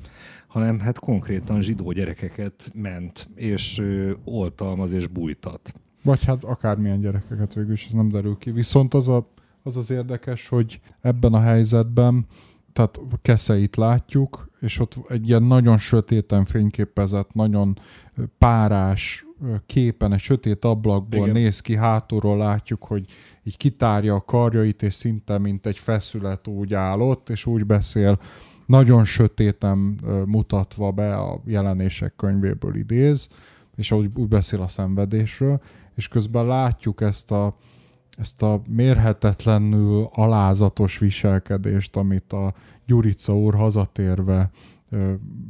[0.46, 3.82] hanem hát konkrétan zsidó gyerekeket ment, és
[4.24, 5.72] oltalmaz és bújtat.
[6.08, 8.50] Vagy hát akármilyen gyerekeket végül is, ez nem derül ki.
[8.50, 9.28] Viszont az, a,
[9.62, 12.26] az az érdekes, hogy ebben a helyzetben,
[12.72, 17.78] tehát keszeit látjuk, és ott egy ilyen nagyon sötéten fényképezett, nagyon
[18.38, 19.26] párás
[19.66, 21.32] képen, egy sötét ablakból Igen.
[21.32, 23.04] néz ki, hátulról látjuk, hogy
[23.44, 28.20] így kitárja a karjait, és szinte mint egy feszület úgy állott, és úgy beszél,
[28.66, 29.78] nagyon sötéten
[30.26, 33.28] mutatva be a jelenések könyvéből idéz,
[33.76, 35.60] és úgy, úgy beszél a szenvedésről,
[35.98, 37.56] és közben látjuk ezt a,
[38.10, 42.54] ezt a mérhetetlenül alázatos viselkedést, amit a
[42.86, 44.50] Gyurica úr hazatérve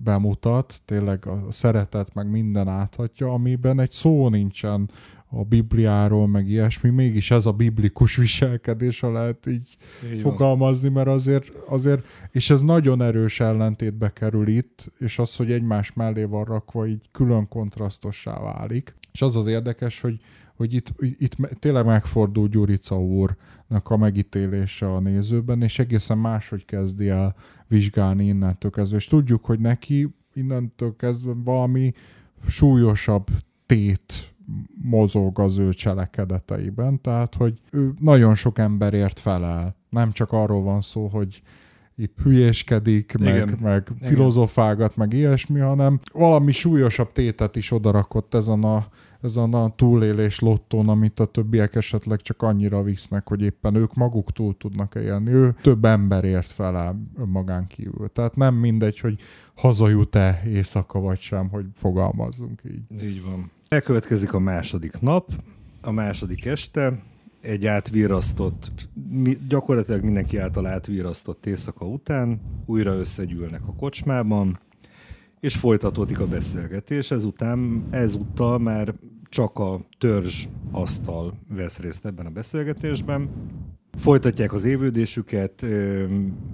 [0.05, 4.90] bemutat, tényleg a szeretet meg minden áthatja, amiben egy szó nincsen
[5.30, 9.76] a Bibliáról, meg ilyesmi, mégis ez a biblikus viselkedés, ha lehet így,
[10.12, 15.53] így fogalmazni, mert azért, azért, és ez nagyon erős ellentétbe kerül itt, és az, hogy
[15.53, 18.94] egymás mellé van rakva, így külön kontrasztossá válik.
[19.12, 20.20] És az az érdekes, hogy,
[20.56, 27.09] hogy itt, itt tényleg megfordul Gyurica úrnak a megítélése a nézőben, és egészen máshogy kezdi
[27.09, 27.34] el
[27.66, 28.96] vizsgálni innentől kezdve.
[28.96, 31.92] És tudjuk, hogy neki innentől kezdve valami
[32.46, 33.26] súlyosabb
[33.66, 34.34] tét
[34.82, 39.76] mozog az ő cselekedeteiben, tehát hogy ő nagyon sok emberért felel.
[39.88, 41.42] Nem csak arról van szó, hogy
[41.99, 43.59] itt hülyéskedik, meg, Igen.
[43.62, 44.09] meg Igen.
[44.09, 48.86] filozofálgat, meg ilyesmi, hanem valami súlyosabb tétet is odarakott ezen a,
[49.22, 54.32] ezen a túlélés lottón, amit a többiek esetleg csak annyira visznek, hogy éppen ők maguk
[54.32, 55.30] túl tudnak élni.
[55.30, 58.11] Ő több ember ért fel önmagán kívül.
[58.12, 59.20] Tehát nem mindegy, hogy
[59.55, 63.05] hazajut-e éjszaka vagy sem, hogy fogalmazzunk így.
[63.05, 63.51] Így van.
[63.68, 65.30] Elkövetkezik a második nap,
[65.80, 67.03] a második este,
[67.41, 68.89] egy átvirasztott,
[69.49, 74.59] gyakorlatilag mindenki által átvirasztott éjszaka után, újra összegyűlnek a kocsmában,
[75.41, 77.11] és folytatódik a beszélgetés.
[77.11, 78.95] Ezután, ezúttal már
[79.28, 83.28] csak a törzs asztal vesz részt ebben a beszélgetésben.
[83.99, 85.64] Folytatják az évődésüket,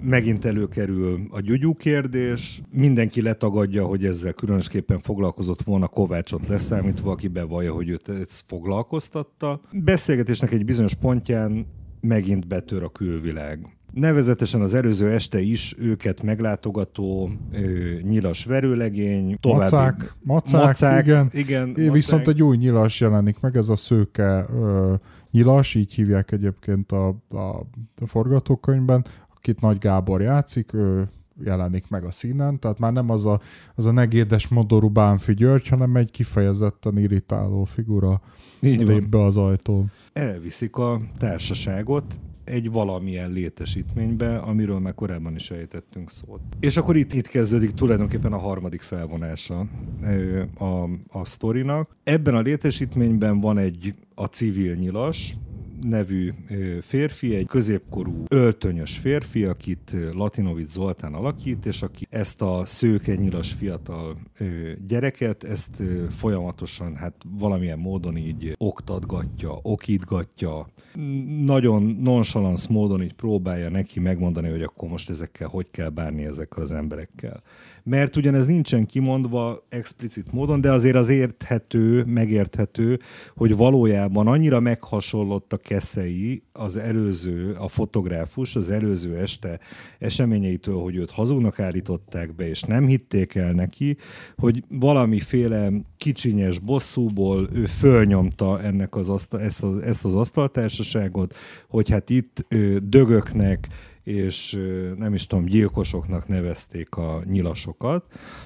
[0.01, 7.27] megint előkerül a gyugyú kérdés, mindenki letagadja, hogy ezzel különösképpen foglalkozott volna Kovácsot leszámítva, aki
[7.27, 9.61] bevallja, hogy őt ez foglalkoztatta.
[9.71, 11.65] Beszélgetésnek egy bizonyos pontján
[12.01, 13.59] megint betör a külvilág.
[13.93, 17.59] Nevezetesen az előző este is őket meglátogató ö,
[18.01, 21.29] nyilas verőlegény, további Macák, macák, macák, igen.
[21.33, 24.93] igen É, Viszont egy új nyilas jelenik meg, ez a szőke ö,
[25.35, 27.37] nyilas, így hívják egyébként a, a,
[28.01, 29.05] a forgatókönyvben,
[29.35, 31.09] akit Nagy Gábor játszik, ő
[31.43, 33.39] jelenik meg a színen, tehát már nem az a,
[33.75, 38.21] az a negédes modorú Bánfi György, hanem egy kifejezetten irritáló figura
[38.59, 39.09] Így lép van.
[39.09, 39.91] be az ajtón.
[40.13, 42.15] elviszik a társaságot
[42.45, 46.41] egy valamilyen létesítménybe, amiről már korábban is ejtettünk szót.
[46.59, 49.67] És akkor itt, itt kezdődik tulajdonképpen a harmadik felvonása
[50.03, 51.95] ö, a, a sztorinak.
[52.03, 55.35] Ebben a létesítményben van egy a civil nyilas,
[55.81, 56.33] nevű
[56.81, 63.51] férfi, egy középkorú öltönyös férfi, akit Latinovic Zoltán alakít, és aki ezt a szőke nyilas
[63.53, 64.17] fiatal
[64.87, 65.83] gyereket, ezt
[66.17, 70.67] folyamatosan hát valamilyen módon így oktatgatja, okítgatja,
[71.45, 76.63] nagyon nonchalance módon így próbálja neki megmondani, hogy akkor most ezekkel hogy kell bánni ezekkel
[76.63, 77.41] az emberekkel.
[77.89, 82.99] Mert ugyanez nincsen kimondva explicit módon, de azért az érthető, megérthető,
[83.35, 89.59] hogy valójában annyira meghasonlott a keszei az előző, a fotográfus az előző este
[89.99, 93.97] eseményeitől, hogy őt hazugnak állították be, és nem hitték el neki,
[94.37, 101.35] hogy valamiféle kicsinyes bosszúból ő fölnyomta ennek az asztal, ezt, az, ezt az asztaltársaságot,
[101.67, 103.67] hogy hát itt ö, dögöknek
[104.05, 104.61] és
[104.97, 108.05] nem is tudom, gyilkosoknak nevezték a nyilasokat,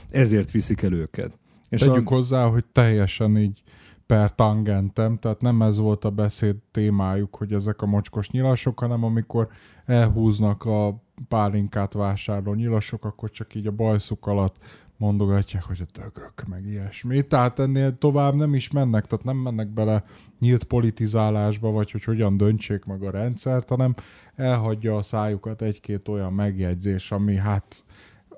[0.10, 1.32] ezért viszik el őket.
[1.70, 3.64] És Tegyük hozzá, hogy teljesen így
[4.05, 9.03] per tangentem, tehát nem ez volt a beszéd témájuk, hogy ezek a mocskos nyilasok, hanem
[9.03, 9.47] amikor
[9.86, 14.55] elhúznak a pálinkát vásárló nyilasok, akkor csak így a bajszuk alatt
[14.97, 17.22] mondogatják, hogy a dögök, meg ilyesmi.
[17.22, 20.03] Tehát ennél tovább nem is mennek, tehát nem mennek bele
[20.40, 23.96] nyílt politizálásba, vagy hogy hogyan döntsék meg a rendszert, hanem
[24.36, 27.84] elhagyja a szájukat egy-két olyan megjegyzés, ami hát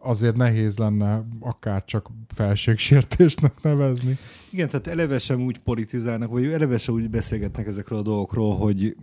[0.02, 4.18] azért nehéz lenne akár csak felségsértésnek nevezni.
[4.50, 8.96] Igen, tehát eleve sem úgy politizálnak, vagy eleve sem úgy beszélgetnek ezekről a dolgokról, hogy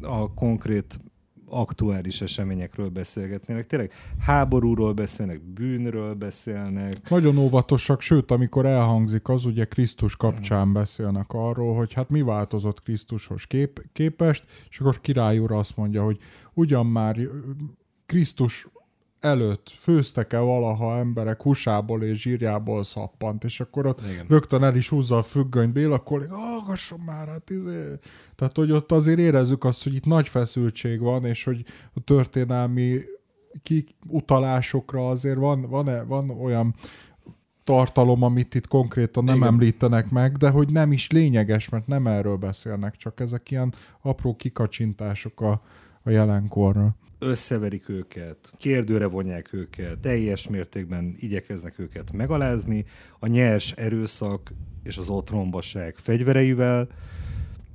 [0.00, 1.00] a konkrét
[1.48, 3.66] aktuális eseményekről beszélgetnének.
[3.66, 7.10] Tényleg háborúról beszélnek, bűnről beszélnek.
[7.10, 12.82] Nagyon óvatosak, sőt, amikor elhangzik az, ugye Krisztus kapcsán beszélnek arról, hogy hát mi változott
[12.82, 16.18] Krisztushoz kép- képest, és akkor király úr azt mondja, hogy
[16.54, 17.16] ugyan már
[18.06, 18.68] Krisztus
[19.20, 24.26] előtt főztek-e valaha emberek húsából és zsírjából szappant, és akkor ott Igen.
[24.28, 27.92] rögtön el is húzza a függönyt Béla kolléga, hallgasson már, hát izé.
[28.34, 31.64] Tehát, hogy ott azért érezzük azt, hogy itt nagy feszültség van, és hogy
[31.94, 33.00] a történelmi
[33.62, 36.74] kiutalásokra azért van, van, van olyan
[37.64, 39.36] tartalom, amit itt konkrétan nem.
[39.36, 39.48] Igen.
[39.48, 44.36] említenek meg, de hogy nem is lényeges, mert nem erről beszélnek, csak ezek ilyen apró
[44.36, 45.62] kikacsintások a,
[46.02, 46.96] a jelenkorra.
[47.18, 52.84] Összeverik őket, kérdőre vonják őket, teljes mértékben igyekeznek őket megalázni,
[53.18, 54.52] a nyers erőszak
[54.82, 56.88] és az otrombaság fegyvereivel,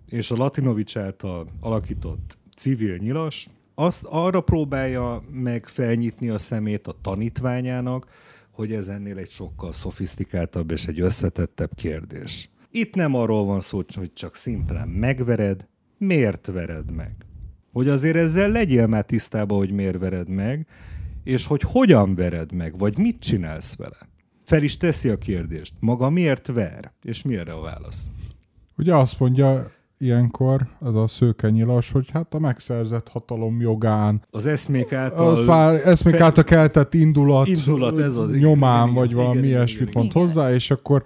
[0.05, 6.95] és a Latinovics által alakított civil nyilas azt arra próbálja meg felnyitni a szemét a
[7.01, 8.07] tanítványának,
[8.51, 12.49] hogy ez ennél egy sokkal szofisztikáltabb és egy összetettebb kérdés.
[12.71, 15.67] Itt nem arról van szó, hogy csak szimplán megvered,
[15.97, 17.15] miért vered meg?
[17.71, 20.67] Hogy azért ezzel legyél már tisztában, hogy miért vered meg,
[21.23, 24.09] és hogy hogyan vered meg, vagy mit csinálsz vele.
[24.43, 28.07] Fel is teszi a kérdést, maga miért ver, és mi erre a válasz?
[28.77, 34.45] Ugye azt mondja ilyenkor az a szőke nyilas, hogy hát a megszerzett hatalom jogán, Az
[34.45, 35.27] eszmék által...
[35.27, 39.37] az már eszmék fe- által keltett indulat, Indulat, ez az, nyomán, igen, vagy igen, valami
[39.37, 40.23] igen, ilyesmit igen, mond igen.
[40.23, 41.03] hozzá, és akkor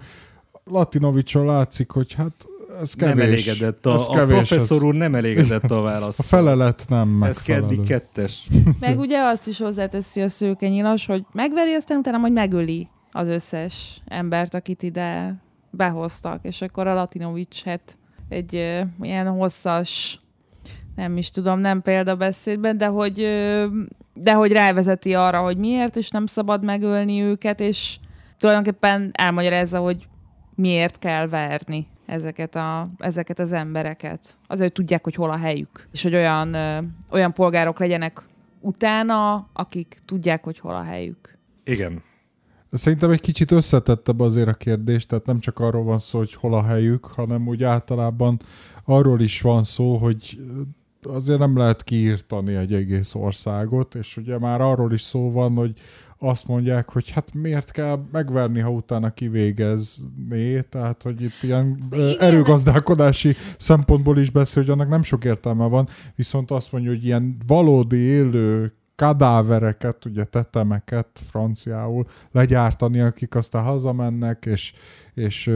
[0.64, 2.46] Latinovicsról látszik, hogy hát
[2.80, 3.46] Ez nem kevés.
[3.46, 3.86] elégedett.
[3.86, 6.18] A, Ez a kevés, professzor ez- úr nem elégedett a válasz.
[6.18, 7.66] A felelet nem Ez megfelelő.
[7.66, 8.48] keddig kettes.
[8.80, 13.28] Meg ugye azt is hozzáteszi a szőke nyilas, hogy megveri, aztán utána majd megöli az
[13.28, 15.34] összes embert, akit ide
[15.70, 17.96] behoztak, és akkor a Latinovics hát
[18.28, 20.20] egy ö, ilyen hosszas,
[20.96, 23.66] nem is tudom, nem példabeszédben, de hogy, ö,
[24.14, 27.96] de hogy rávezeti arra, hogy miért, és nem szabad megölni őket, és
[28.38, 30.08] tulajdonképpen elmagyarázza, hogy
[30.54, 34.36] miért kell verni ezeket, a, ezeket az embereket.
[34.46, 35.88] Azért, hogy tudják, hogy hol a helyük.
[35.92, 36.78] És hogy olyan, ö,
[37.10, 38.22] olyan polgárok legyenek
[38.60, 41.38] utána, akik tudják, hogy hol a helyük.
[41.64, 42.02] Igen.
[42.70, 46.54] Szerintem egy kicsit összetettebb azért a kérdés, tehát nem csak arról van szó, hogy hol
[46.54, 48.40] a helyük, hanem úgy általában
[48.84, 50.40] arról is van szó, hogy
[51.02, 55.72] azért nem lehet kiírtani egy egész országot, és ugye már arról is szó van, hogy
[56.18, 62.16] azt mondják, hogy hát miért kell megverni, ha utána kivégezné, tehát hogy itt ilyen Igen.
[62.18, 67.36] erőgazdálkodási szempontból is beszél, hogy annak nem sok értelme van, viszont azt mondja, hogy ilyen
[67.46, 74.72] valódi élő kadávereket, ugye tetemeket franciául legyártani, akik aztán hazamennek, és,
[75.16, 75.50] és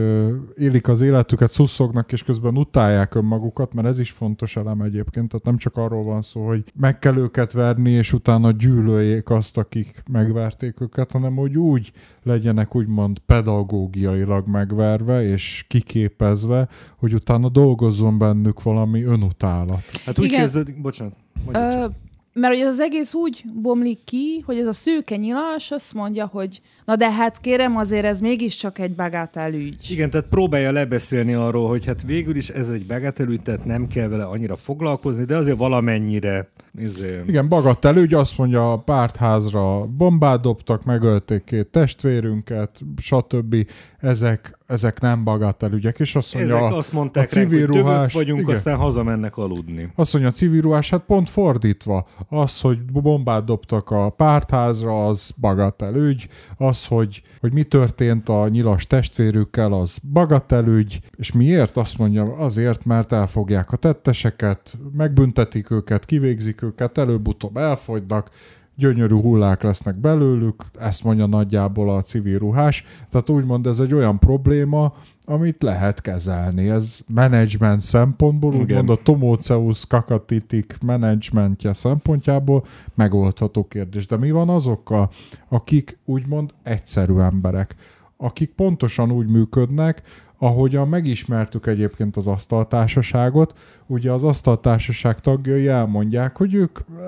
[0.55, 5.45] élik az életüket, szuszognak, és közben utálják önmagukat, mert ez is fontos elem egyébként, tehát
[5.45, 10.03] nem csak arról van szó, hogy meg kell őket verni, és utána gyűlöljék azt, akik
[10.11, 11.91] megverték őket, hanem hogy úgy
[12.23, 19.83] legyenek úgymond pedagógiailag megverve, és kiképezve, hogy utána dolgozzon bennük valami önutálat.
[20.05, 20.39] Hát úgy Igen.
[20.39, 21.15] kezdődik, bocsánat.
[21.51, 21.85] Ö.
[22.33, 26.25] mert hogy ez az egész úgy bomlik ki, hogy ez a szőke nyilas azt mondja,
[26.25, 29.87] hogy na de hát kérem, azért ez mégiscsak egy bagátel ügy.
[29.89, 34.07] Igen, tehát próbálja lebeszélni arról, hogy hát végül is ez egy begetelügy, tehát nem kell
[34.07, 40.41] vele annyira foglalkozni, de azért valamennyire izé, Igen, bagatell ügy, azt mondja, a pártházra bombát
[40.41, 43.55] dobtak, megölték két testvérünket, stb.
[43.97, 47.81] Ezek, ezek nem bagatell ügyek, és azt mondja, ezek azt mondták a civil ránk, hogy
[47.81, 48.55] ruhás- vagyunk, igen.
[48.55, 49.91] aztán hazamennek aludni.
[49.95, 52.07] azt mondja a civil ruhás, hát pont fordítva.
[52.29, 56.27] Az, hogy bombát dobtak a pártházra, az bagatell ügy.
[56.57, 60.99] Az, hogy, hogy mi történt a nyilas testvérükkel, az bagatell ügy.
[61.17, 61.77] És miért?
[61.77, 68.29] Azt mondja, azért, mert elfogják a tetteseket, megbüntetik őket, kivégzik őket, előbb-utóbb elfogynak,
[68.75, 72.85] gyönyörű hullák lesznek belőlük, ezt mondja nagyjából a civil ruhás.
[73.09, 74.93] Tehát úgymond ez egy olyan probléma,
[75.25, 76.69] amit lehet kezelni.
[76.69, 78.63] Ez menedzsment szempontból, Igen.
[78.63, 84.05] úgymond a Tomóceusz kakatitik menedzsmentje szempontjából megoldható kérdés.
[84.07, 85.09] De mi van azokkal,
[85.49, 87.75] akik úgymond egyszerű emberek,
[88.17, 90.01] akik pontosan úgy működnek,
[90.43, 93.53] ahogyan megismertük egyébként az asztaltársaságot,
[93.87, 97.05] ugye az asztaltársaság tagjai elmondják, hogy ők eh,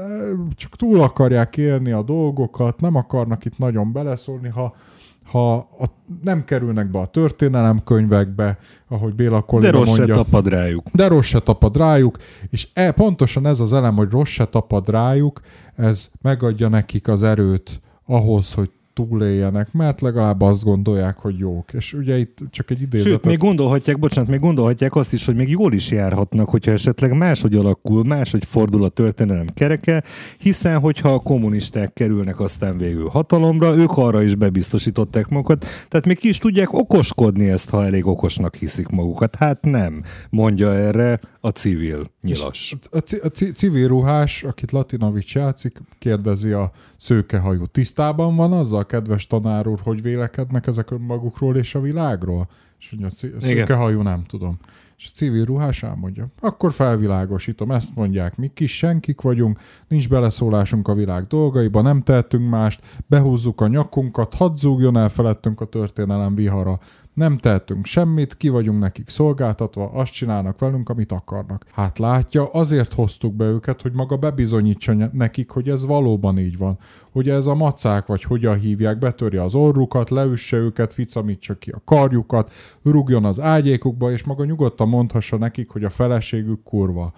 [0.56, 4.76] csak túl akarják élni a dolgokat, nem akarnak itt nagyon beleszólni, ha
[5.24, 5.86] ha a,
[6.24, 8.58] nem kerülnek be a történelemkönyvekbe,
[8.88, 10.90] ahogy Béla De kolléga rossz se mondja, tapad rájuk.
[10.94, 12.18] de rossz se tapad rájuk,
[12.50, 15.42] és e, pontosan ez az elem, hogy rossz se tapad rájuk,
[15.76, 21.74] ez megadja nekik az erőt ahhoz, hogy túléljenek, mert legalább azt gondolják, hogy jók.
[21.74, 23.08] És ugye itt csak egy idézet.
[23.08, 27.18] Sőt, még gondolhatják, bocsánat, még gondolhatják azt is, hogy még jól is járhatnak, hogyha esetleg
[27.18, 30.04] máshogy alakul, máshogy fordul a történelem kereke,
[30.38, 36.18] hiszen hogyha a kommunisták kerülnek aztán végül hatalomra, ők arra is bebiztosították magukat, tehát még
[36.18, 39.36] ki is tudják okoskodni ezt, ha elég okosnak hiszik magukat.
[39.36, 42.76] Hát nem, mondja erre a civil nyilas.
[42.92, 47.66] A, a ci- civil ruhás, akit Latinovics játszik, kérdezi a szőkehajú.
[47.66, 52.50] Tisztában van azzal, kedves tanár úr, hogy vélekednek ezek önmagukról és a világról?
[52.80, 53.42] És mondja, a a Igen.
[53.42, 54.58] szőkehajú nem tudom.
[54.98, 56.28] És a civil ruhás elmondja.
[56.40, 62.50] Akkor felvilágosítom, ezt mondják, mi kis senkik vagyunk, nincs beleszólásunk a világ dolgaiba, nem tehetünk
[62.50, 66.80] mást, behúzzuk a nyakunkat, hadd zúgjon el felettünk a történelem vihara.
[67.14, 71.66] Nem tehetünk semmit, ki vagyunk nekik szolgáltatva, azt csinálnak velünk, amit akarnak.
[71.72, 76.58] Hát látja, azért hoztuk be őket, hogy maga bebizonyítsa ny- nekik, hogy ez valóban így
[76.58, 76.78] van.
[77.12, 81.82] Hogy ez a macák, vagy hogyan hívják, betörje az orrukat, leüsse őket, ficamítsa ki a
[81.86, 82.52] karjukat,
[82.84, 87.14] rúgjon az ágyékukba, és maga nyugodtan mondhassa nekik, hogy a feleségük kurva.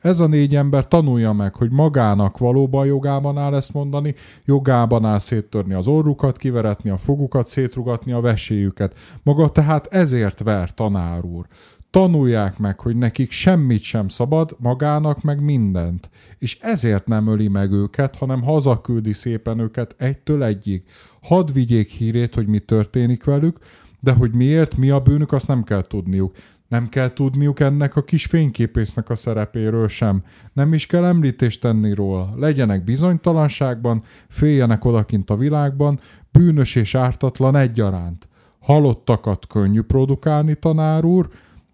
[0.00, 5.18] Ez a négy ember tanulja meg, hogy magának valóban jogában áll ezt mondani, jogában áll
[5.18, 8.98] széttörni az orrukat, kiveretni a fogukat, szétrugatni a veséjüket.
[9.22, 11.46] Maga tehát ezért ver tanár úr.
[11.90, 16.10] Tanulják meg, hogy nekik semmit sem szabad, magának meg mindent.
[16.38, 20.82] És ezért nem öli meg őket, hanem hazaküldi szépen őket egytől egyig.
[21.22, 23.58] Hadd vigyék hírét, hogy mi történik velük,
[24.00, 26.36] de hogy miért, mi a bűnük, azt nem kell tudniuk.
[26.68, 30.22] Nem kell tudniuk ennek a kis fényképésznek a szerepéről sem.
[30.52, 32.32] Nem is kell említést tenni róla.
[32.36, 36.00] Legyenek bizonytalanságban, féljenek odakint a világban,
[36.32, 38.28] bűnös és ártatlan egyaránt.
[38.58, 41.28] Halottakat könnyű produkálni, tanár úr,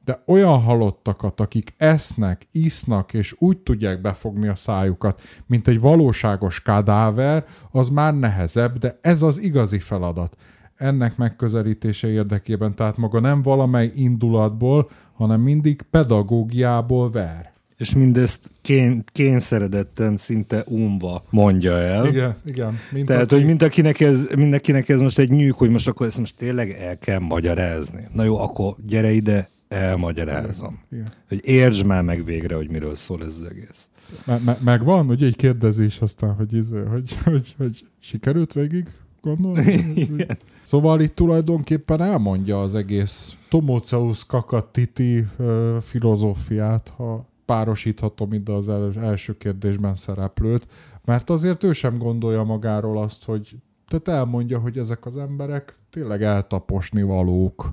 [0.04, 6.60] de olyan halottakat, akik esznek, isznak, és úgy tudják befogni a szájukat, mint egy valóságos
[6.60, 10.36] kadáver, az már nehezebb, de ez az igazi feladat.
[10.76, 17.52] Ennek megközelítése érdekében, tehát maga nem valamely indulatból, hanem mindig pedagógiából ver.
[17.76, 22.06] És mindezt kén, kényszeredetten, szinte umva mondja el.
[22.06, 22.78] Igen, igen.
[22.92, 23.34] Mint Tehát, aki...
[23.34, 26.98] hogy mindenkinek ez, mindenkinek ez most egy nyűk, hogy most akkor ezt most tényleg el
[26.98, 28.08] kell magyarázni.
[28.12, 30.80] Na jó, akkor gyere ide, elmagyarázom.
[30.90, 31.06] Igen.
[31.28, 33.88] Hogy értsd már meg végre, hogy miről szól ez az egész.
[34.24, 38.86] Me- me- megvan, ugye egy kérdezés aztán, hogy, izé, hogy, hogy, hogy sikerült végig
[39.24, 40.06] gondolni?
[40.62, 49.36] Szóval itt tulajdonképpen elmondja az egész Tomoceus Kakatiti uh, filozófiát, ha párosíthatom ide az első
[49.36, 50.66] kérdésben szereplőt,
[51.04, 53.56] mert azért ő sem gondolja magáról azt, hogy
[53.88, 57.72] tehát elmondja, hogy ezek az emberek tényleg eltaposni valók,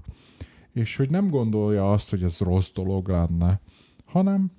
[0.73, 3.59] és hogy nem gondolja azt, hogy ez rossz dolog lenne,
[4.05, 4.51] hanem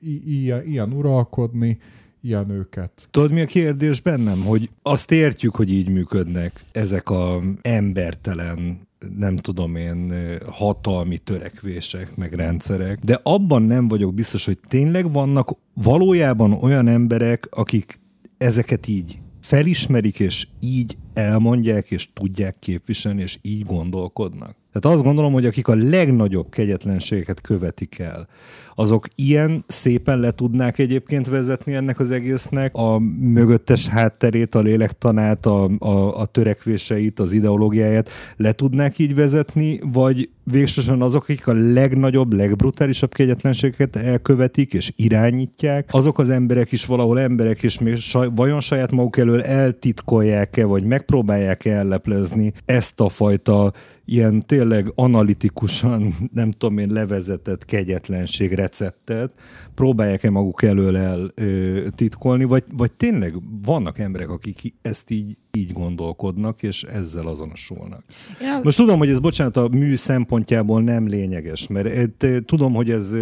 [0.00, 1.78] i- ilyen, ilyen uralkodni,
[2.24, 3.08] ilyen őket.
[3.10, 4.40] Tudod, mi a kérdés bennem?
[4.40, 8.78] Hogy azt értjük, hogy így működnek ezek a embertelen
[9.18, 10.12] nem tudom én,
[10.46, 17.46] hatalmi törekvések, meg rendszerek, de abban nem vagyok biztos, hogy tényleg vannak valójában olyan emberek,
[17.50, 18.00] akik
[18.38, 24.56] ezeket így felismerik, és így elmondják, és tudják képviselni, és így gondolkodnak.
[24.72, 28.28] Tehát azt gondolom, hogy akik a legnagyobb kegyetlenségeket követik el,
[28.74, 35.46] azok ilyen szépen le tudnák egyébként vezetni ennek az egésznek a mögöttes hátterét, a lélektanát,
[35.46, 41.52] a, a, a törekvéseit, az ideológiáját le tudnák így vezetni, vagy végsősorban azok, akik a
[41.52, 48.28] legnagyobb, legbrutálisabb kegyetlenségeket elkövetik és irányítják, azok az emberek is valahol emberek, és még saj,
[48.34, 53.72] vajon saját maguk elől eltitkolják-e, vagy megpróbálják elleplezni ezt a fajta
[54.04, 59.34] ilyen tényleg analitikusan, nem tudom én, levezetett kegyetlenség receptet
[59.74, 63.34] próbálják-e maguk elől el ö, titkolni, vagy, vagy tényleg
[63.64, 68.02] vannak emberek, akik ezt így, így gondolkodnak, és ezzel azonosulnak.
[68.40, 68.60] Ja.
[68.62, 72.10] Most tudom, hogy ez, bocsánat, a mű szempontjából nem lényeges, mert
[72.44, 73.16] tudom, hogy ez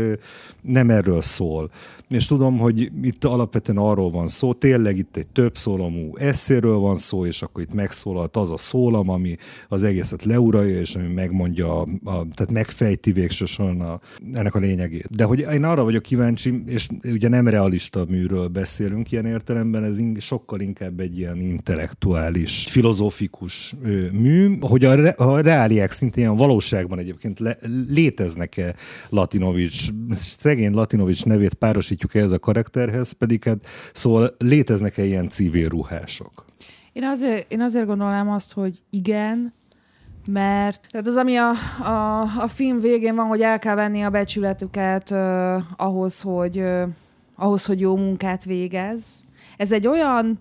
[0.63, 1.71] nem erről szól,
[2.13, 6.97] és tudom, hogy itt alapvetően arról van szó, tényleg itt egy több szólamú eszéről van
[6.97, 9.37] szó, és akkor itt megszólalt az a szólam, ami
[9.69, 14.01] az egészet leuralja, és ami megmondja, a, a, tehát megfejti végsősorban a,
[14.33, 15.17] ennek a lényegét.
[15.17, 19.99] De hogy én arra vagyok kíváncsi, és ugye nem realista műről beszélünk ilyen értelemben, ez
[19.99, 23.75] in, sokkal inkább egy ilyen intellektuális, filozófikus
[24.13, 27.57] mű, hogy a, re, a reáliák szintén a valóságban egyébként le,
[27.89, 28.75] léteznek-e
[29.09, 35.69] Latinovics, szegény Latinovics nevét párosítjuk hasonlítjuk ehhez a karakterhez, pedig hát szóval léteznek-e ilyen civil
[35.69, 36.45] ruhások?
[36.93, 39.53] Én azért, én azért gondolnám azt, hogy igen,
[40.27, 41.51] mert tehát az, ami a,
[41.85, 46.89] a, a film végén van, hogy el kell venni a becsületüket uh, ahhoz, hogy, uh,
[47.37, 49.05] ahhoz, hogy jó munkát végez.
[49.57, 50.41] Ez egy olyan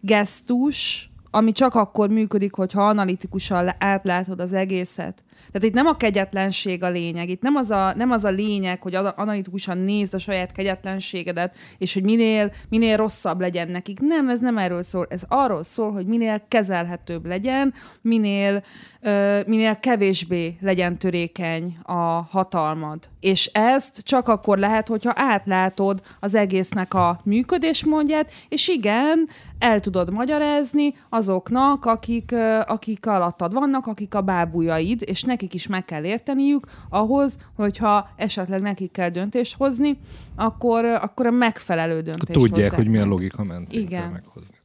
[0.00, 5.23] gesztus, ami csak akkor működik, hogyha analitikusan átlátod az egészet.
[5.52, 8.82] Tehát itt nem a kegyetlenség a lényeg, itt nem az a, nem az a lényeg,
[8.82, 14.00] hogy analitikusan nézd a saját kegyetlenségedet, és hogy minél, minél rosszabb legyen nekik.
[14.00, 15.06] Nem, ez nem erről szól.
[15.08, 18.62] Ez arról szól, hogy minél kezelhetőbb legyen, minél,
[19.00, 22.98] ö, minél kevésbé legyen törékeny a hatalmad.
[23.20, 29.28] És ezt csak akkor lehet, hogyha átlátod az egésznek a működésmódját, és igen,
[29.58, 32.34] el tudod magyarázni azoknak, akik,
[32.66, 38.62] akik alattad vannak, akik a bábújaid, és nekik is meg kell érteniük ahhoz, hogyha esetleg
[38.62, 39.98] nekik kell döntést hozni,
[40.34, 44.00] akkor, akkor a megfelelő döntést Tudják, hogy milyen logika mentén Igen.
[44.00, 44.56] kell meghozni.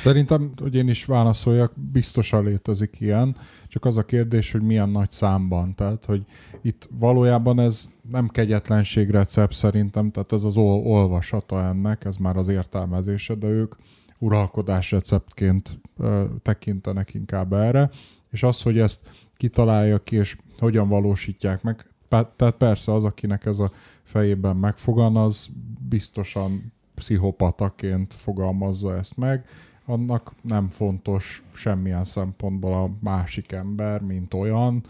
[0.00, 3.36] Szerintem, hogy én is válaszoljak, biztosan létezik ilyen,
[3.68, 5.74] csak az a kérdés, hogy milyen nagy számban.
[5.74, 6.22] Tehát, hogy
[6.62, 12.36] itt valójában ez nem kegyetlenség recept szerintem, tehát ez az ol- olvasata ennek, ez már
[12.36, 13.74] az értelmezése, de ők
[14.18, 17.90] uralkodás receptként ö, tekintenek inkább erre,
[18.30, 23.58] és az, hogy ezt kitalálja ki, és hogyan valósítják meg, tehát persze az, akinek ez
[23.58, 23.70] a
[24.02, 25.48] fejében megfogalmaz,
[25.88, 29.44] biztosan pszichopataként fogalmazza ezt meg,
[29.84, 34.84] annak nem fontos semmilyen szempontból a másik ember, mint olyan,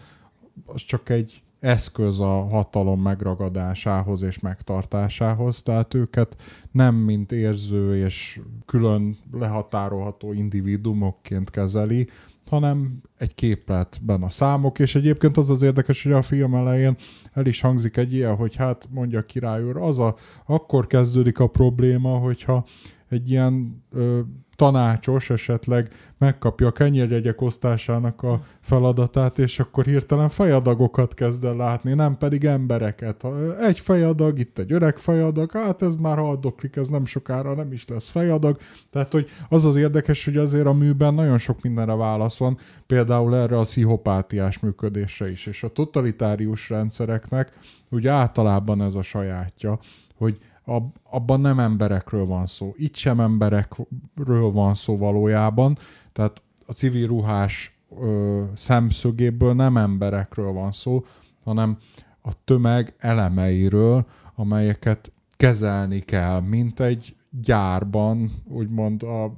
[0.65, 6.35] az csak egy eszköz a hatalom megragadásához és megtartásához, tehát őket
[6.71, 12.07] nem mint érző és külön lehatárolható individumokként kezeli,
[12.49, 16.95] hanem egy képletben a számok, és egyébként az az érdekes, hogy a film elején
[17.33, 21.39] el is hangzik egy ilyen, hogy hát mondja a király úr, az a, akkor kezdődik
[21.39, 22.65] a probléma, hogyha
[23.09, 24.19] egy ilyen ö,
[24.57, 31.93] tanácsos esetleg megkapja a kenyérjegyek osztásának a feladatát, és akkor hirtelen fejadagokat kezd el látni,
[31.93, 33.27] nem pedig embereket.
[33.61, 37.85] Egy fejadag, itt egy öreg fejadag, hát ez már haldoklik, ez nem sokára nem is
[37.87, 38.57] lesz fejadag.
[38.89, 43.35] Tehát, hogy az az érdekes, hogy azért a műben nagyon sok mindenre válasz van, például
[43.35, 47.51] erre a szihopátiás működésre is, és a totalitárius rendszereknek
[47.89, 49.79] úgy általában ez a sajátja,
[50.15, 50.37] hogy
[50.67, 52.73] ab, abban nem emberekről van szó.
[52.77, 55.77] Itt sem emberekről van szó valójában,
[56.11, 61.05] tehát a civil ruhás ö, szemszögéből nem emberekről van szó,
[61.43, 61.77] hanem
[62.21, 64.05] a tömeg elemeiről,
[64.35, 69.33] amelyeket kezelni kell, mint egy gyárban, úgymond a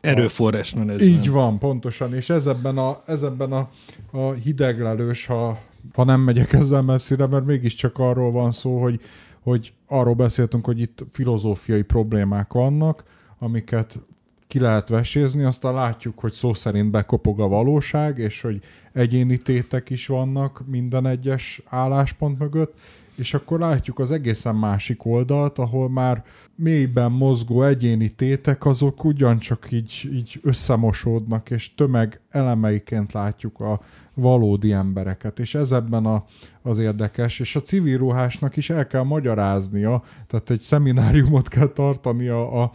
[0.00, 1.12] Erőforrás menedzsment.
[1.12, 3.68] Így van, pontosan, és ez ebben a, ez ebben a,
[4.10, 5.58] a hideglelős, ha,
[5.94, 9.00] ha nem megyek ezzel messzire, mert mégiscsak arról van szó, hogy
[9.46, 13.04] hogy arról beszéltünk, hogy itt filozófiai problémák vannak,
[13.38, 14.00] amiket
[14.46, 18.60] ki lehet vesézni, aztán látjuk, hogy szó szerint bekopog a valóság, és hogy
[18.92, 22.78] egyéni tétek is vannak minden egyes álláspont mögött,
[23.16, 26.24] és akkor látjuk az egészen másik oldalt, ahol már
[26.54, 33.80] mélyben mozgó egyéni tétek azok ugyancsak így, így összemosódnak, és tömeg elemeiként látjuk a
[34.16, 36.24] valódi embereket, és ez ebben a,
[36.62, 42.62] az érdekes, és a civil ruhásnak is el kell magyaráznia, tehát egy szemináriumot kell tartania
[42.62, 42.70] a,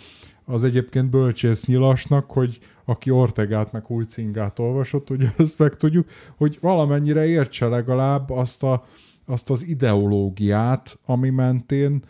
[0.46, 6.10] az egyébként bölcsész nyilasnak, hogy aki Ortegát meg új cingát olvasott, ugye ezt meg tudjuk,
[6.38, 8.86] hogy valamennyire értse legalább azt a,
[9.26, 12.04] azt az ideológiát, ami mentén,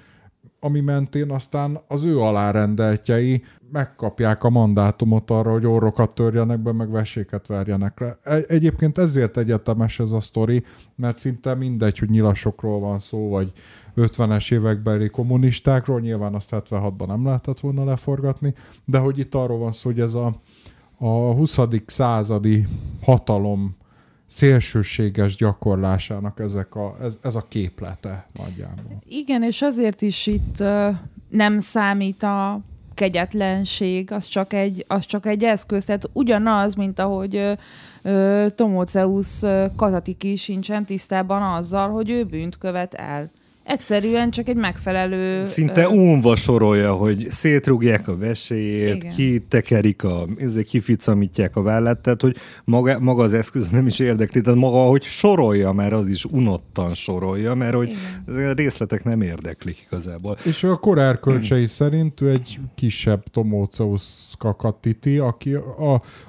[0.64, 6.92] ami mentén aztán az ő alárendeltjei megkapják a mandátumot arra, hogy orrokat törjenek be, meg
[6.92, 8.18] veséket verjenek le.
[8.48, 10.64] Egyébként ezért egyetemes ez a sztori,
[10.96, 13.52] mert szinte mindegy, hogy nyilasokról van szó, vagy
[13.96, 18.54] 50-es évekbeli kommunistákról, nyilván azt 76-ban nem lehetett volna leforgatni,
[18.86, 20.36] de hogy itt arról van szó, hogy ez a,
[20.98, 21.60] a 20.
[21.86, 22.68] századi
[23.02, 23.76] hatalom
[24.32, 29.02] szélsőséges gyakorlásának ezek a, ez, ez a képlete nagyjából.
[29.08, 30.96] Igen, és azért is itt uh,
[31.30, 32.62] nem számít a
[32.94, 35.86] kegyetlenség, az csak egy, az csak egy eszköz.
[35.86, 37.54] Tehát ugyanaz, mint ahogy ö,
[38.02, 39.42] ö, Tomóceusz
[39.76, 43.32] Katatiki sincsen tisztában azzal, hogy ő bűnt követ el.
[43.72, 45.44] Egyszerűen csak egy megfelelő...
[45.44, 52.36] Szinte unva sorolja, hogy szétrugják a veséjét, kitekerik, a, ezért kificamítják a vállát, tehát hogy
[52.64, 56.96] maga, maga az eszköz nem is érdekli, tehát maga, hogy sorolja, mert az is unottan
[56.96, 57.94] sorolja, mert hogy
[58.28, 60.38] a részletek nem érdeklik igazából.
[60.46, 65.58] És a korárkölcsei szerint ő egy kisebb Tomóceusz Kakatiti, aki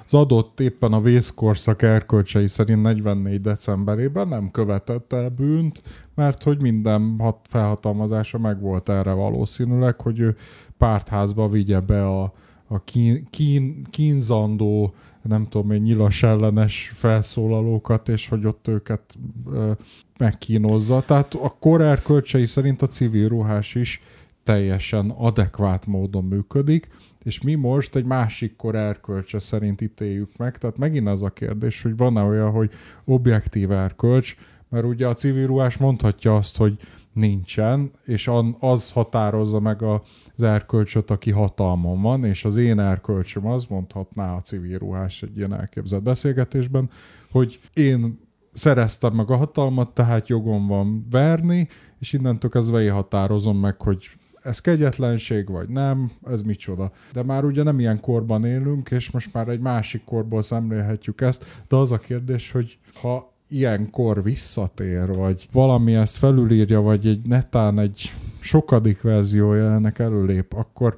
[0.05, 5.81] az adott éppen a vészkorszak erkölcsei szerint 44 decemberében nem követett el bűnt,
[6.15, 10.35] mert hogy minden hat felhatalmazása megvolt erre valószínűleg, hogy ő
[10.77, 12.33] pártházba vigye be a,
[12.67, 19.15] a kín, kín, kínzandó, nem tudom én, nyilas ellenes felszólalókat, és hogy ott őket
[19.51, 19.71] ö,
[20.17, 21.03] megkínozza.
[21.05, 24.01] Tehát a kor erkölcsei szerint a civil ruhás is
[24.43, 26.87] teljesen adekvát módon működik,
[27.23, 30.57] és mi most egy másik kor erkölcse szerint ítéljük meg.
[30.57, 32.71] Tehát megint az a kérdés, hogy van-e olyan, hogy
[33.05, 34.35] objektív erkölcs,
[34.73, 36.77] mert ugye a civil ruhás mondhatja azt, hogy
[37.11, 43.65] nincsen, és az határozza meg az erkölcsöt, aki hatalmon van, és az én erkölcsöm az
[43.65, 46.89] mondhatná a civil ruhás egy ilyen elképzelt beszélgetésben,
[47.31, 48.19] hogy én
[48.53, 51.67] szereztem meg a hatalmat, tehát jogom van verni,
[51.99, 54.09] és innentől kezdve én határozom meg, hogy
[54.41, 56.91] ez kegyetlenség, vagy nem, ez micsoda.
[57.11, 61.63] De már ugye nem ilyen korban élünk, és most már egy másik korból szemlélhetjük ezt,
[61.67, 67.79] de az a kérdés, hogy ha ilyenkor visszatér, vagy valami ezt felülírja, vagy egy netán
[67.79, 70.95] egy sokadik verziója ennek előlép, akkor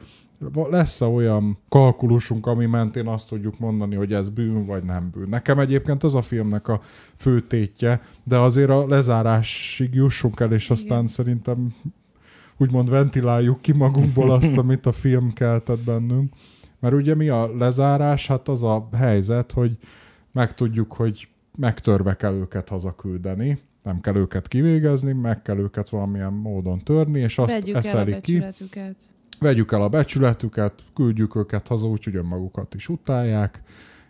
[0.69, 5.29] lesz-e olyan kalkulusunk, ami mentén azt tudjuk mondani, hogy ez bűn vagy nem bűn.
[5.29, 6.79] Nekem egyébként az a filmnek a
[7.15, 11.07] fő tétje, de azért a lezárásig jussunk el, és aztán Igen.
[11.07, 11.75] szerintem
[12.57, 16.33] úgymond ventiláljuk ki magunkból azt, amit a film keltett bennünk.
[16.79, 18.27] Mert ugye mi a lezárás?
[18.27, 19.77] Hát az a helyzet, hogy
[20.31, 21.27] megtudjuk, hogy
[21.57, 27.37] megtörve kell őket hazaküldeni, nem kell őket kivégezni, meg kell őket valamilyen módon törni, és
[27.37, 28.43] azt Vegyük eszelik ki.
[29.39, 33.61] Vegyük el a becsületüket, küldjük őket haza, úgyhogy önmagukat is utálják,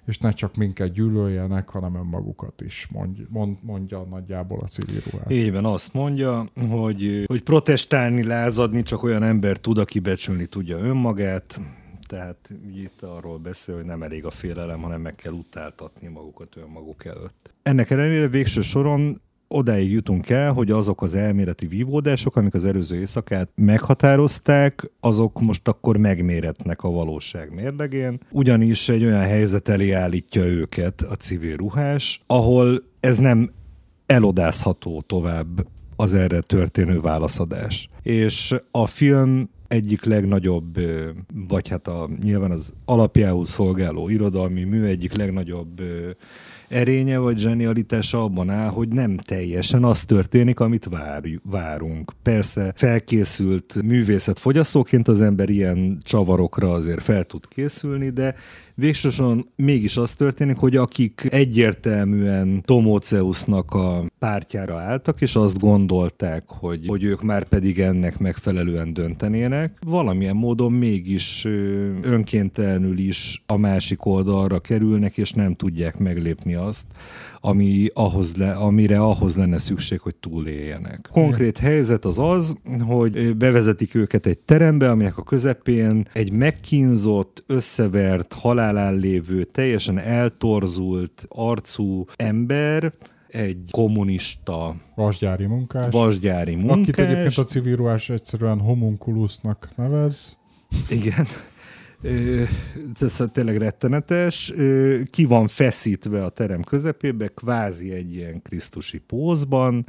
[0.05, 5.31] és ne csak minket gyűlöljenek, hanem önmagukat is, mond, mond, mondja nagyjából a civil ruhás.
[5.31, 10.77] Így van, azt mondja, hogy, hogy protestálni, lázadni csak olyan ember tud, aki becsülni tudja
[10.77, 11.59] önmagát,
[12.05, 17.05] tehát itt arról beszél, hogy nem elég a félelem, hanem meg kell utáltatni magukat önmaguk
[17.05, 17.53] előtt.
[17.63, 22.95] Ennek ellenére végső soron odáig jutunk el, hogy azok az elméleti vívódások, amik az előző
[22.95, 28.19] éjszakát meghatározták, azok most akkor megméretnek a valóság mérlegén.
[28.31, 33.51] Ugyanis egy olyan helyzet elé állítja őket a civil ruhás, ahol ez nem
[34.05, 37.89] elodázható tovább az erre történő válaszadás.
[38.01, 40.79] És a film egyik legnagyobb,
[41.47, 45.81] vagy hát a, nyilván az alapjául szolgáló irodalmi mű egyik legnagyobb
[46.75, 52.13] erénye vagy zsenialitása abban áll, hogy nem teljesen az történik, amit vár, várunk.
[52.21, 58.35] Persze felkészült művészetfogyasztóként az ember ilyen csavarokra azért fel tud készülni, de
[58.75, 66.87] végsősorban mégis az történik, hogy akik egyértelműen Tomóceusznak a pártjára álltak, és azt gondolták, hogy,
[66.87, 71.45] hogy ők már pedig ennek megfelelően döntenének, valamilyen módon mégis
[72.01, 76.85] önkéntelenül is a másik oldalra kerülnek, és nem tudják meglépni azt,
[77.41, 81.09] ami ahhoz le, amire ahhoz lenne szükség, hogy túléljenek.
[81.11, 88.33] Konkrét helyzet az az, hogy bevezetik őket egy terembe, aminek a közepén egy megkínzott, összevert,
[88.33, 92.93] halálán lévő, teljesen eltorzult arcú ember,
[93.27, 100.37] egy kommunista vasgyári munkás, vasgyári munkás akit egyébként a civil ruhás egyszerűen homunkulusnak nevez.
[100.89, 101.25] Igen
[102.99, 104.53] ez tényleg rettenetes,
[105.09, 109.85] ki van feszítve a terem közepébe, kvázi egy ilyen krisztusi pózban,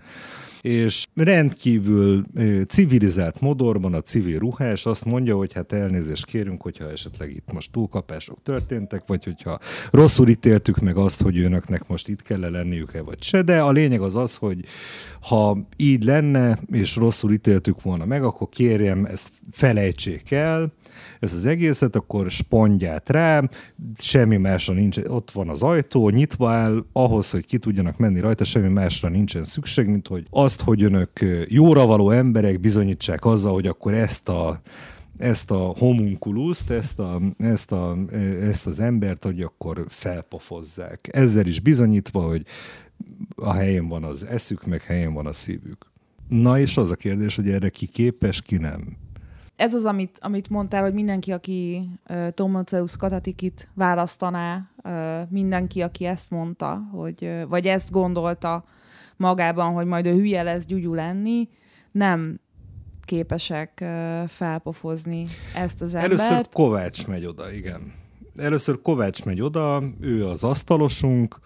[0.66, 2.24] és rendkívül
[2.68, 7.72] civilizált modorban a civil ruhás azt mondja, hogy hát elnézést kérünk, hogyha esetleg itt most
[7.72, 9.58] túlkapások történtek, vagy hogyha
[9.90, 14.00] rosszul ítéltük meg azt, hogy önöknek most itt kell lenniük-e, vagy se, de a lényeg
[14.00, 14.64] az az, hogy
[15.20, 20.72] ha így lenne, és rosszul ítéltük volna meg, akkor kérjem, ezt felejtsék el,
[21.20, 23.42] ez az egészet, akkor spondját rá,
[23.98, 28.44] semmi másra nincs, ott van az ajtó, nyitva áll, ahhoz, hogy ki tudjanak menni rajta,
[28.44, 31.10] semmi másra nincsen szükség, mint hogy azt, hogy önök
[31.48, 34.60] jóra való emberek bizonyítsák azzal, hogy akkor ezt a
[35.18, 37.96] ezt a homunkuluszt, ezt, a, ezt, a,
[38.40, 41.08] ezt az embert, hogy akkor felpofozzák.
[41.12, 42.42] Ezzel is bizonyítva, hogy
[43.36, 45.86] a helyén van az eszük, meg helyén van a szívük.
[46.28, 48.96] Na és az a kérdés, hogy erre ki képes, ki nem
[49.56, 56.04] ez az, amit, amit mondtál, hogy mindenki, aki uh, Tomoceus Katatikit választaná, uh, mindenki, aki
[56.04, 58.64] ezt mondta, hogy, uh, vagy ezt gondolta
[59.16, 61.48] magában, hogy majd ő hülye lesz gyugyú lenni,
[61.92, 62.40] nem
[63.04, 65.24] képesek uh, felpofozni
[65.54, 66.12] ezt az embert.
[66.12, 67.92] Először Kovács megy oda, igen.
[68.36, 71.38] Először Kovács megy oda, ő az asztalosunk,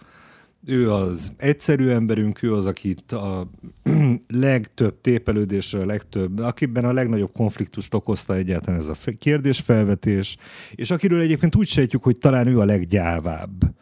[0.66, 3.50] ő az egyszerű emberünk, ő az, akit a
[4.28, 10.36] legtöbb tépelődésre, a legtöbb, akiben a legnagyobb konfliktust okozta egyáltalán ez a kérdésfelvetés,
[10.74, 13.74] és akiről egyébként úgy sejtjük, hogy talán ő a leggyávább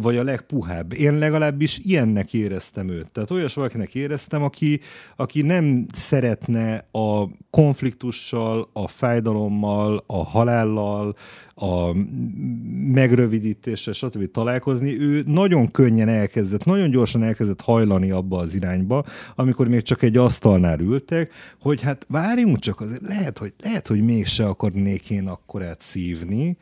[0.00, 0.92] vagy a legpuhább.
[0.92, 3.10] Én legalábbis ilyennek éreztem őt.
[3.10, 4.80] Tehát olyas valakinek éreztem, aki,
[5.16, 11.16] aki nem szeretne a konfliktussal, a fájdalommal, a halállal,
[11.54, 11.92] a
[12.92, 14.30] megrövidítéssel, stb.
[14.30, 19.04] találkozni, ő nagyon könnyen elkezdett, nagyon gyorsan elkezdett hajlani abba az irányba,
[19.34, 24.00] amikor még csak egy asztalnál ültek, hogy hát várjunk csak, azért lehet, hogy, lehet, hogy
[24.00, 26.56] mégse akarnék én akkorát szívni,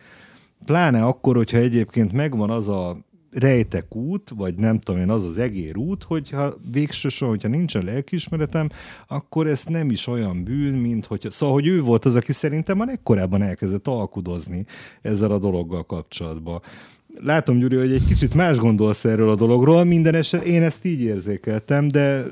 [0.64, 2.96] Pláne akkor, hogyha egyébként megvan az a
[3.34, 8.68] rejtek út, vagy nem tudom én, az az egér út, hogyha végsősorban, hogyha nincsen lelkiismeretem,
[9.08, 11.30] akkor ez nem is olyan bűn, mint hogyha...
[11.30, 14.66] Szóval, hogy ő volt az, aki szerintem a legkorábban elkezdett alkudozni
[15.02, 16.62] ezzel a dologgal kapcsolatban.
[17.20, 21.00] Látom, Gyuri, hogy egy kicsit más gondolsz erről a dologról, minden eset én ezt így
[21.00, 22.24] érzékeltem, de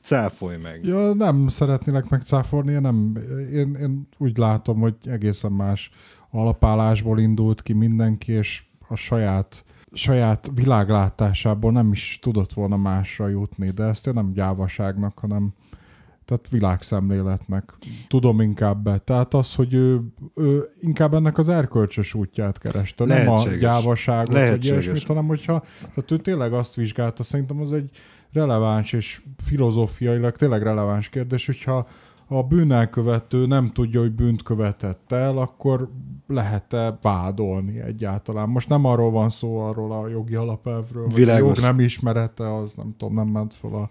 [0.00, 0.80] cáfolj meg.
[0.84, 3.18] Ja, nem szeretnélek megcáfolni, nem,
[3.52, 5.90] én, én úgy látom, hogy egészen más
[6.30, 13.70] alapállásból indult ki mindenki, és a saját saját világlátásából nem is tudott volna másra jutni,
[13.70, 15.52] de ezt én nem gyávaságnak, hanem
[16.24, 17.74] tehát világszemléletnek
[18.08, 18.98] tudom inkább be.
[18.98, 20.00] Tehát az, hogy ő,
[20.34, 23.44] ő inkább ennek az erkölcsös útját kereste, Lehetséges.
[23.44, 27.90] nem a gyávaságot, vagy ilyesmit, hanem hogyha, tehát ő tényleg azt vizsgálta, szerintem az egy
[28.32, 31.88] releváns és filozófiailag tényleg releváns kérdés, hogyha
[32.26, 35.90] a bűnelkövető nem tudja, hogy bűnt követett el, akkor
[36.28, 38.48] lehet-e vádolni egyáltalán?
[38.48, 42.74] Most nem arról van szó, arról a jogi alapelvről, hogy a jog nem ismerete, az
[42.74, 43.90] nem tudom, nem ment fel a,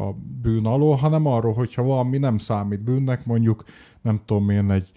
[0.00, 3.64] a bűn alól, hanem arról, hogyha valami nem számít bűnnek, mondjuk
[4.02, 4.92] nem tudom én, egy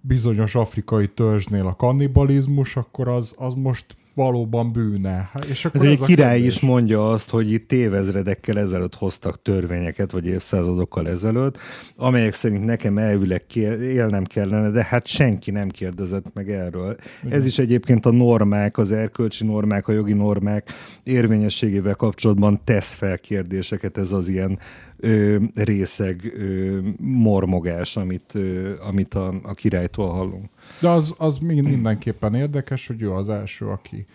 [0.00, 5.30] bizonyos afrikai törzsnél a kannibalizmus, akkor az, az most valóban bűne.
[5.48, 6.54] És akkor Hát, ez egy a király kérdés.
[6.54, 11.58] is mondja azt, hogy itt évezredekkel ezelőtt hoztak törvényeket, vagy évszázadokkal ezelőtt,
[11.96, 13.42] amelyek szerint nekem elvileg
[13.80, 16.96] élnem kellene, de hát senki nem kérdezett meg erről.
[17.28, 20.70] Ez is egyébként a normák, az erkölcsi normák, a jogi normák
[21.02, 24.58] érvényességével kapcsolatban tesz fel kérdéseket, ez az ilyen
[24.96, 30.50] ö, részeg ö, mormogás, amit, ö, amit a, a királytól hallunk.
[30.80, 34.06] De az, az mind- mindenképpen érdekes, hogy ő az első, aki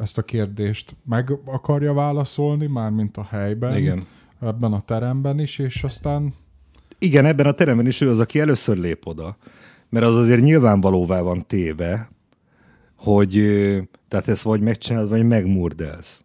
[0.00, 4.06] ezt a kérdést meg akarja válaszolni, mármint a helyben, Igen.
[4.40, 6.34] ebben a teremben is, és aztán
[6.98, 9.36] Igen, ebben a teremben is ő az, aki először lép oda.
[9.88, 12.10] Mert az azért nyilvánvalóvá van téve,
[12.96, 13.32] hogy
[14.08, 16.24] tehát ezt vagy megcsinálod, vagy megmurdelsz.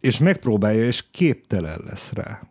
[0.00, 2.42] És megpróbálja, és képtelen lesz rá.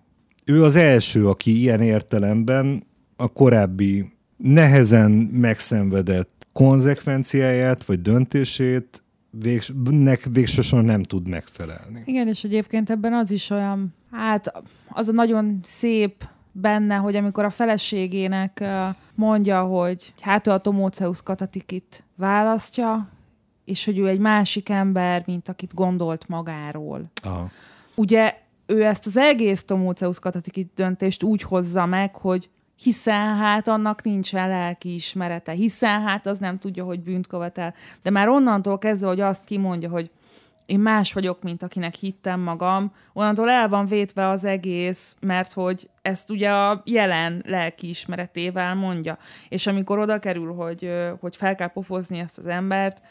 [0.46, 2.84] Ő az első, aki ilyen értelemben
[3.16, 12.02] a korábbi nehezen megszenvedett konzekvenciáját, vagy döntését végs, nek végsősorban nem tud megfelelni.
[12.06, 17.44] Igen, és egyébként ebben az is olyan, hát az a nagyon szép benne, hogy amikor
[17.44, 18.64] a feleségének
[19.16, 23.10] mondja, hogy hát ő a Tomóceusz Katatikit választja,
[23.66, 27.12] és hogy ő egy másik ember, mint akit gondolt magáról.
[27.24, 27.50] Aha.
[27.96, 28.42] Ugye
[28.74, 34.50] ő ezt az egész Tomóceusz Katatikit döntést úgy hozza meg, hogy hiszen hát annak nincsen
[34.50, 37.74] lelki ismerete, hiszen hát az nem tudja, hogy bűnt követel.
[38.02, 40.12] De már onnantól kezdve, hogy azt kimondja, hogy
[40.66, 45.90] én más vagyok, mint akinek hittem magam, onnantól el van vétve az egész, mert hogy
[46.02, 49.18] ezt ugye a jelen lelki ismeretével mondja.
[49.50, 53.02] És amikor oda kerül, hogy, hogy fel kell pofozni ezt az embert,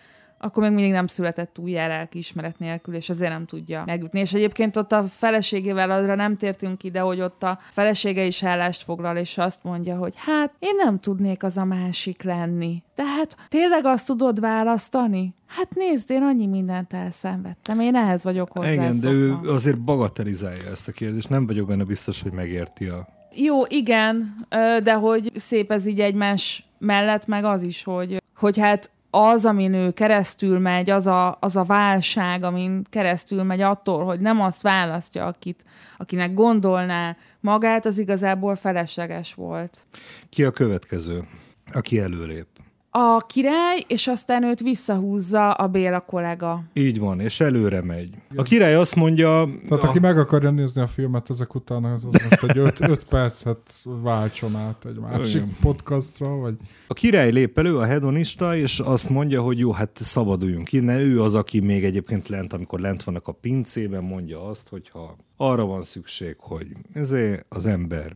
[0.44, 4.20] akkor még mindig nem született új lelki ismeret nélkül, és ezért nem tudja megjutni.
[4.20, 8.82] És egyébként ott a feleségével arra nem tértünk ide, hogy ott a felesége is állást
[8.82, 12.82] foglal, és azt mondja, hogy hát én nem tudnék az a másik lenni.
[12.94, 15.34] Tehát tényleg azt tudod választani?
[15.46, 20.70] Hát nézd, én annyi mindent elszenvedtem, én ehhez vagyok hozzá Igen, de ő azért bagatelizálja
[20.70, 21.28] ezt a kérdést.
[21.28, 23.08] Nem vagyok benne biztos, hogy megérti a...
[23.34, 24.46] Jó, igen,
[24.82, 29.74] de hogy szép ez így egymás mellett, meg az is, hogy, hogy hát az, amin
[29.74, 34.62] ő keresztül megy, az a, az a válság, amin keresztül megy attól, hogy nem azt
[34.62, 35.64] választja, akit,
[35.98, 39.86] akinek gondolná magát, az igazából felesleges volt.
[40.28, 41.24] Ki a következő,
[41.72, 42.46] aki előlép?
[42.94, 46.62] A király, és aztán őt visszahúzza a Béla kollega.
[46.72, 48.08] Így van, és előre megy.
[48.36, 49.48] A király azt mondja...
[49.68, 54.56] Tehát aki meg akarja nézni a filmet ezek után, az most egy 5 percet váltson
[54.56, 55.56] át egy másik Igen.
[55.60, 56.54] podcastra, vagy
[56.86, 61.00] A király lép elő, a hedonista, és azt mondja, hogy jó, hát szabaduljunk innen.
[61.00, 65.16] Ő az, aki még egyébként lent, amikor lent vannak a pincében, mondja azt, hogy ha
[65.36, 68.12] arra van szükség, hogy ezért az ember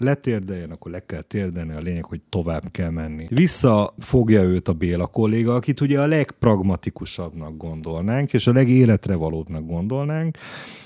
[0.00, 3.26] letérdeljen, akkor le kell térdelni, a lényeg, hogy tovább kell menni.
[3.30, 10.36] Visszafogja őt a Béla kolléga, akit ugye a legpragmatikusabbnak gondolnánk, és a legéletre valóbbnak gondolnánk,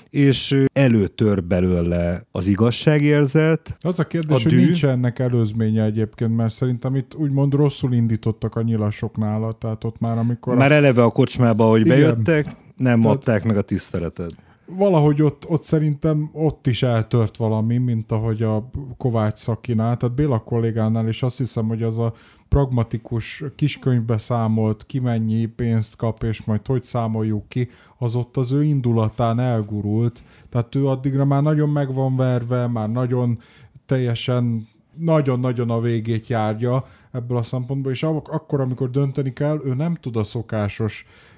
[0.09, 6.35] és előtör belőle az igazságérzet, Az a kérdés, A hogy dű- nincs ennek előzménye egyébként,
[6.35, 11.03] mert szerintem itt úgymond rosszul indítottak a nyilasok nála, tehát ott már amikor Már eleve
[11.03, 11.97] a kocsmába, hogy Igen.
[11.97, 14.31] bejöttek, nem Tehát- adták meg a tiszteletet.
[14.65, 20.39] Valahogy ott, ott szerintem ott is eltört valami, mint ahogy a Kovács Szakinál, tehát Béla
[20.39, 22.13] kollégánál, és azt hiszem, hogy az a
[22.49, 28.51] pragmatikus kiskönyvbe számolt, ki mennyi pénzt kap, és majd hogy számoljuk ki, az ott az
[28.51, 30.23] ő indulatán elgurult.
[30.49, 33.39] Tehát ő addigra már nagyon meg van verve, már nagyon
[33.85, 34.67] teljesen
[34.97, 39.95] nagyon-nagyon a végét járja ebből a szempontból, és ak- akkor, amikor dönteni kell, ő nem
[39.95, 41.34] tud a szokásos ö,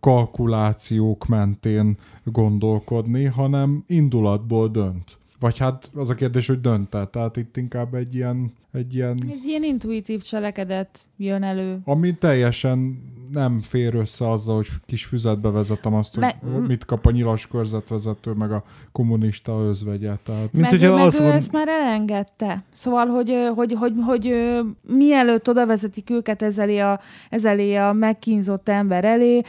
[0.00, 5.19] kalkulációk mentén gondolkodni, hanem indulatból dönt.
[5.40, 7.04] Vagy hát az a kérdés, hogy dönt -e.
[7.06, 11.78] Tehát itt inkább egy ilyen, egy ilyen Egy ilyen intuitív cselekedet jön elő.
[11.84, 17.06] ami teljesen nem fér össze azzal, hogy kis füzetbe vezetem azt, hogy Me- mit kap
[17.06, 18.62] a nyilas körzetvezető, meg a
[18.92, 20.14] kommunista özvegye.
[20.22, 22.62] Tehát Mint meg, hogyha meg azt ő mond- ezt már elengedte.
[22.72, 27.00] Szóval, hogy, hogy, hogy, hogy, ö, mielőtt oda vezetik őket ez elé a,
[27.30, 29.42] ez elé a megkínzott ember elé,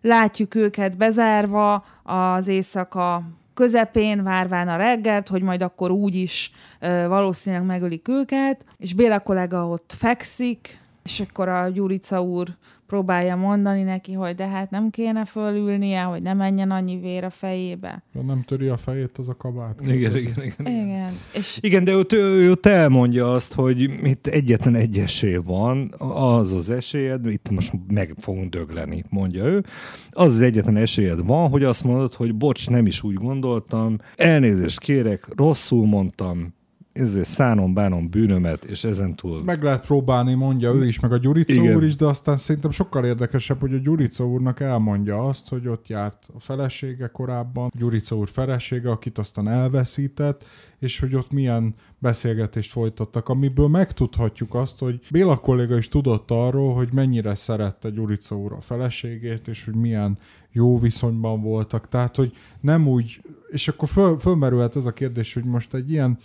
[0.00, 3.22] látjuk őket bezárva az éjszaka
[3.54, 6.50] közepén, várván a reggelt, hogy majd akkor úgy is
[6.80, 12.48] ö, valószínűleg megölik őket, és Béla kollega ott fekszik, és akkor a Gyurica úr
[12.86, 17.30] próbálja mondani neki, hogy de hát nem kéne fölülnie, hogy ne menjen annyi vér a
[17.30, 18.02] fejébe.
[18.12, 19.80] de nem töri a fejét az a kabát.
[19.80, 20.82] Igen, igen, igen.
[20.82, 25.38] Igen, és Igen, de ott, ő, ő ott elmondja azt, hogy itt egyetlen egy esély
[25.44, 29.64] van, az az esélyed, itt most meg fogunk dögleni, mondja ő,
[30.10, 34.80] az az egyetlen esélyed van, hogy azt mondod, hogy bocs, nem is úgy gondoltam, elnézést
[34.80, 36.54] kérek, rosszul mondtam,
[36.92, 39.42] ezért szánom, bánom bűnömet, és ezentúl...
[39.44, 41.76] Meg lehet próbálni, mondja ő is, meg a Gyurica Igen.
[41.76, 45.88] úr is, de aztán szerintem sokkal érdekesebb, hogy a Gyurica úrnak elmondja azt, hogy ott
[45.88, 50.44] járt a felesége korábban, Gyurica úr felesége, akit aztán elveszített,
[50.78, 56.74] és hogy ott milyen beszélgetést folytattak, amiből megtudhatjuk azt, hogy Béla kolléga is tudott arról,
[56.74, 60.18] hogy mennyire szerette Gyurica úr a feleségét, és hogy milyen
[60.52, 61.88] jó viszonyban voltak.
[61.88, 63.20] Tehát, hogy nem úgy,
[63.50, 66.18] és akkor föl, fölmerülhet ez a kérdés, hogy most egy ilyen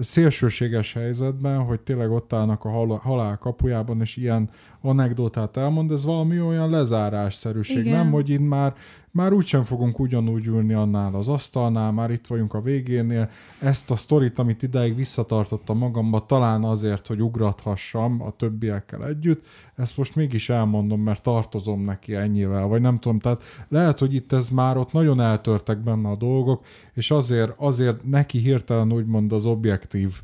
[0.00, 4.50] szélsőséges helyzetben, hogy tényleg ott állnak a hal- halál kapujában, és ilyen
[4.82, 7.92] anekdotát elmond, ez valami olyan lezárásszerűség, Igen.
[7.98, 8.10] nem?
[8.10, 8.74] Hogy itt már,
[9.10, 13.30] már úgysem fogunk ugyanúgy ülni annál az asztalnál, már itt vagyunk a végénél.
[13.58, 19.44] Ezt a sztorit, amit ideig visszatartottam magamba, talán azért, hogy ugrathassam a többiekkel együtt,
[19.76, 24.32] ezt most mégis elmondom, mert tartozom neki ennyivel, vagy nem tudom, tehát lehet, hogy itt
[24.32, 29.46] ez már ott nagyon eltörtek benne a dolgok, és azért, azért neki hirtelen úgymond az
[29.46, 30.20] objektív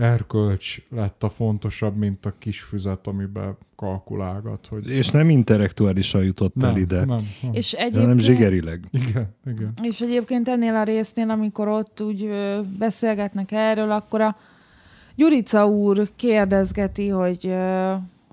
[0.00, 6.62] erkölcs lett a fontosabb, mint a kis füzet, amiben kalkulálgat, hogy És nem intellektuálisan jutott
[6.62, 7.06] el ide, nem,
[7.42, 7.52] nem.
[7.52, 8.84] És hanem egyébként, zsigerileg.
[8.90, 9.72] Igen, igen.
[9.82, 12.30] és egyébként ennél a résznél, amikor ott úgy
[12.78, 14.36] beszélgetnek erről, akkor a
[15.16, 17.54] Gyurica úr kérdezgeti, hogy,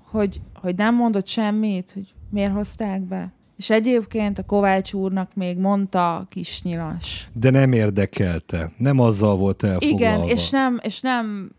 [0.04, 3.32] hogy, hogy nem mondott semmit, hogy miért hozták be.
[3.56, 7.28] És egyébként a Kovács úrnak még mondta a kis nyilas.
[7.32, 8.72] De nem érdekelte.
[8.76, 10.24] Nem azzal volt elfoglalva.
[10.24, 11.50] Igen, és nem, és nem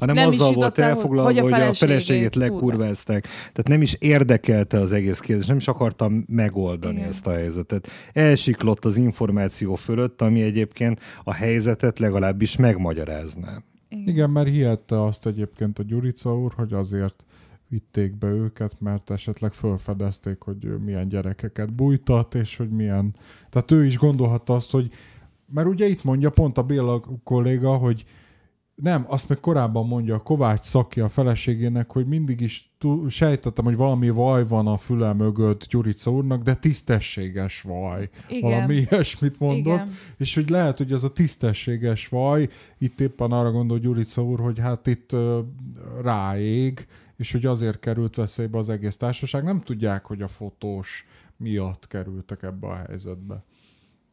[0.00, 3.22] hanem nem azzal volt el, elfoglalva, hogy a hogy a feleségét feleségét lekurvázták.
[3.22, 7.08] Tehát nem is érdekelte az egész kérdés, nem is akartam megoldani Igen.
[7.08, 7.88] ezt a helyzetet.
[8.12, 13.62] Elsiklott az információ fölött, ami egyébként a helyzetet legalábbis megmagyarázná.
[13.88, 17.24] Igen, mert hihette azt egyébként a Gyurica úr, hogy azért
[17.68, 23.14] vitték be őket, mert esetleg felfedezték, hogy ő milyen gyerekeket bújtat, és hogy milyen...
[23.50, 24.90] Tehát ő is gondolhatta azt, hogy...
[25.52, 28.04] Mert ugye itt mondja pont a Béla kolléga, hogy
[28.82, 33.64] nem, azt meg korábban mondja a Kovács szakja a feleségének, hogy mindig is tú- sejtettem,
[33.64, 38.08] hogy valami vaj van a füle mögött Gyurica úrnak, de tisztességes vaj.
[38.28, 38.50] Igen.
[38.50, 39.74] Valami ilyesmit mondott.
[39.74, 39.92] Igen.
[40.16, 42.48] És hogy lehet, hogy ez a tisztességes vaj,
[42.78, 45.40] itt éppen arra gondol Gyurica úr, hogy hát itt ö,
[46.02, 46.86] ráég,
[47.16, 49.44] és hogy azért került veszélybe az egész társaság.
[49.44, 53.44] Nem tudják, hogy a fotós miatt kerültek ebbe a helyzetbe.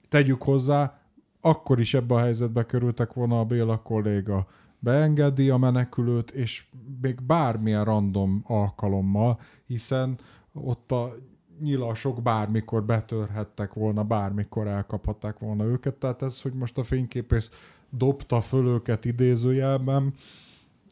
[0.09, 0.96] Tegyük hozzá,
[1.41, 4.47] akkor is ebbe a helyzetbe kerültek volna a Béla kolléga.
[4.79, 6.65] Beengedi a menekülőt, és
[7.01, 10.19] még bármilyen random alkalommal, hiszen
[10.53, 11.15] ott a
[11.61, 17.51] nyilasok bármikor betörhettek volna, bármikor elkaphatták volna őket, tehát ez, hogy most a fényképész
[17.89, 20.13] dobta föl őket idézőjelben,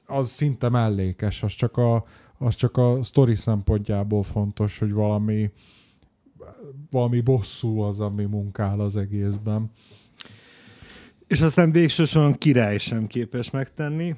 [0.05, 2.05] az szinte mellékes, az csak a,
[2.37, 5.51] az csak a sztori szempontjából fontos, hogy valami
[6.89, 9.71] valami bosszú az, ami munkál az egészben.
[11.27, 14.15] És aztán végsősorban király sem képes megtenni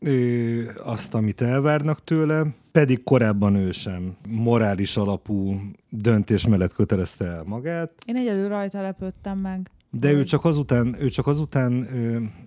[0.00, 7.42] ő, azt, amit elvárnak tőle, pedig korábban ő sem morális alapú döntés mellett kötelezte el
[7.46, 9.70] magát, Én egyedül rajta lepődtem meg.
[9.90, 11.88] de ő csak azután, ő csak azután,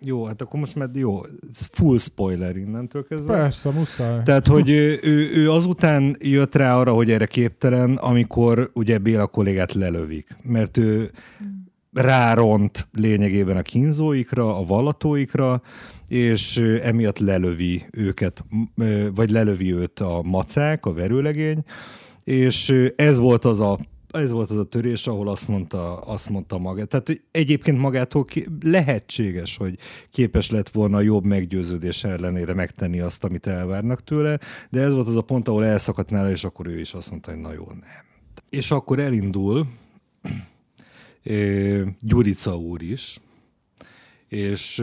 [0.02, 1.22] jó, hát akkor most már jó,
[1.52, 3.34] full spoiler innentől kezdve.
[3.34, 4.24] Persze, muszáj.
[4.24, 9.28] Tehát, hogy ő, ő, ő azután jött rá arra, hogy erre képtelen, amikor ugye Béla
[9.28, 10.36] kollégát lelövik.
[10.44, 11.12] Mert ő
[11.94, 15.62] ráront lényegében a kínzóikra, a vallatóikra,
[16.08, 18.44] és emiatt lelövi őket,
[19.16, 21.64] vagy lelövi őt a macák, a verőlegény,
[22.24, 23.80] és ez volt az a
[24.14, 26.86] ez volt az a törés, ahol azt mondta, azt mondta maga.
[26.86, 29.78] Tehát egyébként magától ki, lehetséges, hogy
[30.12, 34.40] képes lett volna jobb meggyőződés ellenére megtenni azt, amit elvárnak tőle,
[34.70, 37.32] de ez volt az a pont, ahol elszakadt nála, és akkor ő is azt mondta,
[37.32, 38.06] hogy na jó, nem.
[38.50, 39.68] És akkor elindul
[42.00, 43.20] Gyurica úr is,
[44.28, 44.76] és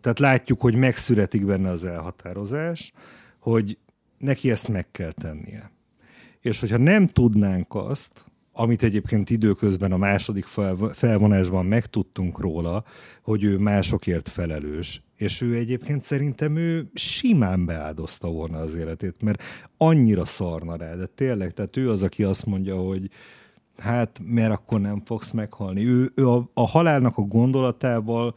[0.00, 2.92] tehát látjuk, hogy megszületik benne az elhatározás,
[3.38, 3.78] hogy
[4.18, 5.70] neki ezt meg kell tennie.
[6.40, 12.84] És hogyha nem tudnánk azt, amit egyébként időközben a második fel- felvonásban megtudtunk róla,
[13.22, 19.42] hogy ő másokért felelős, és ő egyébként szerintem ő simán beáldozta volna az életét, mert
[19.76, 23.10] annyira szarna rá, de tényleg, tehát ő az, aki azt mondja, hogy
[23.78, 25.86] hát mert akkor nem fogsz meghalni.
[25.86, 28.34] Ő, ő a, a halálnak a gondolatával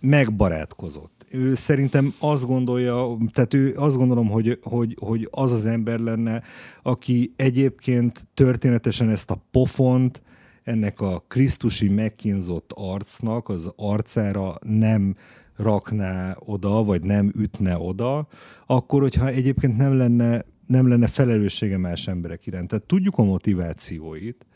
[0.00, 1.26] megbarátkozott.
[1.30, 6.42] Ő szerintem azt gondolja, tehát ő azt gondolom, hogy, hogy, hogy az az ember lenne,
[6.82, 10.22] aki egyébként történetesen ezt a pofont,
[10.62, 15.16] ennek a krisztusi megkínzott arcnak az arcára nem
[15.56, 18.26] rakná oda, vagy nem ütne oda,
[18.66, 22.68] akkor, hogyha egyébként nem lenne, nem lenne felelőssége más emberek iránt.
[22.68, 24.46] Tehát tudjuk a motivációit,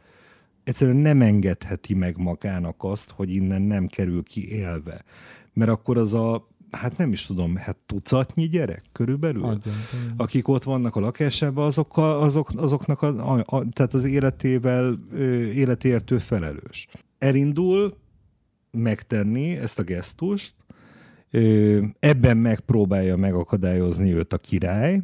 [0.65, 5.05] egyszerűen nem engedheti meg magának azt, hogy innen nem kerül ki élve.
[5.53, 9.75] Mert akkor az a hát nem is tudom, hát tucatnyi gyerek körülbelül, Adjon.
[10.17, 14.99] akik ott vannak a lakásában, azokkal, azok, azoknak a, a, a, tehát az életével,
[15.55, 16.87] életértő felelős.
[17.19, 17.97] Elindul
[18.71, 20.55] megtenni ezt a gesztust,
[21.99, 25.03] ebben megpróbálja megakadályozni őt a király,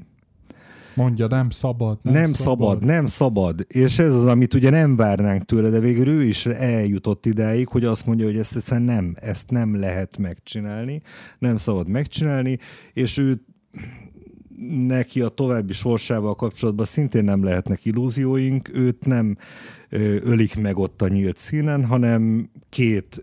[0.95, 1.99] Mondja, nem szabad.
[2.03, 3.67] Nem, nem, nem szabad, nem szabad.
[3.69, 7.85] És ez az, amit ugye nem várnánk tőle, de végül ő is eljutott idáig, hogy
[7.85, 11.03] azt mondja, hogy ezt egyszerűen nem, ezt nem lehet megcsinálni,
[11.39, 12.59] nem szabad megcsinálni,
[12.93, 13.41] és ő
[14.87, 19.37] neki a további sorsával kapcsolatban szintén nem lehetnek illúzióink, őt nem
[20.25, 23.21] ölik meg ott a nyílt színen, hanem két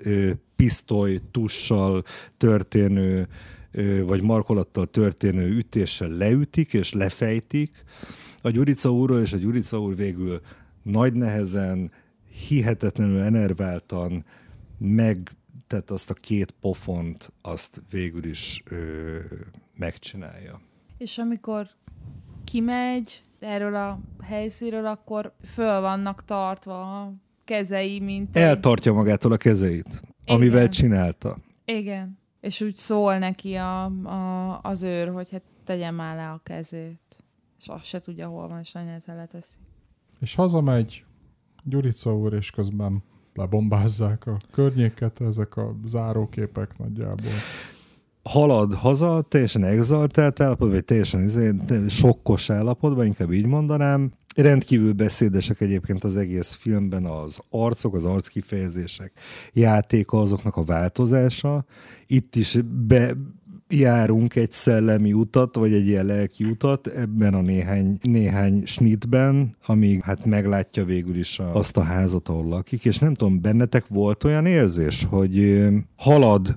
[0.56, 2.04] pisztoly tussal
[2.38, 3.28] történő
[4.06, 7.84] vagy markolattal történő ütéssel leütik és lefejtik
[8.42, 10.42] a Gyurica úrról, és a Gyurica úr végül
[10.84, 11.92] nagy nehezen,
[12.48, 14.26] hihetetlenül enerváltan
[14.78, 15.32] meg
[15.68, 19.18] tehát azt a két pofont, azt végül is ö,
[19.78, 20.62] megcsinálja.
[20.98, 21.68] És amikor
[22.44, 27.14] kimegy erről a helyszínről, akkor föl vannak tartva a
[27.44, 28.42] kezei, mint egy...
[28.42, 30.72] Eltartja magától a kezeit, amivel Igen.
[30.72, 31.38] csinálta.
[31.66, 32.18] Igen.
[32.40, 37.24] És úgy szól neki a, a, az őr, hogy hát tegyen már le a kezét.
[37.60, 39.58] És azt se tudja, hol van, és nagyon nehezen leteszi.
[40.20, 41.06] És hazamegy
[41.64, 43.04] Gyurica úr, és közben
[43.34, 47.32] lebombázzák a környéket, ezek a záróképek nagyjából.
[48.24, 51.54] halad haza, teljesen exaltált állapotban, vagy teljesen izé,
[51.88, 54.12] sokkos állapotban, inkább így mondanám.
[54.38, 59.12] Rendkívül beszédesek egyébként az egész filmben az arcok, az arckifejezések,
[59.54, 61.66] játéka, azoknak a változása.
[62.08, 62.58] Itt is
[62.88, 63.14] be,
[63.70, 70.02] járunk egy szellemi utat, vagy egy ilyen lelki utat ebben a néhány, néhány snitben, amíg
[70.02, 74.24] hát meglátja végül is a, azt a házat, ahol lakik, és nem tudom, bennetek volt
[74.24, 75.66] olyan érzés, hogy
[75.96, 76.56] halad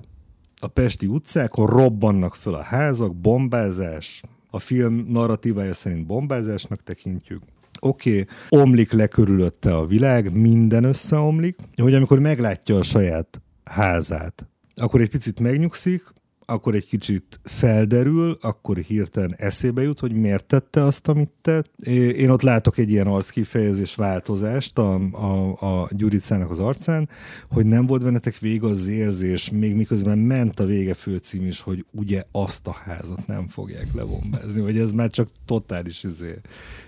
[0.59, 7.41] a pesti utcákon, robbannak föl a házak, bombázás, a film narratívája szerint bombázásnak tekintjük.
[7.83, 14.47] Oké, okay, omlik le körülötte a világ, minden összeomlik, hogy amikor meglátja a saját házát,
[14.75, 16.03] akkor egy picit megnyugszik,
[16.51, 21.85] akkor egy kicsit felderül, akkor hirtelen eszébe jut, hogy miért tette azt, amit tett.
[21.87, 25.51] Én ott látok egy ilyen arckifejezés változást a, a,
[25.81, 27.09] a Gyuricának az arcán,
[27.49, 31.85] hogy nem volt bennetek vége az érzés, még miközben ment a vége főcím is, hogy
[31.91, 36.39] ugye azt a házat nem fogják lebombázni, vagy ez már csak totális izé,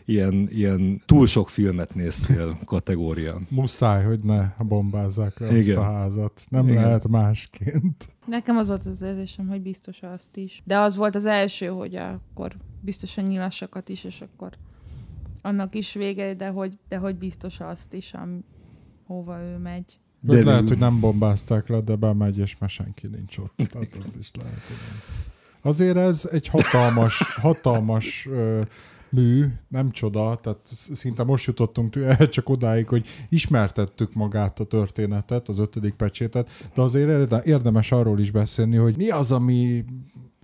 [0.05, 3.39] ilyen, ilyen túl sok filmet néztél kategória.
[3.49, 6.41] Muszáj, hogy ne bombázzák le azt a házat.
[6.49, 6.83] Nem Igen.
[6.83, 8.12] lehet másként.
[8.25, 10.61] Nekem az volt az érzésem, hogy biztos azt is.
[10.65, 14.51] De az volt az első, hogy akkor biztosan nyilassakat is, és akkor
[15.41, 18.43] annak is vége, de hogy, de hogy biztos azt is, am,
[19.05, 19.97] hova ő megy.
[20.19, 23.55] De lehet, hogy nem bombázták le, de bemegy, és már senki nincs ott.
[23.55, 24.61] Tehát az is lehet.
[24.65, 25.01] Igen.
[25.61, 28.61] Azért ez egy hatalmas, hatalmas ö,
[29.13, 31.97] mű, nem csoda, tehát sz- szinte most jutottunk
[32.29, 38.19] csak odáig, hogy ismertettük magát a történetet, az ötödik pecsétet, de azért érde- érdemes arról
[38.19, 39.85] is beszélni, hogy mi az, ami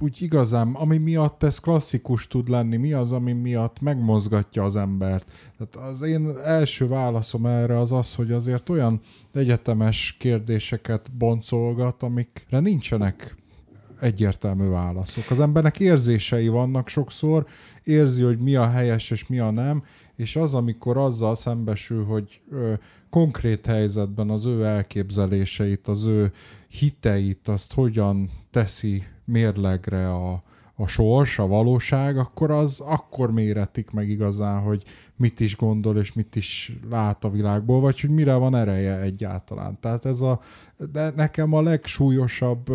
[0.01, 5.31] úgy igazán, ami miatt ez klasszikus tud lenni, mi az, ami miatt megmozgatja az embert.
[5.57, 9.01] Tehát az én első válaszom erre az az, hogy azért olyan
[9.33, 13.37] egyetemes kérdéseket boncolgat, amikre nincsenek
[13.99, 15.29] egyértelmű válaszok.
[15.29, 17.45] Az embernek érzései vannak sokszor,
[17.83, 19.83] érzi, hogy mi a helyes és mi a nem,
[20.15, 22.73] és az, amikor azzal szembesül, hogy ö,
[23.09, 26.31] konkrét helyzetben az ő elképzeléseit, az ő
[26.67, 30.43] hiteit, azt hogyan teszi mérlegre a,
[30.75, 34.83] a sors, a valóság, akkor az akkor méretik meg igazán, hogy
[35.15, 39.77] mit is gondol és mit is lát a világból, vagy hogy mire van ereje egyáltalán.
[39.79, 40.39] Tehát ez a,
[40.91, 42.71] de nekem a legsúlyosabb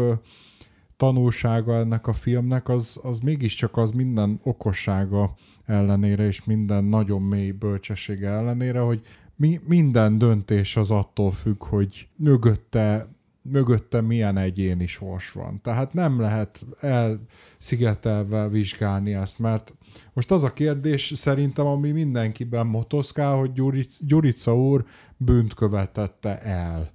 [1.05, 5.35] tanulsága ennek a filmnek, az, az mégiscsak az minden okossága
[5.67, 9.01] ellenére, és minden nagyon mély bölcsessége ellenére, hogy
[9.37, 13.09] mi, minden döntés az attól függ, hogy mögötte,
[13.43, 15.61] mögötte milyen egyéni sors van.
[15.63, 19.75] Tehát nem lehet elszigetelve vizsgálni ezt, mert
[20.13, 24.85] most az a kérdés szerintem, ami mindenkiben motoszkál, hogy Gyuric, Gyurica úr
[25.17, 26.91] bűnt követette el.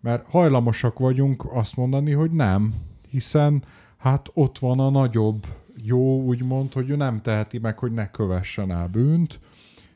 [0.00, 2.74] Mert hajlamosak vagyunk azt mondani, hogy nem,
[3.10, 3.64] hiszen
[3.96, 5.46] hát ott van a nagyobb
[5.82, 9.40] jó, úgymond, hogy ő nem teheti meg, hogy ne kövessen el bűnt,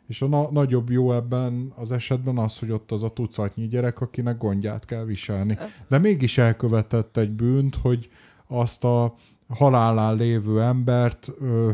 [0.06, 4.00] és a na- nagyobb jó ebben az esetben az, hogy ott az a tucatnyi gyerek,
[4.00, 5.58] akinek gondját kell viselni.
[5.88, 8.08] De mégis elkövetett egy bűnt, hogy
[8.46, 9.14] azt a
[9.48, 11.70] halálán lévő embert ö,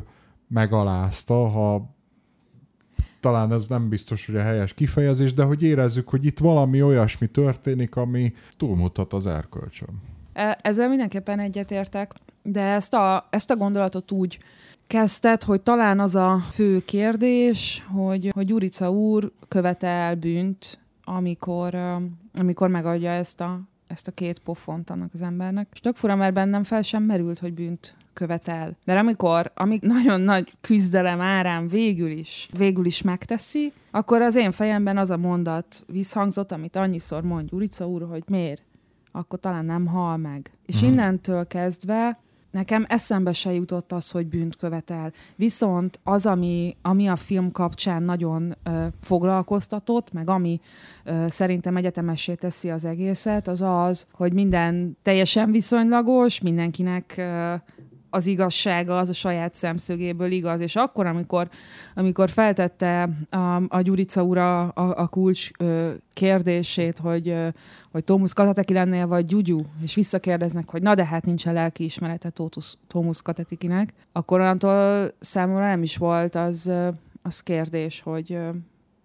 [0.48, 1.96] megalázta, ha
[3.20, 7.26] talán ez nem biztos, hogy a helyes kifejezés, de hogy érezzük, hogy itt valami olyasmi
[7.26, 10.02] történik, ami túlmutat az erkölcsön.
[10.38, 12.12] E- Ezzel mindenképpen egyetértek.
[12.42, 14.38] de ezt a, ezt a gondolatot úgy
[14.86, 21.74] kezdted, hogy talán az a fő kérdés, hogy, hogy Gyurica úr követel bűnt, amikor,
[22.34, 25.68] amikor megadja ezt a, ezt a két pofont annak az embernek.
[25.72, 28.76] És tök fura, mert bennem fel sem merült, hogy bűnt követel.
[28.84, 34.50] De amikor, amíg nagyon nagy küzdelem árán végül is, végül is megteszi, akkor az én
[34.50, 38.62] fejemben az a mondat visszhangzott, amit annyiszor mond Gyurica úr, hogy miért?
[39.12, 40.50] Akkor talán nem hal meg.
[40.66, 40.88] És hmm.
[40.88, 42.18] innentől kezdve
[42.50, 45.12] nekem eszembe se jutott az, hogy bűnt követel.
[45.36, 50.60] Viszont az, ami, ami a film kapcsán nagyon ö, foglalkoztatott, meg ami
[51.04, 57.54] ö, szerintem egyetemessé teszi az egészet, az az, hogy minden teljesen viszonylagos, mindenkinek ö,
[58.10, 60.60] az igazsága az a saját szemszögéből igaz.
[60.60, 61.48] És akkor, amikor,
[61.94, 67.48] amikor feltette a, a Gyurica ura a, a kulcs ö, kérdését, hogy, ö,
[67.90, 72.32] hogy Tómusz Katateki lennél, vagy Gyugyu, és visszakérdeznek, hogy na de hát nincsen lelki ismerete
[72.86, 76.70] Tómusz Katekinek, akkor onnantól számomra nem is volt az,
[77.22, 78.38] az kérdés, hogy,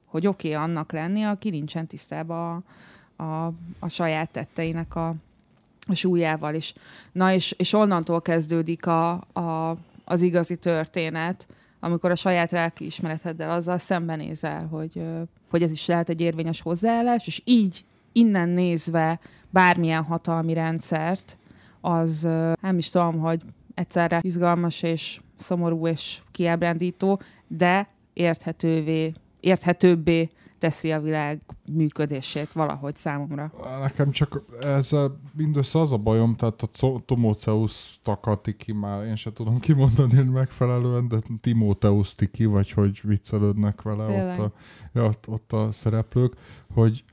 [0.06, 2.64] hogy oké okay, annak lenni, aki nincsen tisztában
[3.16, 5.16] a, a, a saját tetteinek a
[5.92, 6.74] súlyával is.
[7.12, 11.48] Na és, és onnantól kezdődik a, a, az igazi történet,
[11.80, 15.02] amikor a saját lelki ismereteddel azzal szembenézel, hogy,
[15.50, 19.20] hogy ez is lehet egy érvényes hozzáállás, és így innen nézve
[19.50, 21.38] bármilyen hatalmi rendszert,
[21.82, 22.22] az
[22.62, 23.42] nem is tudom, hogy
[23.74, 30.30] egyszerre izgalmas és szomorú és kiábrándító, de érthetővé, érthetőbbé
[30.64, 31.42] teszi a világ
[31.72, 33.52] működését valahogy számomra.
[33.80, 39.60] Nekem csak ezzel mindössze az a bajom, tehát a Tomóceus takatiki már én sem tudom
[39.60, 44.54] kimondani megfelelően, de Timóteusz tiki, vagy hogy viccelődnek vele ott a,
[44.94, 46.34] ja, ott, ott a szereplők,
[46.74, 47.04] hogy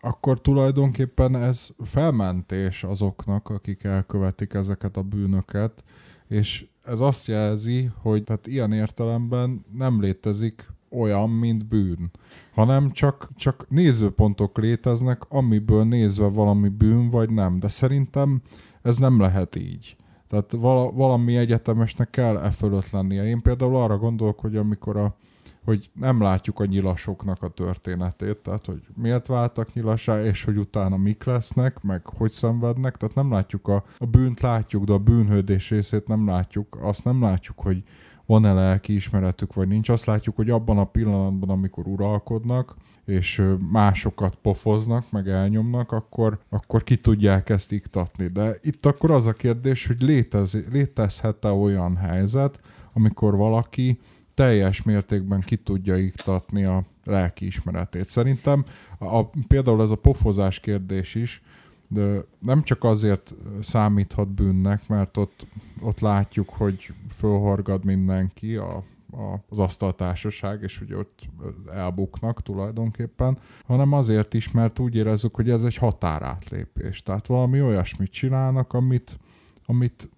[0.00, 5.84] akkor tulajdonképpen ez felmentés azoknak, akik elkövetik ezeket a bűnöket,
[6.28, 12.10] és ez azt jelzi, hogy tehát ilyen értelemben nem létezik olyan, mint bűn,
[12.54, 17.58] hanem csak, csak nézőpontok léteznek, amiből nézve valami bűn vagy nem.
[17.58, 18.40] De szerintem
[18.82, 19.96] ez nem lehet így.
[20.28, 23.24] Tehát vala, valami egyetemesnek kell e fölött lennie.
[23.24, 25.16] Én például arra gondolok, hogy amikor a,
[25.64, 30.96] hogy nem látjuk a nyilasoknak a történetét, tehát hogy miért váltak nyilasá, és hogy utána
[30.96, 35.70] mik lesznek, meg hogy szenvednek, tehát nem látjuk a, a bűnt látjuk, de a bűnhődés
[35.70, 37.82] részét nem látjuk, azt nem látjuk, hogy
[38.30, 39.88] van-e lelki ismeretük, vagy nincs.
[39.88, 42.74] Azt látjuk, hogy abban a pillanatban, amikor uralkodnak,
[43.04, 48.26] és másokat pofoznak, meg elnyomnak, akkor, akkor ki tudják ezt iktatni.
[48.26, 52.60] De itt akkor az a kérdés, hogy létez, létezhet-e olyan helyzet,
[52.92, 53.98] amikor valaki
[54.34, 58.08] teljes mértékben ki tudja iktatni a lelki ismeretét.
[58.08, 58.64] Szerintem
[58.98, 61.42] a, például ez a pofozás kérdés is,
[61.88, 65.46] de nem csak azért számíthat bűnnek, mert ott,
[65.82, 68.76] ott látjuk, hogy fölhorgad mindenki, a,
[69.12, 71.28] a, az asztaltársaság, és hogy ott
[71.72, 77.02] elbuknak tulajdonképpen, hanem azért is, mert úgy érezzük, hogy ez egy határátlépés.
[77.02, 79.18] Tehát valami olyasmit csinálnak, amit,
[79.66, 80.08] amit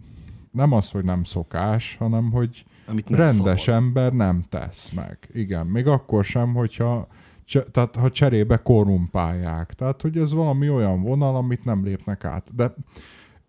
[0.51, 3.83] nem az, hogy nem szokás, hanem hogy amit nem rendes szabad.
[3.83, 5.19] ember nem tesz meg.
[5.33, 7.09] Igen, még akkor sem, hogyha
[7.71, 9.73] tehát ha cserébe korrumpálják.
[9.73, 12.55] Tehát, hogy ez valami olyan vonal, amit nem lépnek át.
[12.55, 12.75] De,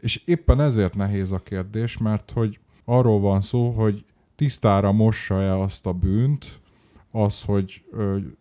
[0.04, 4.04] és éppen ezért nehéz a kérdés, mert hogy arról van szó, hogy
[4.36, 6.60] tisztára mossa-e azt a bűnt,
[7.12, 7.84] az, hogy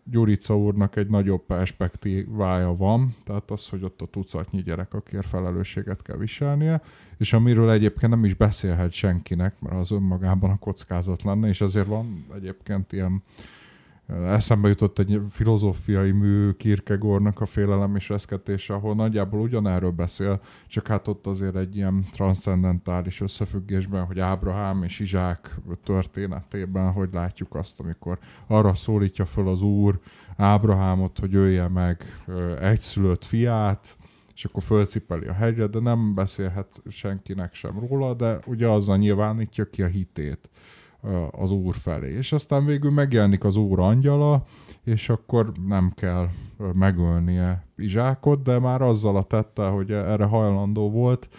[0.03, 6.01] Gyurica úrnak egy nagyobb perspektívája van, tehát az, hogy ott a tucatnyi gyerek, akiért felelősséget
[6.01, 6.81] kell viselnie,
[7.17, 11.87] és amiről egyébként nem is beszélhet senkinek, mert az önmagában a kockázat lenne, és azért
[11.87, 13.23] van egyébként ilyen
[14.21, 20.87] Eszembe jutott egy filozófiai mű Kierkegaardnak a félelem és reszketése, ahol nagyjából ugyanerről beszél, csak
[20.87, 27.79] hát ott azért egy ilyen transzcendentális összefüggésben, hogy Ábrahám és Izsák történetében, hogy látjuk azt,
[27.79, 29.99] amikor arra szólítja föl az Úr
[30.37, 32.21] Ábrahámot, hogy ölje meg
[32.59, 33.97] egyszülött fiát,
[34.35, 39.69] és akkor fölcipeli a hegyre, de nem beszélhet senkinek sem róla, de ugye azzal nyilvánítja
[39.69, 40.49] ki a hitét
[41.31, 42.11] az Úr felé.
[42.17, 44.43] És aztán végül megjelenik az Úr angyala,
[44.83, 46.27] és akkor nem kell
[46.73, 51.29] megölnie Izsákot, de már azzal a tette, hogy erre hajlandó volt,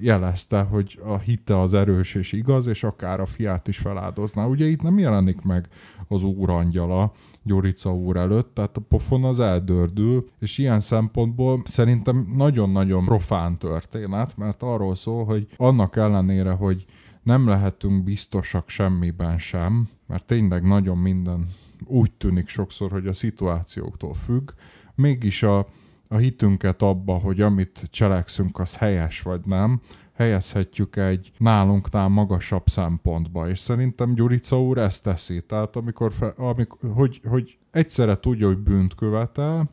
[0.00, 4.46] jelezte, hogy a hite az erős és igaz, és akár a fiát is feláldozná.
[4.46, 5.68] Ugye itt nem jelenik meg
[6.08, 7.12] az úr angyala
[7.42, 14.36] Gyurica úr előtt, tehát a pofon az eldördül, és ilyen szempontból szerintem nagyon-nagyon profán történet,
[14.36, 16.84] mert arról szól, hogy annak ellenére, hogy
[17.22, 21.46] nem lehetünk biztosak semmiben sem, mert tényleg nagyon minden
[21.84, 24.50] úgy tűnik sokszor, hogy a szituációktól függ,
[24.94, 25.66] mégis a,
[26.08, 29.80] a hitünket abba, hogy amit cselekszünk, az helyes vagy nem,
[30.12, 35.42] helyezhetjük egy nálunknál magasabb szempontba, és szerintem Gyurica úr ezt teszi.
[35.46, 39.70] Tehát amikor, fe, amikor hogy, hogy egyszerre tudja, hogy bűnt követel,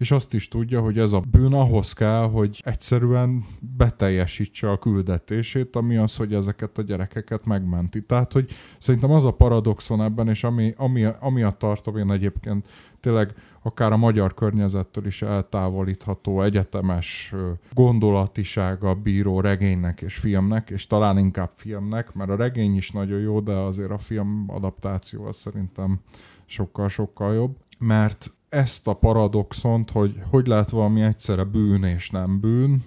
[0.00, 3.44] és azt is tudja, hogy ez a bűn ahhoz kell, hogy egyszerűen
[3.76, 8.02] beteljesítse a küldetését, ami az, hogy ezeket a gyerekeket megmenti.
[8.02, 12.66] Tehát, hogy szerintem az a paradoxon ebben, és ami, ami, amiatt tartom én egyébként
[13.00, 17.34] tényleg akár a magyar környezettől is eltávolítható egyetemes
[17.72, 23.40] gondolatisága bíró regénynek és filmnek, és talán inkább filmnek, mert a regény is nagyon jó,
[23.40, 26.00] de azért a film adaptáció az szerintem
[26.46, 32.84] sokkal-sokkal jobb, mert ezt a paradoxont, hogy hogy lehet valami egyszerre bűn és nem bűn,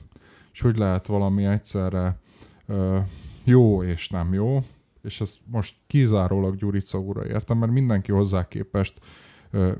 [0.53, 2.19] és hogy lehet valami egyszerre
[2.65, 2.99] ö,
[3.44, 4.64] jó és nem jó,
[5.03, 8.99] és ezt most kizárólag Gyurica úrra értem, mert mindenki hozzá képest
[9.52, 9.72] ö,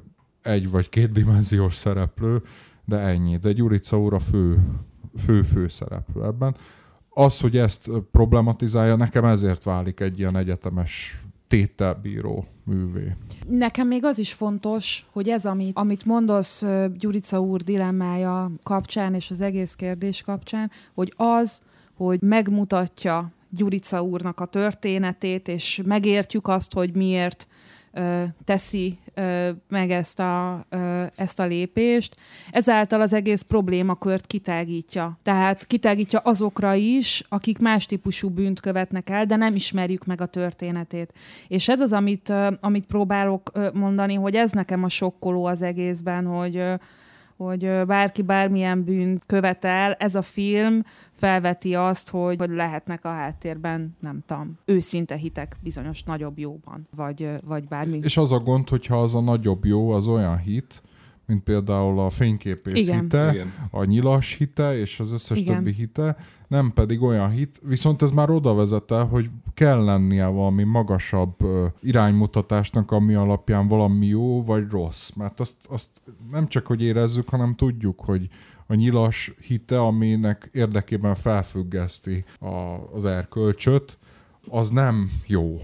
[0.42, 2.42] egy vagy két dimenziós szereplő,
[2.86, 3.38] de ennyi.
[3.38, 4.64] De Gyurica úr a fő,
[5.18, 6.56] fő-fő szereplő ebben.
[7.10, 11.23] Az, hogy ezt problematizálja, nekem ezért válik egy ilyen egyetemes
[11.54, 13.16] tételbíró művé.
[13.48, 16.66] Nekem még az is fontos, hogy ez, amit, amit mondasz
[16.98, 21.62] Gyurica úr dilemmája kapcsán és az egész kérdés kapcsán, hogy az,
[21.96, 27.48] hogy megmutatja Gyurica úrnak a történetét, és megértjük azt, hogy miért
[28.46, 28.98] teszi
[29.70, 30.66] meg ezt a,
[31.16, 32.16] ezt a lépést.
[32.52, 35.20] Ezáltal az egész problémakört kitágítja.
[35.24, 40.26] Tehát kitágítja azokra is, akik más típusú bűnt követnek el, de nem ismerjük meg a
[40.26, 41.14] történetét.
[41.48, 46.64] És ez az, amit, amit próbálok mondani, hogy ez nekem a sokkoló az egészben, hogy
[47.38, 53.96] hogy bárki bármilyen bűnt követel, ez a film felveti azt, hogy, hogy lehetnek a háttérben,
[54.00, 58.00] nem tudom, őszinte hitek bizonyos nagyobb jóban, vagy, vagy bármi.
[58.02, 60.82] És az a gond, hogyha az a nagyobb jó, az olyan hit,
[61.26, 63.02] mint például a fényképész Igen.
[63.02, 63.54] hite, Igen.
[63.70, 65.56] a nyilas hite és az összes Igen.
[65.56, 66.18] többi hite,
[66.48, 71.36] nem pedig olyan hit, viszont ez már oda vezet el, hogy kell lennie valami magasabb
[71.82, 75.10] iránymutatásnak, ami alapján valami jó vagy rossz.
[75.10, 75.90] Mert azt, azt
[76.32, 78.30] nem csak, hogy érezzük, hanem tudjuk, hogy
[78.68, 82.56] a nyilas hite, aminek érdekében felfüggeszti a,
[82.94, 83.98] az erkölcsöt,
[84.50, 85.62] az nem jó.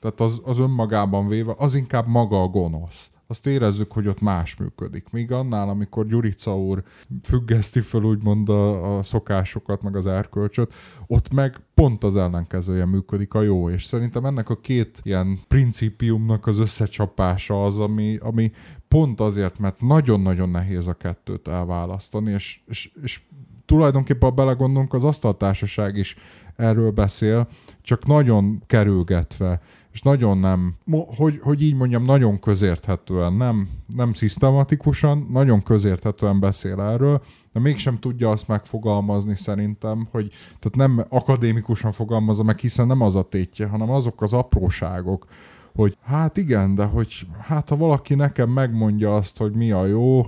[0.00, 4.56] Tehát az, az önmagában véve, az inkább maga a gonosz azt érezzük, hogy ott más
[4.56, 5.10] működik.
[5.10, 6.82] Míg annál, amikor Gyurica úr
[7.22, 10.74] függeszti fel úgymond a, a szokásokat, meg az erkölcsöt,
[11.06, 16.46] ott meg pont az ellenkezője működik a jó, és szerintem ennek a két ilyen principiumnak
[16.46, 18.52] az összecsapása az, ami, ami
[18.88, 23.20] pont azért, mert nagyon-nagyon nehéz a kettőt elválasztani, és, és, és
[23.64, 26.16] tulajdonképpen, ha belegondolunk, az asztaltársaság is
[26.56, 27.48] erről beszél,
[27.82, 29.60] csak nagyon kerülgetve
[29.96, 30.74] és nagyon nem,
[31.16, 37.98] hogy, hogy így mondjam, nagyon közérthetően, nem, nem szisztematikusan, nagyon közérthetően beszél erről, de mégsem
[37.98, 40.28] tudja azt megfogalmazni szerintem, hogy
[40.58, 45.26] tehát nem akadémikusan fogalmazza meg, hiszen nem az a tétje, hanem azok az apróságok,
[45.74, 50.22] hogy hát igen, de hogy hát ha valaki nekem megmondja azt, hogy mi a jó,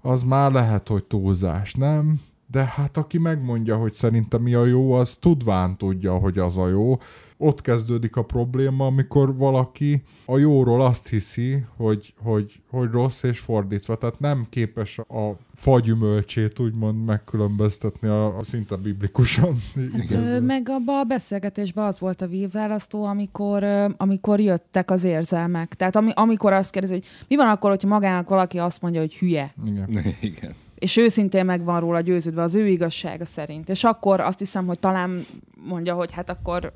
[0.00, 2.20] az már lehet, hogy túlzás, nem?
[2.50, 6.68] De hát aki megmondja, hogy szerintem mi a jó, az tudván tudja, hogy az a
[6.68, 6.98] jó,
[7.36, 13.38] ott kezdődik a probléma, amikor valaki a jóról azt hiszi, hogy, hogy, hogy rossz és
[13.38, 13.96] fordítva.
[13.96, 19.56] Tehát nem képes a fagyümölcsét úgymond megkülönböztetni a, a szinte biblikusan.
[20.08, 23.64] Hát, meg abban a beszélgetésben az volt a vívválasztó, amikor,
[23.96, 25.74] amikor jöttek az érzelmek.
[25.74, 29.14] Tehát ami, amikor azt kérdezi, hogy mi van akkor, hogyha magának valaki azt mondja, hogy
[29.14, 29.54] hülye.
[29.64, 29.88] Igen.
[30.20, 30.54] Igen
[30.84, 33.68] és őszintén meg van róla győződve az ő igazsága szerint.
[33.68, 35.24] És akkor azt hiszem, hogy talán
[35.68, 36.72] mondja, hogy hát akkor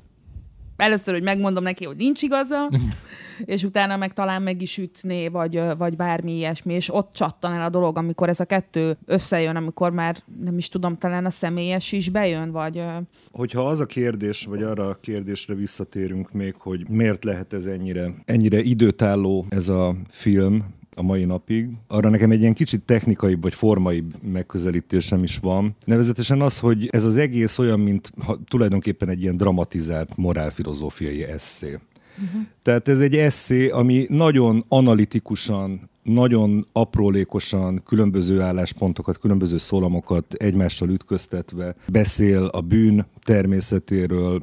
[0.79, 2.69] először, hogy megmondom neki, hogy nincs igaza,
[3.45, 7.61] és utána meg talán meg is ütné, vagy, vagy bármi ilyesmi, és ott csattan el
[7.61, 11.91] a dolog, amikor ez a kettő összejön, amikor már nem is tudom, talán a személyes
[11.91, 12.83] is bejön, vagy...
[13.31, 18.13] Hogyha az a kérdés, vagy arra a kérdésre visszatérünk még, hogy miért lehet ez ennyire,
[18.25, 21.69] ennyire időtálló ez a film, a mai napig.
[21.87, 25.75] Arra nekem egy ilyen kicsit technikai vagy formai megközelítésem is van.
[25.85, 31.67] Nevezetesen az, hogy ez az egész olyan, mint ha, tulajdonképpen egy ilyen dramatizált morálfilozófiai eszé.
[31.67, 32.41] Uh-huh.
[32.61, 41.75] Tehát ez egy eszé, ami nagyon analitikusan, nagyon aprólékosan különböző álláspontokat, különböző szólamokat egymással ütköztetve
[41.87, 44.41] beszél a bűn természetéről,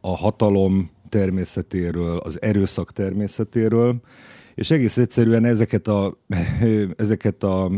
[0.00, 4.00] a hatalom természetéről, az erőszak természetéről,
[4.58, 6.18] és egész egyszerűen ezeket a,
[6.96, 7.70] ezeket a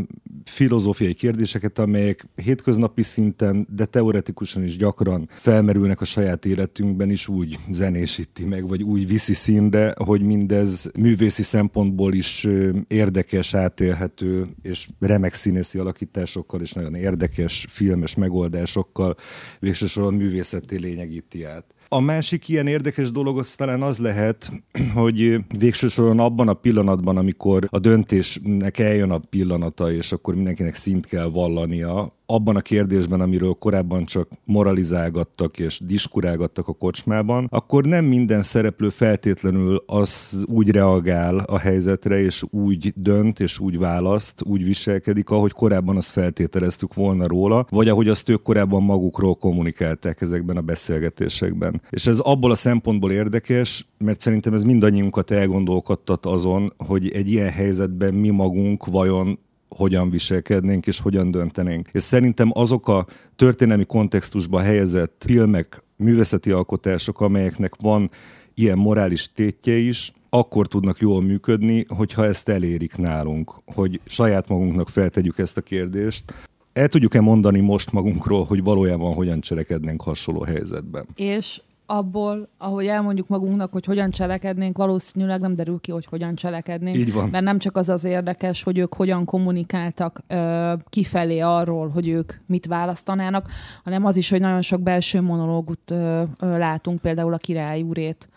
[0.45, 7.59] filozófiai kérdéseket, amelyek hétköznapi szinten, de teoretikusan is gyakran felmerülnek a saját életünkben is úgy
[7.71, 12.47] zenésíti meg, vagy úgy viszi színre, hogy mindez művészi szempontból is
[12.87, 19.15] érdekes, átélhető, és remek színészi alakításokkal, és nagyon érdekes filmes megoldásokkal
[19.59, 21.65] végsősorban művészeti lényegíti át.
[21.93, 24.51] A másik ilyen érdekes dolog az talán az lehet,
[24.93, 30.75] hogy végső soron abban a pillanatban, amikor a döntésnek eljön a pillanata, és akkor mindenkinek
[30.75, 37.85] szint kell vallania, abban a kérdésben, amiről korábban csak moralizálgattak és diskurálgattak a kocsmában, akkor
[37.85, 44.41] nem minden szereplő feltétlenül az úgy reagál a helyzetre, és úgy dönt, és úgy választ,
[44.45, 50.21] úgy viselkedik, ahogy korábban azt feltételeztük volna róla, vagy ahogy azt ők korábban magukról kommunikálták
[50.21, 51.81] ezekben a beszélgetésekben.
[51.89, 57.49] És ez abból a szempontból érdekes, mert szerintem ez mindannyiunkat elgondolkodtat azon, hogy egy ilyen
[57.49, 59.39] helyzetben mi magunk vajon
[59.75, 61.89] hogyan viselkednénk és hogyan döntenénk.
[61.91, 68.09] És szerintem azok a történelmi kontextusba helyezett filmek, művészeti alkotások, amelyeknek van
[68.53, 74.89] ilyen morális tétje is, akkor tudnak jól működni, hogyha ezt elérik nálunk, hogy saját magunknak
[74.89, 76.33] feltegyük ezt a kérdést,
[76.73, 81.05] el tudjuk-e mondani most magunkról, hogy valójában hogyan cselekednénk hasonló helyzetben?
[81.15, 81.61] És
[81.91, 86.95] abból, ahogy elmondjuk magunknak, hogy hogyan cselekednénk, valószínűleg nem derül ki, hogy hogyan cselekednénk.
[86.95, 87.29] Így van.
[87.29, 92.33] Mert nem csak az az érdekes, hogy ők hogyan kommunikáltak ö, kifelé arról, hogy ők
[92.45, 93.47] mit választanának,
[93.83, 98.29] hanem az is, hogy nagyon sok belső monológut ö, ö, látunk, például a király úrét,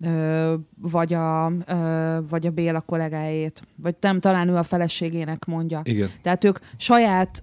[0.00, 5.80] ö, vagy, a, ö, vagy a Béla kollégájét, vagy nem, talán ő a feleségének mondja.
[5.84, 6.08] Igen.
[6.22, 7.42] Tehát ők saját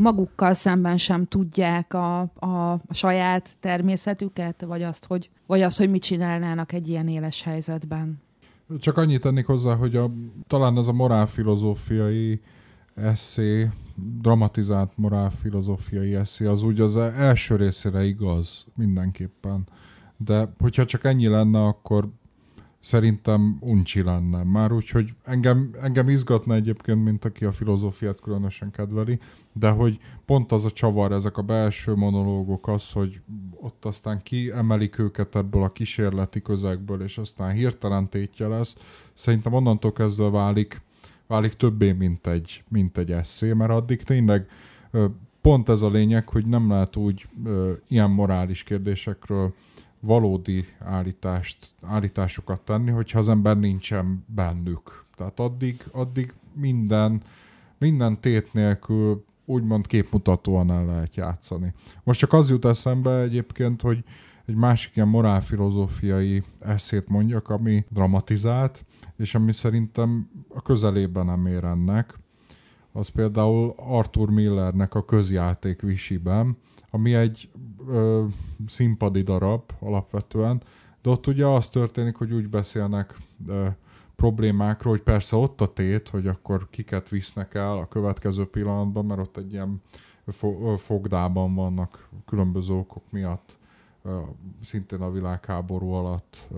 [0.00, 5.90] magukkal szemben sem tudják a, a, a saját természetüket, vagy azt, hogy, vagy azt, hogy
[5.90, 8.20] mit csinálnának egy ilyen éles helyzetben.
[8.78, 10.10] Csak annyit tennék hozzá, hogy a,
[10.46, 12.40] talán ez a morálfilozófiai
[12.94, 13.68] eszé,
[14.20, 19.68] dramatizált morálfilozófiai eszé, az úgy az első részére igaz mindenképpen.
[20.16, 22.08] De hogyha csak ennyi lenne, akkor
[22.80, 24.42] szerintem uncsi lenne.
[24.42, 29.18] Már, úgyhogy engem, engem izgatna egyébként, mint aki a filozófiát különösen kedveli,
[29.52, 33.20] de hogy pont az a csavar, ezek a belső monológok az, hogy
[33.60, 38.76] ott aztán kiemelik őket ebből a kísérleti közegből, és aztán hirtelen tétje lesz,
[39.14, 40.82] szerintem onnantól kezdve válik,
[41.26, 44.48] válik többé, mint egy, mint egy eszé, mert addig tényleg
[45.40, 47.28] pont ez a lényeg, hogy nem lehet úgy
[47.88, 49.54] ilyen morális kérdésekről
[50.00, 55.04] valódi állítást, állításokat tenni, hogyha az ember nincsen bennük.
[55.16, 57.22] Tehát addig, addig minden,
[57.78, 61.74] minden tét nélkül úgymond képmutatóan el lehet játszani.
[62.02, 64.04] Most csak az jut eszembe egyébként, hogy
[64.46, 68.84] egy másik ilyen morálfilozófiai eszét mondjak, ami dramatizált,
[69.16, 72.18] és ami szerintem a közelében nem ér ennek,
[72.92, 76.56] az például Arthur Millernek a közjáték visiben,
[76.90, 77.50] ami egy
[77.88, 78.24] ö,
[78.66, 80.62] színpadi darab alapvetően,
[81.02, 83.66] de ott ugye az történik, hogy úgy beszélnek ö,
[84.16, 89.20] problémákról, hogy persze ott a tét, hogy akkor kiket visznek el a következő pillanatban, mert
[89.20, 89.82] ott egy ilyen
[90.76, 93.58] fogdában vannak különböző okok miatt,
[94.62, 96.48] szintén a világháború alatt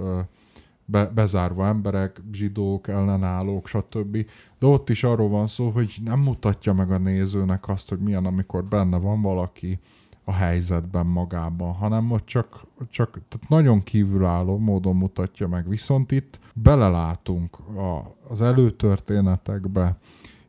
[0.84, 4.26] be, bezárva emberek, zsidók, ellenállók, stb.
[4.59, 8.26] De ott is arról van szó, hogy nem mutatja meg a nézőnek azt, hogy milyen,
[8.26, 9.78] amikor benne van valaki,
[10.24, 15.69] a helyzetben magában, hanem ott csak, csak tehát nagyon kívülálló módon mutatja meg.
[15.69, 19.97] Viszont itt belelátunk a, az előtörténetekbe,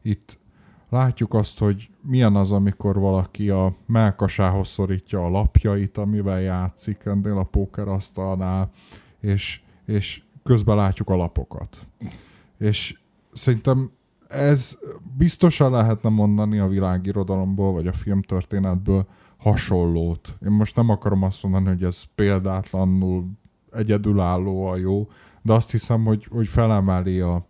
[0.02, 0.40] itt
[0.90, 7.38] látjuk azt, hogy milyen az, amikor valaki a melkasához szorítja a lapjait, amivel játszik ennél
[7.38, 8.72] a pókerasztalnál,
[9.20, 11.88] és, és közben látjuk a lapokat.
[12.58, 13.00] És
[13.34, 13.92] szerintem
[14.28, 14.78] ez
[15.18, 19.08] biztosan lehetne mondani a világirodalomból, vagy a filmtörténetből,
[19.44, 20.38] hasonlót.
[20.46, 23.26] Én most nem akarom azt mondani, hogy ez példátlanul
[23.72, 25.08] egyedülálló a jó,
[25.42, 27.46] de azt hiszem, hogy, hogy felemeli a,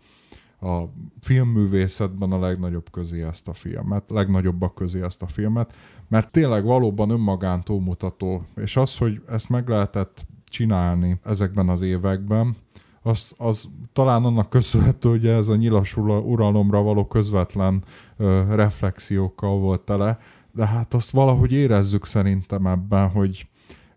[0.59, 0.89] a
[1.21, 5.75] filmművészetben a legnagyobb közé ezt a filmet, legnagyobbak közé ezt a filmet,
[6.07, 12.55] mert tényleg valóban önmagán túlmutató, és az, hogy ezt meg lehetett csinálni ezekben az években,
[13.01, 17.83] az, az talán annak köszönhető, hogy ez a nyilas uralomra való közvetlen
[18.17, 20.19] ö, reflexiókkal volt tele,
[20.53, 23.47] de hát azt valahogy érezzük szerintem ebben, hogy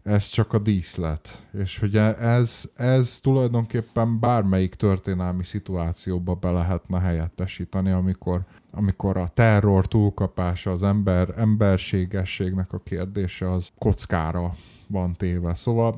[0.03, 7.01] ez csak a díszlet, és hogy e- ez, ez tulajdonképpen bármelyik történelmi szituációba be lehetne
[7.01, 14.55] helyettesíteni, amikor, amikor a terror túlkapása, az ember, emberségességnek a kérdése az kockára
[14.87, 15.55] van téve.
[15.55, 15.97] Szóval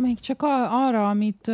[0.00, 1.50] még csak arra, amit,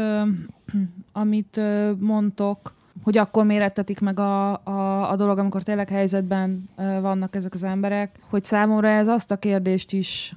[1.12, 1.60] amit
[1.98, 2.72] mondtok,
[3.02, 8.19] hogy akkor mérettetik meg a, a, a dolog, amikor tényleg helyzetben vannak ezek az emberek,
[8.31, 10.35] hogy számomra ez azt a kérdést is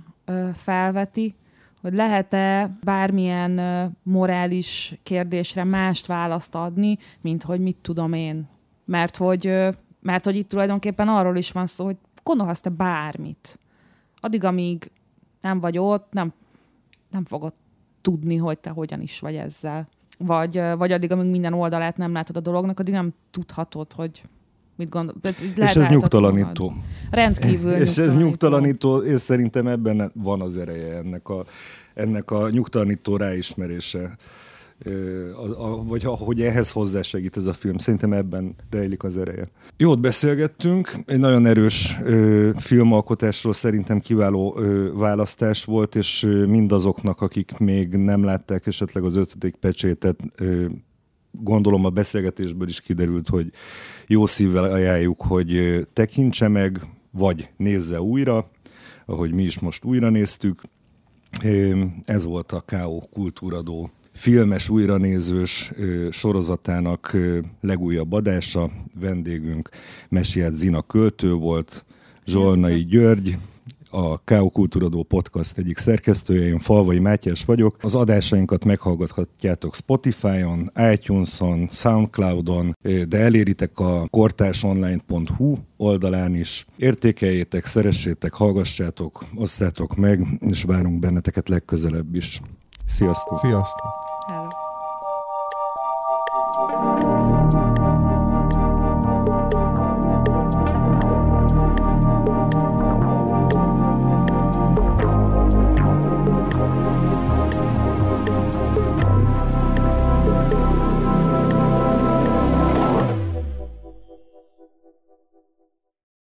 [0.53, 1.35] felveti,
[1.81, 3.61] hogy lehet-e bármilyen
[4.03, 8.47] morális kérdésre mást választ adni, mint hogy mit tudom én.
[8.85, 9.45] Mert hogy,
[10.01, 13.59] mert hogy itt tulajdonképpen arról is van szó, hogy gondolhatsz te bármit.
[14.19, 14.91] Addig, amíg
[15.41, 16.33] nem vagy ott, nem,
[17.09, 17.53] nem fogod
[18.01, 19.87] tudni, hogy te hogyan is vagy ezzel.
[20.17, 24.23] Vagy, vagy addig, amíg minden oldalát nem látod a dolognak, addig nem tudhatod, hogy
[24.75, 25.15] mit gondol.
[25.55, 26.69] És ez nyugtalanító.
[26.69, 26.83] Magad.
[27.11, 28.03] Rendkívül És nyugtalanító.
[28.03, 31.45] ez nyugtalanító, és szerintem ebben van az ereje ennek a,
[31.93, 34.15] ennek a nyugtalanító ráismerése
[35.35, 37.77] a, a, vagy hogy ehhez hozzásegít ez a film.
[37.77, 39.49] Szerintem ebben rejlik az ereje.
[39.77, 47.21] Jót beszélgettünk, egy nagyon erős ö, filmalkotásról szerintem kiváló ö, választás volt, és ö, mindazoknak,
[47.21, 50.65] akik még nem látták esetleg az ötödik pecsétet, ö,
[51.31, 53.51] gondolom a beszélgetésből is kiderült, hogy
[54.07, 58.49] jó szívvel ajánljuk, hogy tekintse meg, vagy nézze újra,
[59.05, 60.61] ahogy mi is most újra néztük.
[62.05, 62.99] Ez volt a K.O.
[62.99, 65.71] kultúradó filmes újranézős
[66.11, 67.17] sorozatának
[67.61, 68.71] legújabb adása.
[68.99, 69.69] Vendégünk
[70.09, 71.85] Mesiát Zina költő volt,
[72.25, 73.37] Zsolnai György,
[73.89, 74.49] a K.O.
[74.49, 77.77] Kultúradó Podcast egyik szerkesztője, én Falvai Mátyás vagyok.
[77.81, 82.77] Az adásainkat meghallgathatjátok Spotify-on, iTunes-on, Soundcloud-on,
[83.07, 86.65] de eléritek a kortársonline.hu oldalán is.
[86.77, 92.41] Értékeljétek, szeressétek, hallgassátok, osszátok meg, és várunk benneteket legközelebb is.
[92.85, 93.39] Sziasztok!
[93.39, 94.04] Sziasztok!
[96.57, 97.04] Hello.